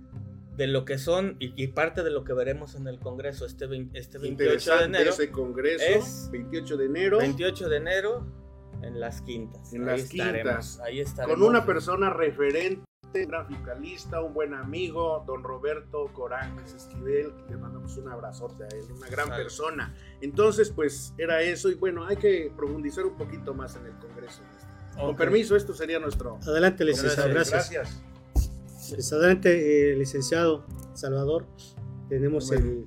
de 0.56 0.66
lo 0.66 0.84
que 0.84 0.98
son 0.98 1.36
y, 1.40 1.66
parte 1.68 2.02
de 2.02 2.10
lo 2.10 2.24
que 2.24 2.32
veremos 2.32 2.74
en 2.74 2.86
el 2.86 2.98
Congreso 2.98 3.44
este, 3.46 3.66
este 3.94 4.18
28 4.18 4.76
de 4.78 4.84
enero. 4.84 5.10
Ese 5.10 5.30
Congreso, 5.30 5.84
es 5.84 6.28
28 6.30 6.76
de 6.76 6.84
enero. 6.86 7.18
28 7.18 7.68
de 7.68 7.76
enero 7.76 8.26
en 8.82 9.00
las 9.00 9.22
quintas. 9.22 9.72
En 9.72 9.86
las 9.86 10.04
quintas. 10.04 10.80
Ahí 10.80 11.00
estaremos. 11.00 11.38
Con 11.38 11.48
una 11.48 11.66
persona 11.66 12.10
referente 12.10 12.84
un 13.14 13.28
graficalista, 13.28 14.20
un 14.20 14.34
buen 14.34 14.54
amigo, 14.54 15.22
don 15.26 15.42
Roberto 15.42 16.10
Coranges 16.12 16.74
Esquivel, 16.74 17.32
le 17.48 17.56
mandamos 17.56 17.96
un 17.96 18.08
abrazote 18.08 18.64
a 18.64 18.68
él, 18.68 18.84
una 18.96 19.08
gran 19.08 19.28
persona. 19.28 19.94
Entonces, 20.20 20.70
pues 20.70 21.14
era 21.16 21.40
eso 21.42 21.70
y 21.70 21.74
bueno, 21.74 22.04
hay 22.04 22.16
que 22.16 22.52
profundizar 22.56 23.04
un 23.04 23.16
poquito 23.16 23.54
más 23.54 23.76
en 23.76 23.86
el 23.86 23.92
Congreso. 23.98 24.42
Con 24.98 25.16
permiso, 25.16 25.56
esto 25.56 25.74
sería 25.74 25.98
nuestro... 25.98 26.38
Adelante, 26.46 26.84
licenciado, 26.84 27.28
gracias. 27.28 27.70
Gracias. 27.70 28.13
Adelante, 28.98 29.92
eh, 29.92 29.96
licenciado 29.96 30.64
Salvador. 30.94 31.46
Tenemos 32.08 32.50
el, 32.52 32.86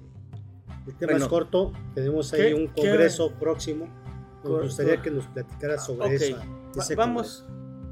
tema 1.00 1.14
es 1.14 1.28
corto, 1.28 1.74
tenemos 1.94 2.34
ahí 2.34 2.54
un 2.54 2.68
congreso 2.68 3.32
próximo. 3.34 3.88
Nos 4.44 4.64
gustaría 4.64 5.02
que 5.02 5.12
nos 5.12 5.26
platicara 5.28 5.78
sobre 5.78 6.16
eso. 6.16 6.38
vamos, 6.96 7.46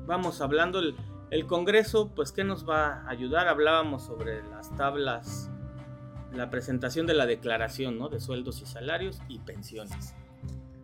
vamos 0.06 0.42
hablando... 0.42 0.80
El, 0.80 0.96
el 1.32 1.48
Congreso, 1.48 2.12
pues, 2.16 2.32
¿qué 2.32 2.44
nos 2.44 2.68
va 2.70 3.02
a 3.02 3.10
ayudar? 3.10 3.48
Hablábamos 3.48 4.04
sobre 4.04 4.44
las 4.44 4.74
tablas, 4.76 5.50
la 6.32 6.50
presentación 6.50 7.08
de 7.08 7.14
la 7.14 7.26
declaración, 7.26 7.98
¿no? 7.98 8.10
De 8.10 8.20
sueldos 8.20 8.62
y 8.62 8.66
salarios 8.66 9.20
y 9.28 9.40
pensiones. 9.40 10.14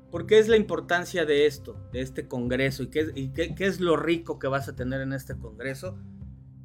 ¿Por 0.10 0.26
qué 0.26 0.40
es 0.40 0.50
la 0.50 0.58
importancia 0.58 1.26
de 1.26 1.46
esto, 1.46 1.78
de 1.94 2.02
este 2.02 2.28
Congreso? 2.28 2.84
¿Y, 2.84 2.88
qué, 2.88 3.56
qué, 3.56 3.66
es 3.66 3.80
lo 3.80 3.96
rico 3.96 4.40
que 4.40 4.48
vas 4.48 4.68
a 4.68 4.76
tener 4.76 5.00
en 5.00 5.14
este 5.14 5.38
Congreso 5.38 5.98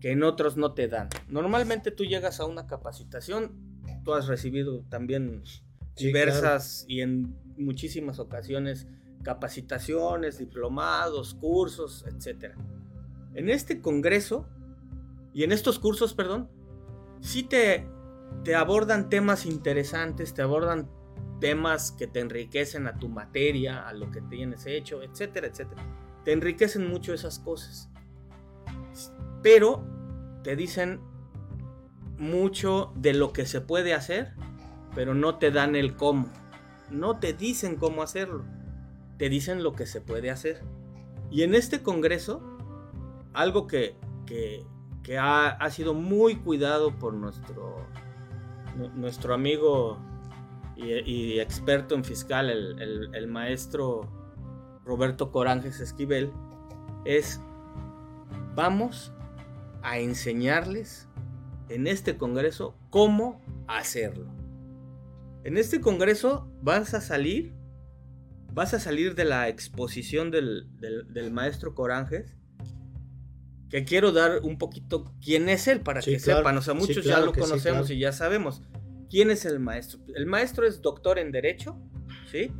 que 0.00 0.12
en 0.12 0.22
otros 0.22 0.56
no 0.56 0.72
te 0.74 0.88
dan? 0.88 1.08
Normalmente 1.28 1.90
tú 1.90 2.04
llegas 2.04 2.40
a 2.40 2.46
una 2.46 2.66
capacitación, 2.66 3.52
tú 4.04 4.14
has 4.14 4.26
recibido 4.26 4.84
también 4.88 5.42
diversas 5.96 6.84
y 6.88 7.00
en 7.00 7.34
muchísimas 7.56 8.18
ocasiones 8.18 8.86
capacitaciones, 9.22 10.38
diplomados, 10.38 11.34
cursos, 11.34 12.04
etcétera 12.06 12.56
en 13.36 13.50
este 13.50 13.80
congreso 13.80 14.46
y 15.32 15.44
en 15.44 15.52
estos 15.52 15.78
cursos, 15.78 16.14
perdón, 16.14 16.48
sí 17.20 17.42
te, 17.42 17.86
te 18.44 18.54
abordan 18.54 19.10
temas 19.10 19.44
interesantes, 19.44 20.32
te 20.32 20.40
abordan 20.40 20.90
temas 21.38 21.92
que 21.92 22.06
te 22.06 22.20
enriquecen 22.20 22.86
a 22.86 22.98
tu 22.98 23.08
materia, 23.08 23.86
a 23.86 23.92
lo 23.92 24.10
que 24.10 24.22
tienes 24.22 24.64
hecho, 24.64 25.02
etcétera, 25.02 25.48
etcétera. 25.48 25.82
Te 26.24 26.32
enriquecen 26.32 26.88
mucho 26.88 27.12
esas 27.12 27.38
cosas. 27.38 27.90
Pero 29.46 29.84
te 30.42 30.56
dicen 30.56 30.98
mucho 32.18 32.92
de 32.96 33.14
lo 33.14 33.32
que 33.32 33.46
se 33.46 33.60
puede 33.60 33.94
hacer, 33.94 34.32
pero 34.92 35.14
no 35.14 35.36
te 35.36 35.52
dan 35.52 35.76
el 35.76 35.94
cómo. 35.94 36.26
No 36.90 37.20
te 37.20 37.32
dicen 37.32 37.76
cómo 37.76 38.02
hacerlo. 38.02 38.44
Te 39.18 39.28
dicen 39.28 39.62
lo 39.62 39.72
que 39.74 39.86
se 39.86 40.00
puede 40.00 40.32
hacer. 40.32 40.64
Y 41.30 41.42
en 41.42 41.54
este 41.54 41.80
congreso 41.80 42.42
algo 43.34 43.68
que, 43.68 43.94
ha, 45.16 45.70
sido 45.70 45.94
muy 45.94 46.34
cuidado 46.38 46.98
por 46.98 47.14
nuestro, 47.14 47.86
nuestro 48.96 49.32
amigo 49.32 49.96
y, 50.74 51.38
experto 51.38 51.94
en 51.94 52.02
fiscal, 52.02 52.50
el, 52.50 53.28
maestro 53.28 54.08
Roberto 54.84 55.30
Coranges 55.30 55.78
Esquivel, 55.78 56.32
es 57.04 57.40
vamos 58.56 59.12
a 59.86 60.00
enseñarles 60.00 61.06
en 61.68 61.86
este 61.86 62.16
Congreso 62.16 62.76
cómo 62.90 63.40
hacerlo. 63.68 64.26
En 65.44 65.56
este 65.56 65.80
Congreso 65.80 66.50
vas 66.60 66.92
a 66.92 67.00
salir, 67.00 67.54
vas 68.52 68.74
a 68.74 68.80
salir 68.80 69.14
de 69.14 69.24
la 69.24 69.48
exposición 69.48 70.32
del, 70.32 70.66
del 70.80 71.30
maestro 71.30 71.76
Coranges 71.76 72.34
que 73.70 73.84
quiero 73.84 74.10
dar 74.10 74.40
un 74.42 74.58
poquito 74.58 75.14
quién 75.24 75.48
es 75.48 75.68
él 75.68 75.80
para 75.82 76.00
que 76.00 76.18
sepan. 76.18 76.58
O 76.58 76.62
sea, 76.62 76.74
muchos 76.74 77.04
ya 77.04 77.20
lo 77.20 77.32
conocemos 77.32 77.88
y 77.88 78.00
ya 78.00 78.10
sabemos. 78.10 78.62
¿Quién 79.08 79.30
es 79.30 79.44
el 79.44 79.60
maestro? 79.60 80.00
El 80.16 80.26
maestro 80.26 80.66
es 80.66 80.82
doctor 80.82 81.16
en 81.20 81.30
Derecho, 81.30 81.78
¿sí? 82.28 82.50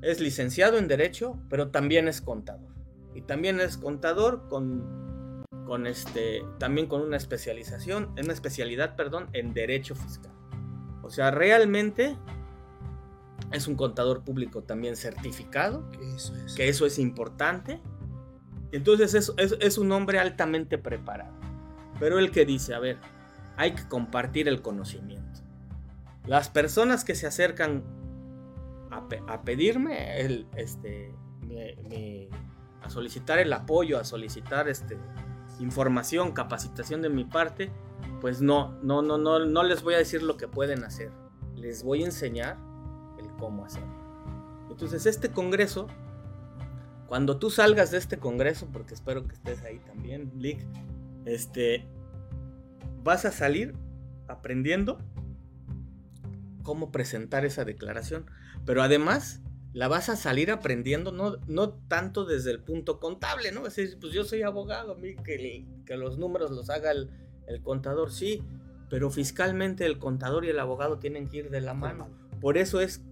Es 0.00 0.18
licenciado 0.18 0.78
en 0.78 0.88
Derecho, 0.88 1.38
pero 1.50 1.70
también 1.70 2.08
es 2.08 2.22
contador. 2.22 2.72
Y 3.14 3.20
también 3.20 3.60
es 3.60 3.76
contador 3.76 4.48
con, 4.48 5.03
con 5.66 5.86
este, 5.86 6.44
también 6.58 6.86
con 6.86 7.00
una 7.00 7.16
especialización, 7.16 8.14
una 8.22 8.32
especialidad, 8.32 8.96
perdón, 8.96 9.28
en 9.32 9.54
Derecho 9.54 9.94
Fiscal. 9.94 10.32
O 11.02 11.10
sea, 11.10 11.30
realmente 11.30 12.16
es 13.52 13.68
un 13.68 13.76
contador 13.76 14.24
público 14.24 14.62
también 14.62 14.96
certificado, 14.96 15.88
que 16.56 16.68
eso 16.68 16.86
es 16.86 16.98
importante 16.98 17.80
entonces 18.74 19.14
es, 19.14 19.32
es, 19.60 19.78
un 19.78 19.92
hombre 19.92 20.18
altamente 20.18 20.78
preparado. 20.78 21.32
Pero 22.00 22.18
el 22.18 22.32
que 22.32 22.44
dice, 22.44 22.74
a 22.74 22.80
ver, 22.80 22.98
hay 23.56 23.72
que 23.72 23.86
compartir 23.86 24.48
el 24.48 24.62
conocimiento. 24.62 25.42
Las 26.26 26.48
personas 26.48 27.04
que 27.04 27.14
se 27.14 27.28
acercan 27.28 27.84
a, 28.90 29.42
pedirme, 29.42 30.20
el, 30.20 30.48
este, 30.56 31.14
a 32.82 32.90
solicitar 32.90 33.38
el 33.38 33.52
apoyo, 33.52 33.96
a 33.96 34.04
solicitar 34.04 34.68
este, 34.68 34.98
información, 35.60 36.32
capacitación 36.32 37.02
de 37.02 37.10
mi 37.10 37.24
parte, 37.24 37.70
pues 38.20 38.40
no, 38.40 38.78
no, 38.82 39.02
no, 39.02 39.18
no, 39.18 39.44
no 39.44 39.62
les 39.62 39.82
voy 39.82 39.94
a 39.94 39.98
decir 39.98 40.22
lo 40.22 40.36
que 40.36 40.48
pueden 40.48 40.84
hacer. 40.84 41.10
Les 41.56 41.82
voy 41.82 42.02
a 42.02 42.06
enseñar 42.06 42.58
el 43.18 43.28
cómo 43.38 43.64
hacerlo. 43.64 43.94
Entonces 44.70 45.06
este 45.06 45.30
congreso 45.30 45.86
cuando 47.14 47.38
tú 47.38 47.50
salgas 47.50 47.90
de 47.90 47.98
este 47.98 48.18
congreso, 48.18 48.66
porque 48.72 48.94
espero 48.94 49.26
que 49.26 49.34
estés 49.34 49.62
ahí 49.62 49.78
también, 49.86 50.32
Lick, 50.36 50.66
este, 51.26 51.86
vas 53.04 53.24
a 53.24 53.30
salir 53.30 53.74
aprendiendo 54.26 54.98
cómo 56.64 56.90
presentar 56.90 57.44
esa 57.44 57.64
declaración, 57.64 58.26
pero 58.64 58.82
además 58.82 59.42
la 59.74 59.88
vas 59.88 60.08
a 60.08 60.16
salir 60.16 60.50
aprendiendo 60.50 61.12
no, 61.12 61.36
no 61.46 61.70
tanto 61.70 62.24
desde 62.24 62.52
el 62.52 62.60
punto 62.60 63.00
contable, 63.00 63.52
¿no? 63.52 63.66
Es 63.66 63.76
decir, 63.76 63.98
pues 64.00 64.12
yo 64.12 64.24
soy 64.24 64.42
abogado, 64.42 64.92
a 64.92 64.94
mí 64.94 65.16
que, 65.16 65.66
que 65.84 65.96
los 65.96 66.16
números 66.16 66.50
los 66.52 66.70
haga 66.70 66.92
el, 66.92 67.10
el 67.46 67.60
contador, 67.60 68.10
sí, 68.10 68.42
pero 68.88 69.10
fiscalmente 69.10 69.84
el 69.84 69.98
contador 69.98 70.44
y 70.44 70.48
el 70.48 70.60
abogado 70.60 70.98
tienen 70.98 71.28
que 71.28 71.38
ir 71.38 71.50
de 71.50 71.60
la 71.60 71.74
mano. 71.74 72.08
Por 72.40 72.56
eso 72.56 72.80
es 72.80 73.02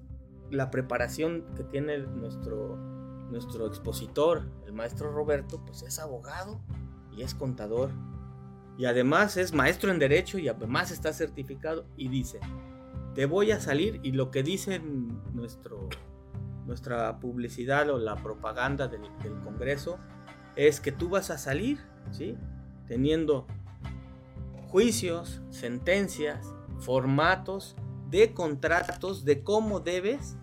la 0.51 0.71
preparación 0.71 1.45
que 1.57 1.65
tiene 1.65 1.99
nuestro 1.99 2.79
nuestro 3.33 3.67
expositor, 3.67 4.43
el 4.67 4.73
maestro 4.73 5.11
Roberto, 5.11 5.61
pues 5.65 5.83
es 5.83 5.99
abogado 5.99 6.61
y 7.17 7.23
es 7.23 7.35
contador. 7.35 7.91
Y 8.79 8.85
además 8.85 9.37
es 9.37 9.53
maestro 9.53 9.91
en 9.91 9.99
derecho 9.99 10.39
y 10.39 10.49
además 10.49 10.91
está 10.91 11.13
certificado 11.13 11.87
y 11.97 12.09
dice, 12.09 12.39
te 13.15 13.27
voy 13.27 13.51
a 13.51 13.61
salir 13.61 14.01
y 14.03 14.13
lo 14.13 14.31
que 14.31 14.43
dice 14.43 14.81
nuestro, 15.33 15.89
nuestra 16.73 17.21
publicidad 17.21 17.91
o 17.91 17.99
la 17.99 18.17
propaganda 18.17 18.89
del, 18.89 19.03
Congreso 19.45 19.99
es 20.57 20.81
que 20.81 20.91
tú 20.91 21.11
vas 21.11 21.29
a 21.29 21.37
salir, 21.37 21.79
¿sí? 22.13 22.39
Teniendo 22.89 23.47
juicios, 24.69 25.43
sentencias, 25.51 26.55
formatos 26.79 27.77
de 28.09 28.33
contratos 28.33 29.27
de 29.27 29.43
cómo 29.43 29.81
debes 29.81 30.39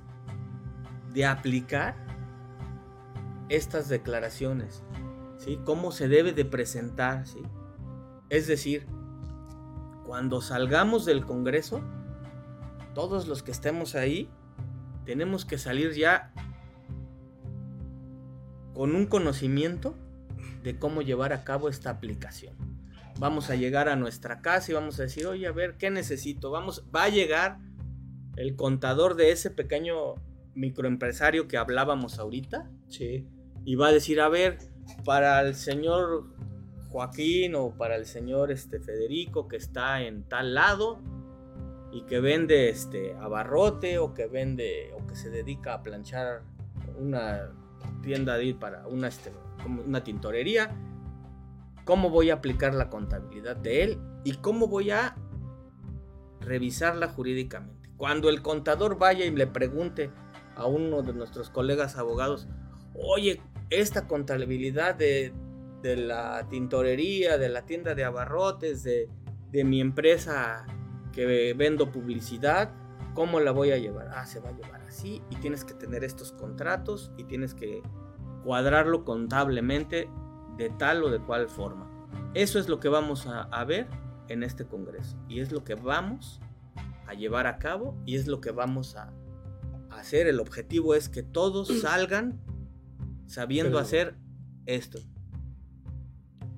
de 1.16 1.26
aplicar 1.26 1.96
estas 3.50 3.90
declaraciones, 3.90 4.84
¿sí? 5.38 5.60
Cómo 5.66 5.92
se 5.92 6.08
debe 6.08 6.32
de 6.32 6.46
presentar, 6.46 7.26
¿sí? 7.26 7.42
Es 8.30 8.46
decir, 8.46 8.86
cuando 10.06 10.44
salgamos 10.44 11.06
del 11.06 11.26
Congreso, 11.26 11.82
todos 12.94 13.28
los 13.28 13.42
que 13.42 13.50
estemos 13.50 13.96
ahí, 13.96 14.30
tenemos 15.10 15.44
que 15.44 15.58
salir 15.58 15.94
ya 15.94 16.32
con 18.74 18.96
un 18.96 19.08
conocimiento 19.08 19.96
de 20.64 20.78
cómo 20.78 21.02
llevar 21.02 21.34
a 21.34 21.44
cabo 21.44 21.68
esta 21.68 21.90
aplicación. 21.90 22.56
Vamos 23.18 23.50
a 23.50 23.56
llegar 23.56 23.90
a 23.90 23.96
nuestra 23.96 24.42
casa 24.42 24.72
y 24.72 24.76
vamos 24.76 25.00
a 25.00 25.04
decir, 25.04 25.26
oye, 25.26 25.48
a 25.48 25.52
ver, 25.52 25.78
¿qué 25.78 25.90
necesito? 25.90 26.52
Vamos, 26.52 26.86
va 26.96 27.06
a 27.06 27.10
llegar 27.10 27.58
el 28.38 28.56
contador 28.56 29.16
de 29.16 29.32
ese 29.32 29.50
pequeño 29.50 30.16
microempresario 30.54 31.48
que 31.48 31.58
hablábamos 31.58 32.20
ahorita. 32.20 32.70
Sí 32.88 33.28
y 33.66 33.76
va 33.76 33.88
a 33.88 33.92
decir, 33.92 34.20
a 34.20 34.30
ver, 34.30 34.58
para 35.06 35.42
el 35.42 35.56
señor 35.56 36.26
Joaquín 36.90 37.56
o 37.56 37.72
para 37.78 37.96
el 37.96 38.06
señor 38.06 38.52
este, 38.52 38.80
Federico 38.80 39.48
que 39.48 39.58
está 39.58 40.02
en 40.02 40.24
tal 40.24 40.56
lado 40.56 41.00
y 41.92 42.02
que 42.02 42.20
vende 42.20 42.70
este 42.70 43.16
abarrote 43.16 43.98
o 43.98 44.14
que 44.14 44.28
vende 44.28 44.94
o 44.94 45.06
que 45.08 45.16
se 45.16 45.30
dedica 45.30 45.74
a 45.74 45.84
planchar 45.84 46.44
una 46.98 47.52
tienda 48.02 48.38
de 48.38 48.54
para 48.54 48.88
una, 48.88 49.08
este, 49.08 49.32
una 49.86 50.04
tintorería, 50.04 50.76
cómo 51.86 52.10
voy 52.10 52.30
a 52.30 52.36
aplicar 52.36 52.74
la 52.74 52.90
contabilidad 52.90 53.56
de 53.56 53.84
él 53.84 54.00
y 54.24 54.34
cómo 54.36 54.68
voy 54.68 54.92
a 54.92 55.16
revisarla 56.42 57.08
jurídicamente. 57.10 57.90
Cuando 57.98 58.30
el 58.30 58.42
contador 58.42 58.98
vaya 58.98 59.26
y 59.26 59.32
le 59.32 59.48
pregunte 59.48 60.12
a 60.56 60.66
uno 60.66 61.02
de 61.02 61.14
nuestros 61.14 61.50
colegas 61.50 61.98
abogados, 61.98 62.48
oye, 62.94 63.42
esta 63.70 64.08
contabilidad 64.08 64.96
de, 64.96 65.34
de 65.82 65.98
la 65.98 66.48
tintorería, 66.50 67.38
de 67.38 67.50
la 67.50 67.66
tienda 67.66 67.96
de 67.96 68.04
abarrotes, 68.04 68.84
de, 68.84 69.10
de 69.52 69.64
mi 69.64 69.82
empresa 69.82 70.66
que 71.12 71.54
vendo 71.54 71.92
publicidad, 71.92 72.72
¿cómo 73.14 73.40
la 73.40 73.52
voy 73.52 73.72
a 73.72 73.78
llevar? 73.78 74.10
Ah, 74.14 74.26
se 74.26 74.40
va 74.40 74.50
a 74.50 74.54
llevar 74.54 74.82
así 74.82 75.22
y 75.30 75.36
tienes 75.38 75.64
que 75.64 75.74
tener 75.74 76.04
estos 76.04 76.32
contratos 76.32 77.12
y 77.18 77.24
tienes 77.24 77.54
que 77.54 77.82
cuadrarlo 78.44 79.04
contablemente 79.04 80.10
de 80.58 80.70
tal 80.70 81.04
o 81.04 81.10
de 81.10 81.20
cual 81.20 81.50
forma. 81.50 81.90
Eso 82.34 82.60
es 82.60 82.70
lo 82.70 82.80
que 82.80 82.90
vamos 82.90 83.28
a, 83.28 83.64
ver 83.66 83.88
en 84.28 84.44
este 84.44 84.66
Congreso 84.66 85.18
y 85.28 85.40
es 85.40 85.52
lo 85.52 85.64
que 85.64 85.76
vamos 85.76 86.40
a 87.08 87.14
llevar 87.14 87.48
a 87.48 87.58
cabo 87.58 87.98
y 88.06 88.16
es 88.16 88.28
lo 88.28 88.40
que 88.42 88.52
vamos 88.52 88.96
a, 88.96 89.12
hacer. 89.90 90.28
El 90.28 90.40
objetivo 90.40 90.94
es 90.94 91.10
que 91.10 91.24
todos 91.24 91.68
salgan 91.82 92.40
sabiendo 93.26 93.80
hacer 93.80 94.16
esto. 94.66 95.00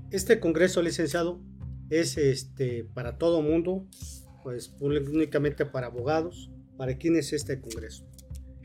Este 0.09 0.39
Congreso, 0.41 0.81
licenciado, 0.81 1.39
es 1.89 2.17
este 2.17 2.83
para 2.93 3.17
todo 3.17 3.41
mundo, 3.41 3.85
pues 4.43 4.73
únicamente 4.79 5.65
para 5.65 5.87
abogados. 5.87 6.49
¿Para 6.77 6.97
quién 6.97 7.15
es 7.15 7.31
este 7.33 7.61
Congreso? 7.61 8.05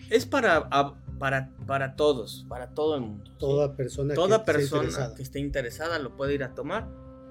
Es 0.08 0.24
para, 0.24 0.70
para, 1.18 1.54
para 1.66 1.96
todos, 1.96 2.46
para 2.48 2.72
todo 2.74 2.94
el 2.94 3.02
mundo. 3.02 3.30
Toda 3.38 3.76
persona, 3.76 4.14
Toda 4.14 4.44
que, 4.44 4.52
persona 4.52 4.88
esté 4.88 5.14
que 5.16 5.22
esté 5.22 5.38
interesada 5.40 5.98
lo 5.98 6.16
puede 6.16 6.34
ir 6.34 6.44
a 6.44 6.54
tomar. 6.54 6.88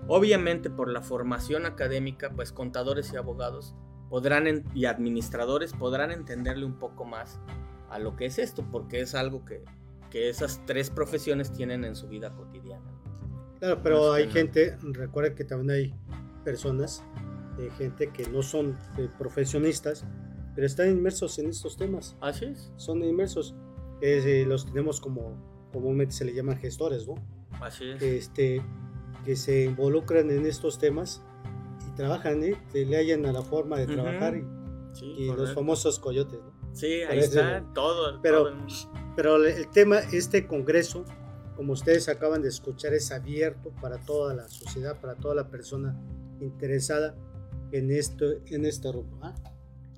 Obviamente 0.07 0.69
por 0.69 0.91
la 0.91 1.01
formación 1.01 1.65
académica, 1.65 2.31
pues 2.35 2.51
contadores 2.51 3.11
y 3.13 3.15
abogados 3.15 3.73
podrán 4.09 4.63
y 4.75 4.85
administradores 4.85 5.73
podrán 5.73 6.11
entenderle 6.11 6.65
un 6.65 6.77
poco 6.77 7.05
más 7.05 7.39
a 7.89 7.99
lo 7.99 8.15
que 8.15 8.25
es 8.25 8.37
esto, 8.37 8.65
porque 8.71 9.01
es 9.01 9.15
algo 9.15 9.45
que, 9.45 9.63
que 10.11 10.29
esas 10.29 10.61
tres 10.65 10.89
profesiones 10.89 11.51
tienen 11.51 11.83
en 11.83 11.95
su 11.95 12.07
vida 12.07 12.35
cotidiana. 12.35 12.91
Claro, 13.59 13.81
pero 13.81 14.13
hay 14.13 14.29
gente, 14.29 14.77
recuerda 14.81 15.33
que 15.33 15.45
también 15.45 15.71
hay 15.71 15.93
personas, 16.43 17.03
eh, 17.57 17.69
gente 17.77 18.11
que 18.11 18.27
no 18.27 18.43
son 18.43 18.77
eh, 18.97 19.07
profesionistas, 19.17 20.05
pero 20.55 20.67
están 20.67 20.89
inmersos 20.89 21.37
en 21.39 21.49
estos 21.49 21.77
temas. 21.77 22.15
Así 22.21 22.45
es. 22.45 22.71
Son 22.77 23.03
inmersos. 23.03 23.55
Eh, 24.01 24.45
los 24.47 24.65
tenemos 24.65 24.99
como 24.99 25.69
comúnmente 25.71 26.13
se 26.13 26.25
le 26.25 26.33
llaman 26.33 26.57
gestores, 26.57 27.07
¿no? 27.07 27.15
Así 27.61 27.89
es. 27.89 28.01
Este, 28.01 28.61
que 29.25 29.35
se 29.35 29.65
involucran 29.65 30.31
en 30.31 30.45
estos 30.45 30.79
temas 30.79 31.21
y 31.87 31.95
trabajan, 31.95 32.43
¿eh? 32.43 32.57
le 32.73 32.97
hallan 32.97 33.25
a 33.25 33.33
la 33.33 33.41
forma 33.41 33.77
de 33.77 33.87
trabajar 33.87 34.37
y, 34.37 35.25
los 35.25 35.53
famosos 35.53 35.99
coyotes, 35.99 36.39
¿no? 36.39 36.53
Sí, 36.73 37.01
ahí 37.03 37.19
está, 37.19 37.65
todo. 37.73 38.21
Pero, 38.21 38.53
pero 39.15 39.43
el 39.43 39.69
tema, 39.69 39.99
este 40.11 40.47
congreso, 40.47 41.03
como 41.55 41.73
ustedes 41.73 42.07
acaban 42.07 42.41
de 42.41 42.49
escuchar, 42.49 42.93
es 42.93 43.11
abierto 43.11 43.71
para 43.81 43.97
toda 43.97 44.33
la 44.33 44.47
sociedad, 44.47 44.99
para 45.01 45.15
toda 45.15 45.35
la 45.35 45.49
persona 45.49 45.97
interesada 46.39 47.15
en 47.71 47.91
esto, 47.91 48.25
en 48.47 48.65
este 48.65 48.91
rubro. 48.91 49.19
¿ah? 49.21 49.35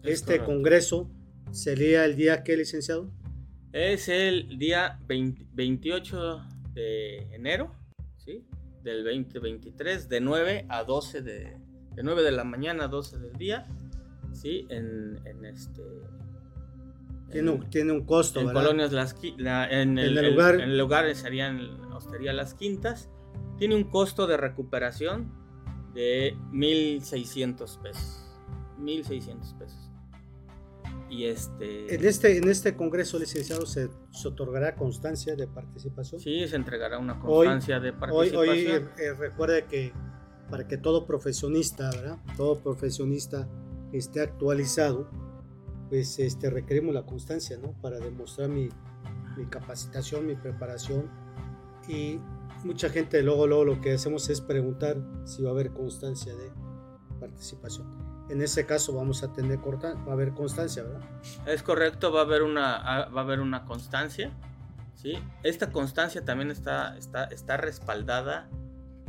Este 0.04 0.40
congreso 0.40 1.10
sería 1.52 2.06
el 2.06 2.16
día 2.16 2.44
que, 2.44 2.58
licenciado? 2.58 3.12
Es 3.74 4.08
el 4.08 4.58
día 4.58 5.00
28 5.08 6.42
de 6.74 7.18
enero, 7.34 7.76
¿sí? 8.18 8.46
Del 8.84 9.04
2023, 9.04 10.08
de 10.08 10.22
9 10.22 10.66
a 10.70 10.84
12 10.84 11.22
de, 11.22 11.58
de 11.96 12.04
9 12.04 12.24
de 12.24 12.32
la 12.32 12.44
mañana 12.44 12.86
a 12.86 12.88
12 12.88 13.20
del 13.20 13.34
día, 13.34 13.66
¿sí? 14.34 14.66
En, 14.70 15.20
en 15.26 15.46
este... 15.46 15.84
Tiene 17.30 17.52
un, 17.52 17.70
tiene 17.70 17.92
un 17.92 18.06
costo, 18.06 18.40
en 18.40 18.54
Colonias 18.54 18.94
Las 18.94 19.14
en, 19.22 19.98
el, 19.98 20.16
lugar. 20.32 20.56
en 20.56 20.62
el 20.62 20.78
lugar 20.78 21.14
serían 21.14 21.60
Hostería 21.92 22.32
Las 22.32 22.54
Quintas. 22.54 23.10
Tiene 23.58 23.76
un 23.76 23.84
costo 23.84 24.28
de 24.28 24.38
recuperación 24.38 25.34
de 25.98 26.38
1.600 26.52 27.82
pesos. 27.82 28.24
1.600 28.80 29.58
pesos. 29.58 29.92
Y 31.10 31.26
este... 31.26 31.96
En 31.96 32.06
este, 32.06 32.38
en 32.38 32.48
este 32.50 32.76
congreso, 32.76 33.18
licenciado, 33.18 33.66
se, 33.66 33.90
otorgará 34.24 34.76
constancia 34.76 35.36
de 35.36 35.48
participación. 35.48 36.22
Sí, 36.22 36.48
se 36.48 36.56
entregará 36.56 37.00
una 37.00 37.20
constancia 37.20 37.80
de 37.80 37.94
participación. 37.94 38.40
Hoy, 38.40 38.50
hoy 38.50 38.90
eh, 39.00 39.14
recuerde 39.14 39.66
que 39.66 39.92
para 40.52 40.68
que 40.68 40.78
todo 40.78 41.08
profesionista, 41.08 41.90
¿verdad? 41.90 42.20
Todo 42.38 42.60
profesionista 42.60 43.50
esté 43.92 44.22
actualizado, 44.22 45.10
pues 45.90 46.20
este, 46.20 46.52
requerimos 46.52 46.94
la 46.94 47.08
constancia, 47.08 47.58
¿no? 47.58 47.72
Para 47.82 47.98
demostrar 48.00 48.50
mi, 48.50 48.70
mi 49.36 49.46
capacitación, 49.48 50.28
mi 50.28 50.36
preparación. 50.36 51.10
Y 51.88 52.20
mucha 52.64 52.90
gente 52.90 53.22
luego, 53.24 53.48
luego 53.48 53.66
lo 53.66 53.82
que 53.82 53.94
hacemos 53.94 54.30
es 54.30 54.42
preguntar 54.42 54.98
si 55.26 55.44
va 55.44 55.50
a 55.50 55.54
haber 55.54 55.72
constancia 55.72 56.36
de 56.36 56.52
participación 57.20 58.08
en 58.30 58.42
ese 58.42 58.66
caso 58.66 58.94
vamos 58.94 59.24
a 59.24 59.32
tener 59.32 59.60
corta, 59.60 59.94
va 59.94 60.12
a 60.12 60.14
haber 60.14 60.34
constancia, 60.34 60.84
¿verdad? 60.84 61.02
Es 61.46 61.64
correcto, 61.64 62.12
va 62.12 62.22
a 62.22 62.24
haber 62.24 62.44
una, 62.44 62.80
va 63.10 63.22
a 63.22 63.24
haber 63.24 63.40
una 63.40 63.66
constancia, 63.66 64.32
¿sí? 64.96 65.14
Esta 65.44 65.72
constancia 65.72 66.26
también 66.26 66.52
está, 66.52 66.98
está, 66.98 67.26
está 67.26 67.58
respaldada 67.58 68.50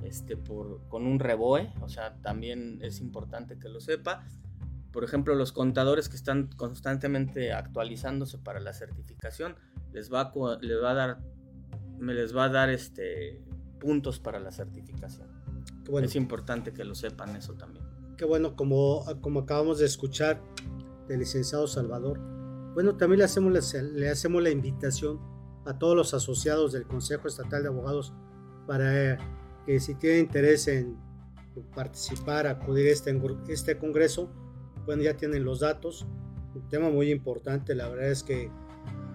este, 0.04 0.36
por, 0.36 0.86
con 0.88 1.06
un 1.06 1.18
reboe, 1.18 1.72
o 1.80 1.88
sea, 1.88 2.14
también 2.22 2.78
es 2.82 3.00
importante 3.00 3.58
que 3.58 3.68
lo 3.68 3.80
sepa. 3.80 4.24
Por 4.92 5.04
ejemplo, 5.04 5.34
los 5.34 5.52
contadores 5.52 6.08
que 6.08 6.16
están 6.16 6.48
constantemente 6.56 7.52
actualizándose 7.52 8.38
para 8.38 8.60
la 8.60 8.72
certificación, 8.72 9.56
les 9.92 10.12
va 10.12 10.32
les 10.60 10.82
va 10.82 10.90
a 10.92 10.94
dar, 10.94 11.18
me 11.98 12.14
les 12.14 12.36
va 12.36 12.44
a 12.44 12.48
dar 12.48 12.70
este, 12.70 13.42
puntos 13.78 14.18
para 14.18 14.38
la 14.40 14.50
certificación. 14.52 15.28
Es 16.02 16.16
importante 16.16 16.72
que 16.72 16.84
lo 16.84 16.94
sepan 16.94 17.34
eso 17.36 17.54
también 17.54 17.88
que 18.18 18.24
bueno, 18.24 18.56
como, 18.56 19.04
como 19.22 19.40
acabamos 19.40 19.78
de 19.78 19.86
escuchar 19.86 20.42
del 21.06 21.20
licenciado 21.20 21.66
Salvador, 21.66 22.18
bueno, 22.74 22.96
también 22.96 23.20
le 23.20 23.24
hacemos, 23.24 23.72
le 23.74 24.10
hacemos 24.10 24.42
la 24.42 24.50
invitación 24.50 25.20
a 25.64 25.78
todos 25.78 25.96
los 25.96 26.12
asociados 26.12 26.72
del 26.72 26.84
Consejo 26.86 27.28
Estatal 27.28 27.62
de 27.62 27.68
Abogados 27.68 28.12
para 28.66 29.16
que 29.64 29.80
si 29.80 29.94
tienen 29.94 30.20
interés 30.20 30.68
en 30.68 30.98
participar, 31.74 32.46
acudir 32.46 32.88
a 32.88 32.90
este, 32.90 33.18
este 33.48 33.78
congreso, 33.78 34.28
bueno, 34.84 35.02
ya 35.02 35.16
tienen 35.16 35.44
los 35.44 35.60
datos. 35.60 36.06
Un 36.54 36.68
tema 36.68 36.90
muy 36.90 37.10
importante, 37.10 37.74
la 37.74 37.88
verdad 37.88 38.10
es 38.10 38.22
que 38.22 38.50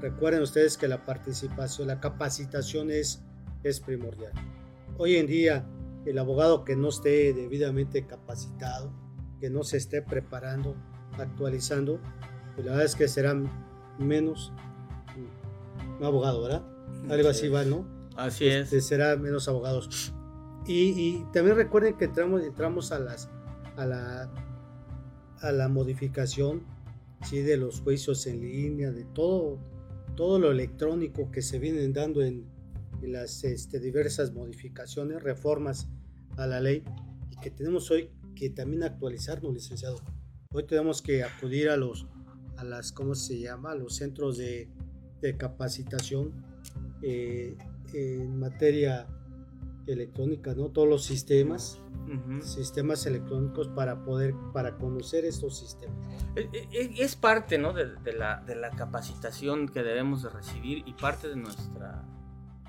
recuerden 0.03 0.41
ustedes 0.41 0.77
que 0.77 0.89
la 0.89 1.05
participación, 1.05 1.87
la 1.87 2.01
capacitación 2.01 2.91
es, 2.91 3.23
es 3.63 3.79
primordial. 3.79 4.33
Hoy 4.97 5.15
en 5.15 5.27
día 5.27 5.65
el 6.05 6.19
abogado 6.19 6.65
que 6.65 6.75
no 6.75 6.89
esté 6.89 7.33
debidamente 7.33 8.05
capacitado, 8.05 8.91
que 9.39 9.49
no 9.49 9.63
se 9.63 9.77
esté 9.77 10.01
preparando, 10.01 10.75
actualizando, 11.17 12.01
pues 12.53 12.65
la 12.65 12.73
verdad 12.73 12.85
es 12.85 12.95
que 12.95 13.07
será 13.07 13.33
menos 13.97 14.51
un 15.97 16.03
abogado, 16.03 16.41
¿verdad? 16.41 16.65
Algo 17.09 17.29
así 17.29 17.47
va, 17.47 17.63
¿no? 17.63 17.87
Así 18.17 18.47
este, 18.47 18.79
es. 18.79 18.85
Será 18.85 19.15
menos 19.15 19.47
abogados. 19.47 20.13
Y, 20.67 21.23
también 21.31 21.55
recuerden 21.55 21.95
que 21.97 22.05
entramos, 22.05 22.43
entramos 22.43 22.91
a, 22.91 22.99
las, 22.99 23.29
a, 23.77 23.85
la, 23.85 24.29
a 25.39 25.51
la 25.53 25.69
modificación 25.69 26.63
¿sí? 27.23 27.41
de 27.41 27.55
los 27.55 27.79
juicios 27.79 28.27
en 28.27 28.41
línea, 28.41 28.91
de 28.91 29.05
todo, 29.05 29.59
todo 30.15 30.39
lo 30.39 30.51
electrónico 30.51 31.31
que 31.31 31.41
se 31.41 31.59
vienen 31.59 31.93
dando 31.93 32.21
en, 32.21 32.51
las 33.01 33.43
este, 33.43 33.81
diversas 33.81 34.31
modificaciones, 34.31 35.21
reformas 35.21 35.89
a 36.37 36.47
la 36.47 36.61
ley 36.61 36.83
y 37.29 37.35
que 37.35 37.51
tenemos 37.51 37.91
hoy 37.91 38.09
que 38.33 38.49
también 38.49 38.83
actualizarnos, 38.83 39.53
licenciado. 39.53 39.97
Hoy 40.53 40.65
tenemos 40.65 41.01
que 41.01 41.21
acudir 41.21 41.69
a 41.69 41.75
los, 41.75 42.07
a 42.55 42.63
las, 42.63 42.93
¿cómo 42.93 43.13
se 43.13 43.39
llama? 43.39 43.71
A 43.71 43.75
los 43.75 43.97
centros 43.97 44.37
de, 44.37 44.69
de 45.21 45.35
capacitación 45.35 46.31
eh, 47.01 47.57
en 47.93 48.39
materia 48.39 49.05
electrónica, 49.87 50.53
¿no? 50.55 50.69
Todos 50.69 50.87
los 50.87 51.03
sistemas, 51.03 51.79
sistemas 52.41 53.05
electrónicos 53.05 53.67
para 53.69 54.03
poder, 54.03 54.33
para 54.53 54.77
conocer 54.77 55.25
estos 55.25 55.57
sistemas. 55.57 55.97
E, 56.35 56.49
e, 56.53 56.67
e, 56.71 57.03
es, 57.03 57.15
parte, 57.15 57.57
¿no? 57.57 57.73
De, 57.73 57.95
de, 57.95 58.13
la, 58.13 58.41
de 58.41 58.55
la 58.55 58.71
capacitación 58.71 59.67
que 59.67 59.83
debemos 59.83 60.23
de 60.23 60.29
recibir 60.29 60.83
y 60.85 60.93
parte 60.93 61.27
de 61.27 61.35
nuestra 61.35 62.05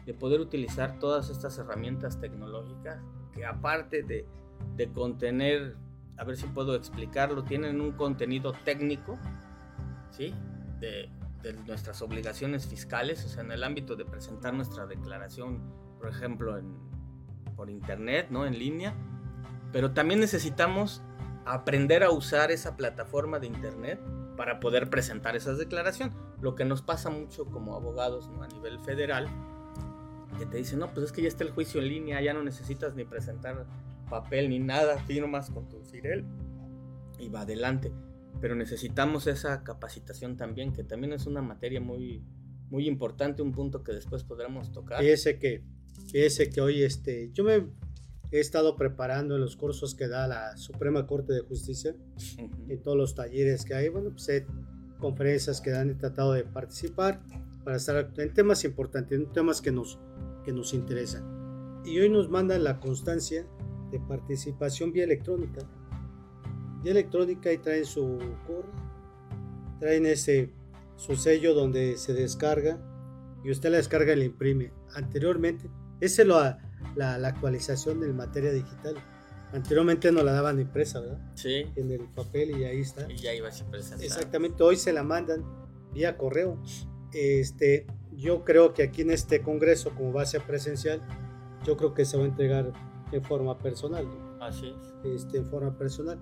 de 0.06 0.12
poder 0.12 0.40
utilizar 0.40 0.98
todas 0.98 1.30
estas 1.30 1.56
herramientas 1.58 2.20
tecnológicas 2.20 3.02
que 3.32 3.46
aparte 3.46 4.02
de, 4.02 4.26
de 4.76 4.92
contener, 4.92 5.76
a 6.16 6.24
ver 6.24 6.36
si 6.36 6.46
puedo 6.46 6.74
explicarlo, 6.74 7.44
tienen 7.44 7.80
un 7.80 7.92
contenido 7.92 8.52
técnico, 8.64 9.18
¿sí? 10.10 10.34
De, 10.78 11.08
de 11.42 11.54
nuestras 11.54 12.02
obligaciones 12.02 12.66
fiscales, 12.66 13.24
o 13.24 13.28
sea, 13.28 13.42
en 13.42 13.52
el 13.52 13.64
ámbito 13.64 13.96
de 13.96 14.04
presentar 14.04 14.52
nuestra 14.52 14.86
declaración, 14.86 15.62
por 15.98 16.08
ejemplo, 16.08 16.58
en, 16.58 16.74
por 17.64 17.70
internet, 17.70 18.26
¿no? 18.28 18.44
En 18.44 18.58
línea, 18.58 18.94
pero 19.72 19.92
también 19.92 20.20
necesitamos 20.20 21.00
aprender 21.46 22.04
a 22.04 22.10
usar 22.10 22.50
esa 22.50 22.76
plataforma 22.76 23.38
de 23.38 23.46
internet 23.46 23.98
para 24.36 24.60
poder 24.60 24.90
presentar 24.90 25.34
esas 25.34 25.56
declaraciones. 25.56 26.14
Lo 26.42 26.56
que 26.56 26.66
nos 26.66 26.82
pasa 26.82 27.08
mucho 27.08 27.46
como 27.46 27.74
abogados 27.74 28.28
¿no? 28.28 28.42
a 28.42 28.48
nivel 28.48 28.78
federal, 28.80 29.28
que 30.38 30.44
te 30.44 30.58
dicen, 30.58 30.80
no, 30.80 30.92
pues 30.92 31.06
es 31.06 31.12
que 31.12 31.22
ya 31.22 31.28
está 31.28 31.42
el 31.42 31.52
juicio 31.52 31.80
en 31.80 31.88
línea, 31.88 32.20
ya 32.20 32.34
no 32.34 32.42
necesitas 32.42 32.94
ni 32.94 33.04
presentar 33.04 33.64
papel 34.10 34.50
ni 34.50 34.58
nada, 34.58 34.98
firmas 34.98 35.48
con 35.48 35.66
tu 35.66 35.80
FIREL 35.84 36.26
y 37.18 37.30
va 37.30 37.42
adelante. 37.42 37.94
Pero 38.42 38.54
necesitamos 38.56 39.26
esa 39.26 39.64
capacitación 39.64 40.36
también, 40.36 40.74
que 40.74 40.84
también 40.84 41.14
es 41.14 41.24
una 41.26 41.40
materia 41.40 41.80
muy, 41.80 42.22
muy 42.68 42.86
importante, 42.86 43.40
un 43.40 43.52
punto 43.52 43.82
que 43.82 43.92
después 43.92 44.22
podremos 44.22 44.70
tocar. 44.70 45.00
Fíjese 45.00 45.38
que, 45.38 45.64
fíjese 46.14 46.48
que 46.48 46.60
hoy 46.60 46.84
este, 46.84 47.32
yo 47.32 47.42
me 47.42 47.66
he 48.30 48.38
estado 48.38 48.76
preparando 48.76 49.34
en 49.34 49.40
los 49.40 49.56
cursos 49.56 49.96
que 49.96 50.06
da 50.06 50.28
la 50.28 50.56
Suprema 50.56 51.08
Corte 51.08 51.32
de 51.32 51.40
Justicia, 51.40 51.96
en 52.68 52.80
todos 52.82 52.96
los 52.96 53.16
talleres 53.16 53.64
que 53.64 53.74
hay, 53.74 53.88
bueno, 53.88 54.10
pues 54.10 54.28
he, 54.28 54.46
conferencias 55.00 55.60
que 55.60 55.72
han 55.72 55.98
tratado 55.98 56.34
de 56.34 56.44
participar 56.44 57.20
para 57.64 57.78
estar 57.78 58.12
en 58.16 58.32
temas 58.32 58.64
importantes, 58.64 59.18
en 59.18 59.32
temas 59.32 59.60
que 59.60 59.72
nos, 59.72 59.98
que 60.44 60.52
nos 60.52 60.72
interesan. 60.72 61.82
Y 61.84 61.98
hoy 61.98 62.08
nos 62.08 62.30
mandan 62.30 62.62
la 62.62 62.78
constancia 62.78 63.44
de 63.90 63.98
participación 63.98 64.92
vía 64.92 65.02
electrónica. 65.02 65.68
Vía 66.84 66.92
electrónica 66.92 67.52
y 67.52 67.58
traen 67.58 67.86
su 67.86 68.20
correo, 68.46 68.70
traen 69.80 70.06
ese 70.06 70.52
su 70.94 71.16
sello 71.16 71.54
donde 71.54 71.96
se 71.96 72.14
descarga 72.14 72.78
y 73.42 73.50
usted 73.50 73.72
la 73.72 73.78
descarga 73.78 74.12
y 74.12 74.16
la 74.16 74.24
imprime. 74.26 74.72
Anteriormente, 74.94 75.68
ese 76.04 76.24
lo 76.24 76.40
la, 76.96 77.18
la 77.18 77.28
actualización 77.28 78.00
de 78.00 78.12
materia 78.12 78.52
digital. 78.52 78.94
Anteriormente 79.52 80.10
no 80.10 80.22
la 80.22 80.32
daban 80.32 80.60
impresa, 80.60 81.00
¿verdad? 81.00 81.18
Sí. 81.34 81.66
En 81.76 81.92
el 81.92 82.00
papel 82.00 82.58
y 82.58 82.64
ahí 82.64 82.80
está. 82.80 83.10
Y 83.10 83.16
ya 83.16 83.32
iba 83.34 83.48
a. 83.48 83.52
Exactamente, 84.00 84.62
hoy 84.62 84.76
se 84.76 84.92
la 84.92 85.02
mandan 85.02 85.44
vía 85.92 86.16
correo. 86.16 86.60
Este, 87.12 87.86
yo 88.12 88.44
creo 88.44 88.74
que 88.74 88.82
aquí 88.82 89.02
en 89.02 89.12
este 89.12 89.42
congreso, 89.42 89.90
como 89.94 90.12
va 90.12 90.22
a 90.22 90.26
ser 90.26 90.42
presencial, 90.42 91.00
yo 91.64 91.76
creo 91.76 91.94
que 91.94 92.04
se 92.04 92.16
va 92.16 92.24
a 92.24 92.26
entregar 92.26 92.72
en 93.12 93.22
forma 93.22 93.56
personal. 93.58 94.08
Así 94.40 94.74
es. 95.04 95.22
Este, 95.22 95.38
en 95.38 95.46
forma 95.46 95.78
personal. 95.78 96.18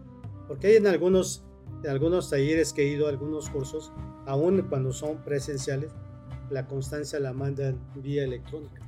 Porque 0.47 0.67
hay 0.67 0.77
en 0.77 0.87
algunos, 0.87 1.43
en 1.83 1.91
algunos 1.91 2.29
talleres 2.29 2.75
que 2.75 2.83
he 2.83 2.89
ido, 2.89 3.09
algunos 3.09 3.49
cursos, 3.49 3.93
aún 4.27 4.61
cuando 4.69 4.93
son 4.93 5.25
presenciales, 5.25 5.93
la 6.51 6.67
constancia 6.67 7.19
la 7.19 7.33
mandan 7.33 7.81
vía 7.95 8.25
electrónica. 8.25 8.87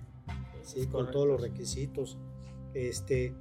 ¿Sí? 0.64 0.86
con 0.86 1.10
todos 1.10 1.26
los 1.26 1.40
requisitos. 1.40 2.18
Este, 2.74 3.34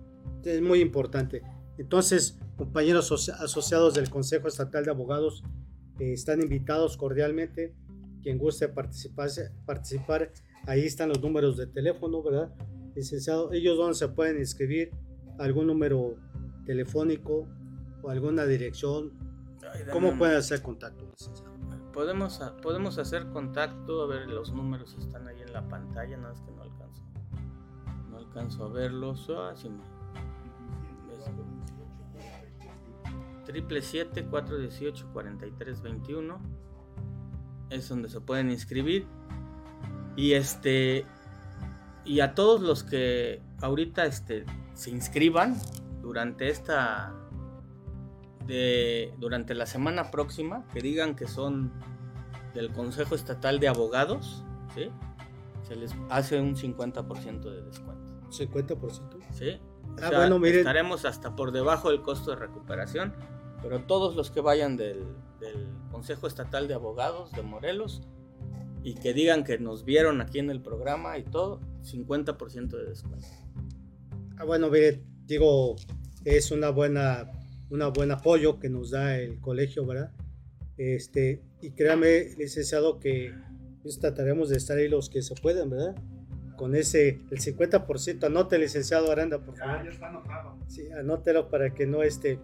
es 0.44 0.62
muy 0.62 0.80
importante. 0.80 1.42
Entonces, 1.78 2.38
compañeros 2.56 3.12
asociados 3.40 3.96
del 3.96 4.10
Consejo 4.10 4.48
Estatal 4.48 4.86
de 4.86 4.92
Abogados 4.92 5.44
eh, 6.00 6.14
están 6.14 6.42
invitados 6.42 6.98
cordialmente. 6.98 7.74
Quien 8.22 8.38
guste 8.38 8.70
participar, 8.70 9.30
participar, 9.66 10.32
ahí 10.66 10.86
están 10.86 11.10
los 11.10 11.22
números 11.22 11.58
de 11.58 11.68
teléfono, 11.68 12.24
¿verdad? 12.24 12.54
Licenciado, 12.96 13.52
ellos 13.52 13.78
donde 13.78 13.96
se 13.96 14.08
pueden 14.08 14.38
inscribir, 14.38 14.92
algún 15.40 15.68
número 15.68 16.16
telefónico 16.66 17.48
o 18.02 18.10
alguna 18.10 18.46
dirección. 18.46 19.12
¿Cómo 19.92 20.18
pueden 20.18 20.38
hacer 20.38 20.62
contacto, 20.62 21.06
Podemos, 21.94 22.42
podemos 22.62 22.98
hacer 22.98 23.28
contacto, 23.28 24.02
a 24.02 24.08
ver, 24.08 24.28
los 24.28 24.52
números 24.52 24.96
están 25.00 25.28
ahí 25.28 25.42
en 25.42 25.54
la 25.54 25.68
pantalla, 25.68 26.18
nada 26.18 26.34
más 26.34 26.42
que 26.42 26.52
no 26.52 26.63
alcanzo 28.34 28.66
a 28.66 28.70
verlos. 28.70 29.30
Ah, 29.30 29.54
Triple 33.46 33.82
7 33.82 34.26
418 34.26 35.08
43 35.14 35.82
21 35.82 36.40
es 37.70 37.90
donde 37.90 38.10
se 38.10 38.22
pueden 38.22 38.50
inscribir 38.50 39.06
y 40.16 40.34
este 40.34 41.06
y 42.06 42.22
a 42.22 42.34
todos 42.34 42.62
los 42.62 42.84
que 42.84 43.42
ahorita 43.62 44.06
este 44.06 44.46
se 44.74 44.90
inscriban 44.90 45.58
durante 46.02 46.50
esta 46.50 47.14
de 48.48 49.14
durante 49.20 49.54
la 49.54 49.66
semana 49.66 50.10
próxima 50.10 50.66
que 50.74 50.82
digan 50.82 51.16
que 51.16 51.28
son 51.28 51.72
del 52.54 52.72
Consejo 52.72 53.16
Estatal 53.16 53.60
de 53.60 53.68
Abogados, 53.68 54.44
¿sí? 54.74 54.90
se 55.68 55.76
les 55.76 55.96
hace 56.10 56.40
un 56.40 56.56
50% 56.56 57.42
de 57.42 57.62
descuento. 57.64 58.03
50%. 58.34 59.20
Sí. 59.32 59.60
Ah, 60.02 60.12
bueno, 60.14 60.40
miren. 60.40 60.60
Estaremos 60.60 61.06
hasta 61.06 61.36
por 61.36 61.52
debajo 61.52 61.90
del 61.90 62.02
costo 62.02 62.32
de 62.32 62.38
recuperación, 62.38 63.14
pero 63.62 63.84
todos 63.84 64.16
los 64.16 64.32
que 64.32 64.42
vayan 64.42 64.78
del, 64.78 65.06
Consejo 65.92 66.26
Estatal 66.26 66.70
de 66.70 66.74
Abogados 66.74 67.34
de 67.34 67.42
Morelos 67.42 68.02
y 68.82 68.96
que 68.96 69.14
digan 69.14 69.44
que 69.44 69.60
nos 69.60 69.84
vieron 69.84 70.22
aquí 70.22 70.40
en 70.40 70.50
el 70.50 70.62
programa 70.62 71.18
y 71.18 71.24
todo, 71.24 71.60
50% 71.84 72.70
de 72.70 72.86
descuento. 72.86 73.28
Ah, 74.38 74.46
bueno, 74.46 74.70
miren, 74.70 75.04
digo, 75.26 75.76
es 76.24 76.52
una 76.52 76.70
buena, 76.70 77.30
una 77.70 77.88
buen 77.88 78.12
apoyo 78.12 78.58
que 78.60 78.70
nos 78.70 78.92
da 78.92 79.18
el 79.18 79.40
colegio, 79.42 79.86
¿verdad? 79.86 80.12
Este, 80.78 81.44
y 81.62 81.72
créame, 81.72 82.36
licenciado, 82.38 83.00
que 83.00 83.34
pues, 83.82 84.00
trataremos 84.00 84.50
de 84.50 84.58
estar 84.58 84.78
ahí 84.78 84.88
los 84.88 85.10
que 85.10 85.22
se 85.22 85.36
puedan, 85.36 85.70
¿verdad? 85.70 85.96
Con 86.64 86.76
ese, 86.76 87.20
el 87.30 87.40
50%. 87.42 88.24
Anote, 88.24 88.58
licenciado 88.58 89.12
Aranda, 89.12 89.38
por 89.38 89.58
favor. 89.58 89.84
Ya, 89.84 89.90
está 89.90 90.08
anotado. 90.08 90.56
Sí, 90.70 90.90
anótelo 90.92 91.50
para 91.50 91.74
que 91.74 91.86
no 91.86 92.04
esté. 92.04 92.40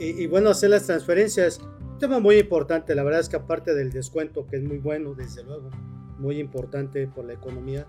Y, 0.00 0.26
bueno, 0.26 0.50
hacer 0.50 0.70
las 0.70 0.86
transferencias. 0.86 1.60
Un 1.60 1.98
tema 2.00 2.18
muy 2.18 2.38
importante, 2.38 2.96
la 2.96 3.04
verdad 3.04 3.20
es 3.20 3.28
que 3.28 3.36
aparte 3.36 3.72
del 3.72 3.92
descuento, 3.92 4.44
que 4.48 4.56
es 4.56 4.64
muy 4.64 4.78
bueno, 4.78 5.14
desde 5.14 5.44
luego, 5.44 5.70
muy 6.18 6.40
importante 6.40 7.06
por 7.06 7.26
la 7.26 7.34
economía, 7.34 7.86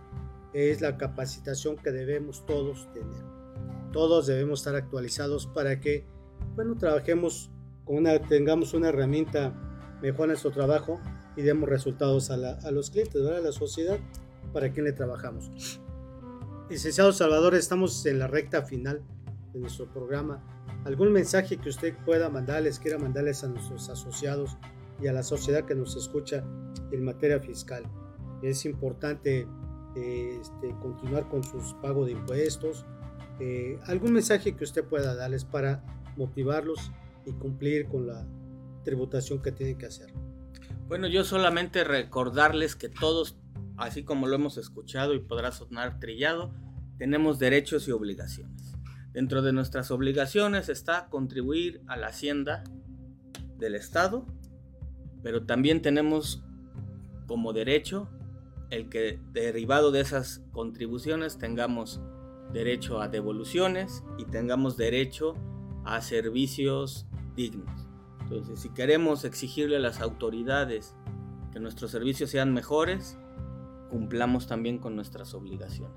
es 0.53 0.81
la 0.81 0.97
capacitación 0.97 1.77
que 1.77 1.91
debemos 1.91 2.45
todos 2.45 2.87
tener. 2.93 3.23
Todos 3.91 4.27
debemos 4.27 4.59
estar 4.59 4.75
actualizados 4.75 5.47
para 5.47 5.79
que, 5.79 6.05
bueno, 6.55 6.75
trabajemos 6.77 7.49
con 7.85 7.97
una, 7.97 8.19
tengamos 8.19 8.75
una 8.75 8.89
herramienta 8.89 9.51
mejor 10.03 10.25
en 10.25 10.27
nuestro 10.27 10.51
trabajo 10.51 11.01
y 11.35 11.41
demos 11.41 11.67
resultados 11.67 12.29
a, 12.29 12.35
a 12.35 12.69
los 12.69 12.91
clientes, 12.91 13.19
¿verdad? 13.19 13.39
a 13.39 13.45
la 13.45 13.51
sociedad 13.51 13.97
para 14.55 14.71
quién 14.71 14.85
le 14.85 14.93
trabajamos. 14.93 15.81
Licenciado 16.69 17.11
Salvador, 17.11 17.55
estamos 17.55 18.05
en 18.05 18.19
la 18.19 18.27
recta 18.27 18.61
final 18.61 19.03
de 19.51 19.59
nuestro 19.59 19.91
programa. 19.91 20.41
¿Algún 20.85 21.11
mensaje 21.11 21.57
que 21.57 21.67
usted 21.67 21.93
pueda 22.05 22.29
mandarles, 22.29 22.79
quiera 22.79 22.97
mandarles 22.97 23.43
a 23.43 23.49
nuestros 23.49 23.89
asociados 23.89 24.57
y 25.01 25.07
a 25.07 25.13
la 25.13 25.23
sociedad 25.23 25.65
que 25.65 25.75
nos 25.75 25.97
escucha 25.97 26.45
en 26.93 27.03
materia 27.03 27.41
fiscal? 27.41 27.83
Es 28.41 28.63
importante 28.65 29.45
eh, 29.97 30.39
este, 30.39 30.69
continuar 30.81 31.27
con 31.27 31.43
sus 31.43 31.73
pagos 31.81 32.05
de 32.05 32.13
impuestos. 32.13 32.85
Eh, 33.41 33.77
¿Algún 33.87 34.13
mensaje 34.13 34.55
que 34.55 34.63
usted 34.63 34.85
pueda 34.85 35.15
darles 35.15 35.43
para 35.43 35.83
motivarlos 36.15 36.93
y 37.25 37.33
cumplir 37.33 37.89
con 37.89 38.07
la 38.07 38.25
tributación 38.85 39.41
que 39.41 39.51
tienen 39.51 39.77
que 39.77 39.87
hacer? 39.87 40.13
Bueno, 40.87 41.07
yo 41.09 41.25
solamente 41.25 41.83
recordarles 41.83 42.77
que 42.77 42.87
todos 42.87 43.37
así 43.77 44.03
como 44.03 44.27
lo 44.27 44.35
hemos 44.35 44.57
escuchado 44.57 45.13
y 45.13 45.19
podrá 45.19 45.51
sonar 45.51 45.99
trillado, 45.99 46.53
tenemos 46.97 47.39
derechos 47.39 47.87
y 47.87 47.91
obligaciones. 47.91 48.73
Dentro 49.13 49.41
de 49.41 49.53
nuestras 49.53 49.91
obligaciones 49.91 50.69
está 50.69 51.07
contribuir 51.07 51.81
a 51.87 51.97
la 51.97 52.07
hacienda 52.07 52.63
del 53.57 53.75
Estado, 53.75 54.25
pero 55.23 55.45
también 55.45 55.81
tenemos 55.81 56.43
como 57.27 57.53
derecho 57.53 58.09
el 58.69 58.89
que 58.89 59.19
derivado 59.31 59.91
de 59.91 60.01
esas 60.01 60.43
contribuciones 60.51 61.37
tengamos 61.37 62.01
derecho 62.51 63.01
a 63.01 63.07
devoluciones 63.07 64.03
y 64.17 64.25
tengamos 64.25 64.77
derecho 64.77 65.35
a 65.83 66.01
servicios 66.01 67.07
dignos. 67.35 67.87
Entonces, 68.21 68.59
si 68.59 68.69
queremos 68.69 69.23
exigirle 69.23 69.77
a 69.77 69.79
las 69.79 70.01
autoridades 70.01 70.95
que 71.51 71.59
nuestros 71.59 71.91
servicios 71.91 72.31
sean 72.31 72.53
mejores, 72.53 73.17
cumplamos 73.89 74.47
también 74.47 74.77
con 74.77 74.95
nuestras 74.95 75.33
obligaciones. 75.33 75.95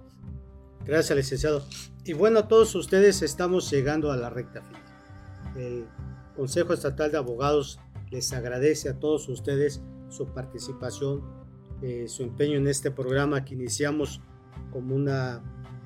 Gracias, 0.85 1.17
licenciado. 1.17 1.63
Y 2.05 2.13
bueno, 2.15 2.49
todos 2.49 2.75
ustedes 2.75 3.23
estamos 3.23 3.71
llegando 3.71 4.11
a 4.11 4.17
la 4.17 4.31
recta 4.31 4.63
final. 4.63 4.83
El 5.57 5.87
Consejo 6.37 6.73
Estatal 6.73 7.11
de 7.11 7.19
Abogados 7.19 7.79
les 8.11 8.33
agradece 8.33 8.89
a 8.89 8.99
todos 8.99 9.29
ustedes 9.29 9.83
su 10.09 10.27
participación, 10.29 11.23
eh, 11.83 12.07
su 12.09 12.23
empeño 12.23 12.57
en 12.57 12.69
este 12.69 12.91
programa 12.91 13.45
que 13.45 13.55
iniciamos 13.55 14.21
como 14.73 14.95
una 14.95 15.43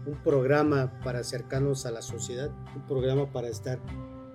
un 0.06 0.16
programa 0.22 0.98
para 1.04 1.20
acercarnos 1.20 1.86
a 1.86 1.90
la 1.90 2.02
sociedad, 2.02 2.50
un 2.74 2.86
programa 2.86 3.30
para 3.30 3.48
estar 3.48 3.80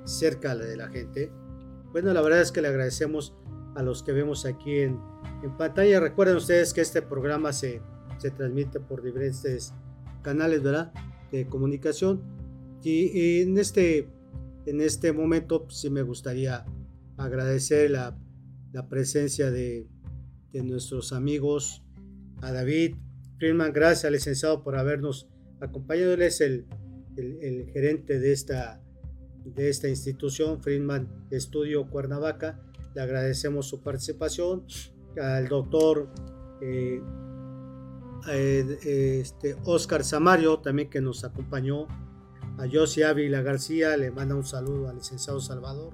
cerca 0.05 0.55
de 0.55 0.77
la 0.77 0.87
gente. 0.87 1.31
Bueno, 1.91 2.13
la 2.13 2.21
verdad 2.21 2.41
es 2.41 2.51
que 2.51 2.61
le 2.61 2.69
agradecemos 2.69 3.35
a 3.77 3.83
los 3.83 4.01
que 4.01 4.11
vemos 4.11 4.45
aquí 4.45 4.79
en, 4.79 4.99
en 5.43 5.55
pantalla. 5.55 5.99
Recuerden 5.99 6.37
ustedes 6.37 6.73
que 6.73 6.81
este 6.81 7.03
programa 7.03 7.53
se, 7.53 7.79
se 8.17 8.31
transmite 8.31 8.79
por 8.79 9.03
diferentes 9.03 9.71
canales 10.23 10.63
¿verdad? 10.63 10.91
de 11.31 11.45
comunicación. 11.47 12.23
Y, 12.83 13.41
en, 13.41 13.57
este, 13.59 14.09
en 14.65 14.81
este 14.81 15.13
momento 15.13 15.65
pues, 15.65 15.77
sí 15.77 15.91
me 15.91 16.01
gustaría 16.01 16.65
agradecer 17.17 17.91
la, 17.91 18.17
la 18.73 18.89
presencia 18.89 19.51
de, 19.51 19.87
de, 20.51 20.63
nuestros 20.63 21.13
amigos, 21.13 21.83
a 22.41 22.51
David 22.51 22.95
Friedman, 23.37 23.73
gracias 23.73 24.11
licenciado 24.11 24.63
por 24.63 24.75
habernos 24.75 25.27
acompañado. 25.59 26.13
Él 26.13 26.23
es 26.23 26.41
el, 26.41 26.65
el, 27.15 27.37
el 27.43 27.69
gerente 27.71 28.19
de 28.19 28.31
esta, 28.31 28.81
de 29.45 29.69
esta 29.69 29.87
institución, 29.87 30.63
Friedman 30.63 31.27
Estudio 31.29 31.87
Cuernavaca. 31.91 32.59
Le 32.93 33.01
agradecemos 33.01 33.67
su 33.67 33.81
participación. 33.81 34.65
Al 35.21 35.47
doctor 35.47 36.09
eh, 36.61 37.01
eh, 38.29 39.19
este, 39.21 39.55
Oscar 39.63 40.03
Samario, 40.03 40.59
también 40.59 40.89
que 40.89 41.01
nos 41.01 41.23
acompañó. 41.23 41.87
A 42.57 42.65
Josie 42.71 43.05
Ávila 43.05 43.43
García, 43.43 43.95
le 43.97 44.09
manda 44.09 44.33
un 44.33 44.45
saludo 44.45 44.89
al 44.89 44.95
licenciado 44.95 45.39
Salvador. 45.39 45.93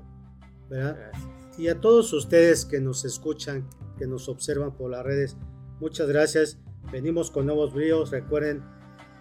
Y 1.58 1.68
a 1.68 1.80
todos 1.80 2.14
ustedes 2.14 2.66
que 2.66 2.80
nos 2.80 3.06
escuchan, 3.06 3.68
que 3.98 4.08
nos 4.08 4.30
observan 4.30 4.76
por 4.76 4.89
las 4.89 5.04
redes, 5.04 5.38
muchas 5.80 6.08
gracias. 6.08 6.58
Venimos 6.91 7.32
con 7.32 7.46
nuevos 7.46 7.74
bríos. 7.74 8.12
Recuerden, 8.12 8.64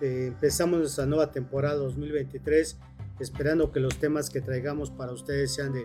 eh, 0.00 0.26
empezamos 0.28 0.78
nuestra 0.78 1.04
nueva 1.04 1.30
temporada 1.30 1.74
2023, 1.76 2.78
esperando 3.20 3.70
que 3.70 3.80
los 3.80 3.98
temas 3.98 4.30
que 4.30 4.40
traigamos 4.40 4.90
para 4.90 5.12
ustedes 5.12 5.52
sean 5.52 5.72
de 5.72 5.84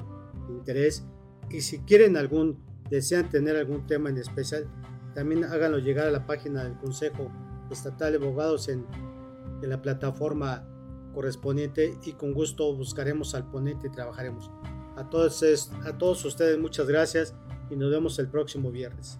interés. 0.50 1.04
Y 1.50 1.62
si 1.62 1.80
quieren 1.80 2.18
algún, 2.18 2.58
desean 2.90 3.30
tener 3.30 3.56
algún 3.56 3.88
tema 3.88 4.10
en 4.10 4.18
especial, 4.18 4.68
también 5.14 5.44
háganlo 5.44 5.80
llegar 5.80 6.08
a 6.08 6.12
la 6.12 6.26
página 6.26 6.64
del 6.64 6.78
Consejo 6.78 7.32
Estatal 7.72 8.12
de 8.12 8.18
Abogados 8.18 8.68
en, 8.70 8.86
en 9.62 9.70
la 9.70 9.82
plataforma 9.82 10.68
correspondiente 11.14 11.98
y 12.06 12.14
con 12.14 12.34
gusto 12.34 12.76
buscaremos 12.76 13.34
al 13.34 13.50
ponente 13.50 13.88
y 13.88 13.92
trabajaremos. 13.92 14.52
A 14.96 15.10
todos, 15.10 15.72
a 15.84 15.98
todos 15.98 16.24
ustedes 16.26 16.60
muchas 16.60 16.88
gracias 16.88 17.34
y 17.70 17.76
nos 17.76 17.90
vemos 17.92 18.20
el 18.20 18.28
próximo 18.28 18.72
viernes. 18.72 19.20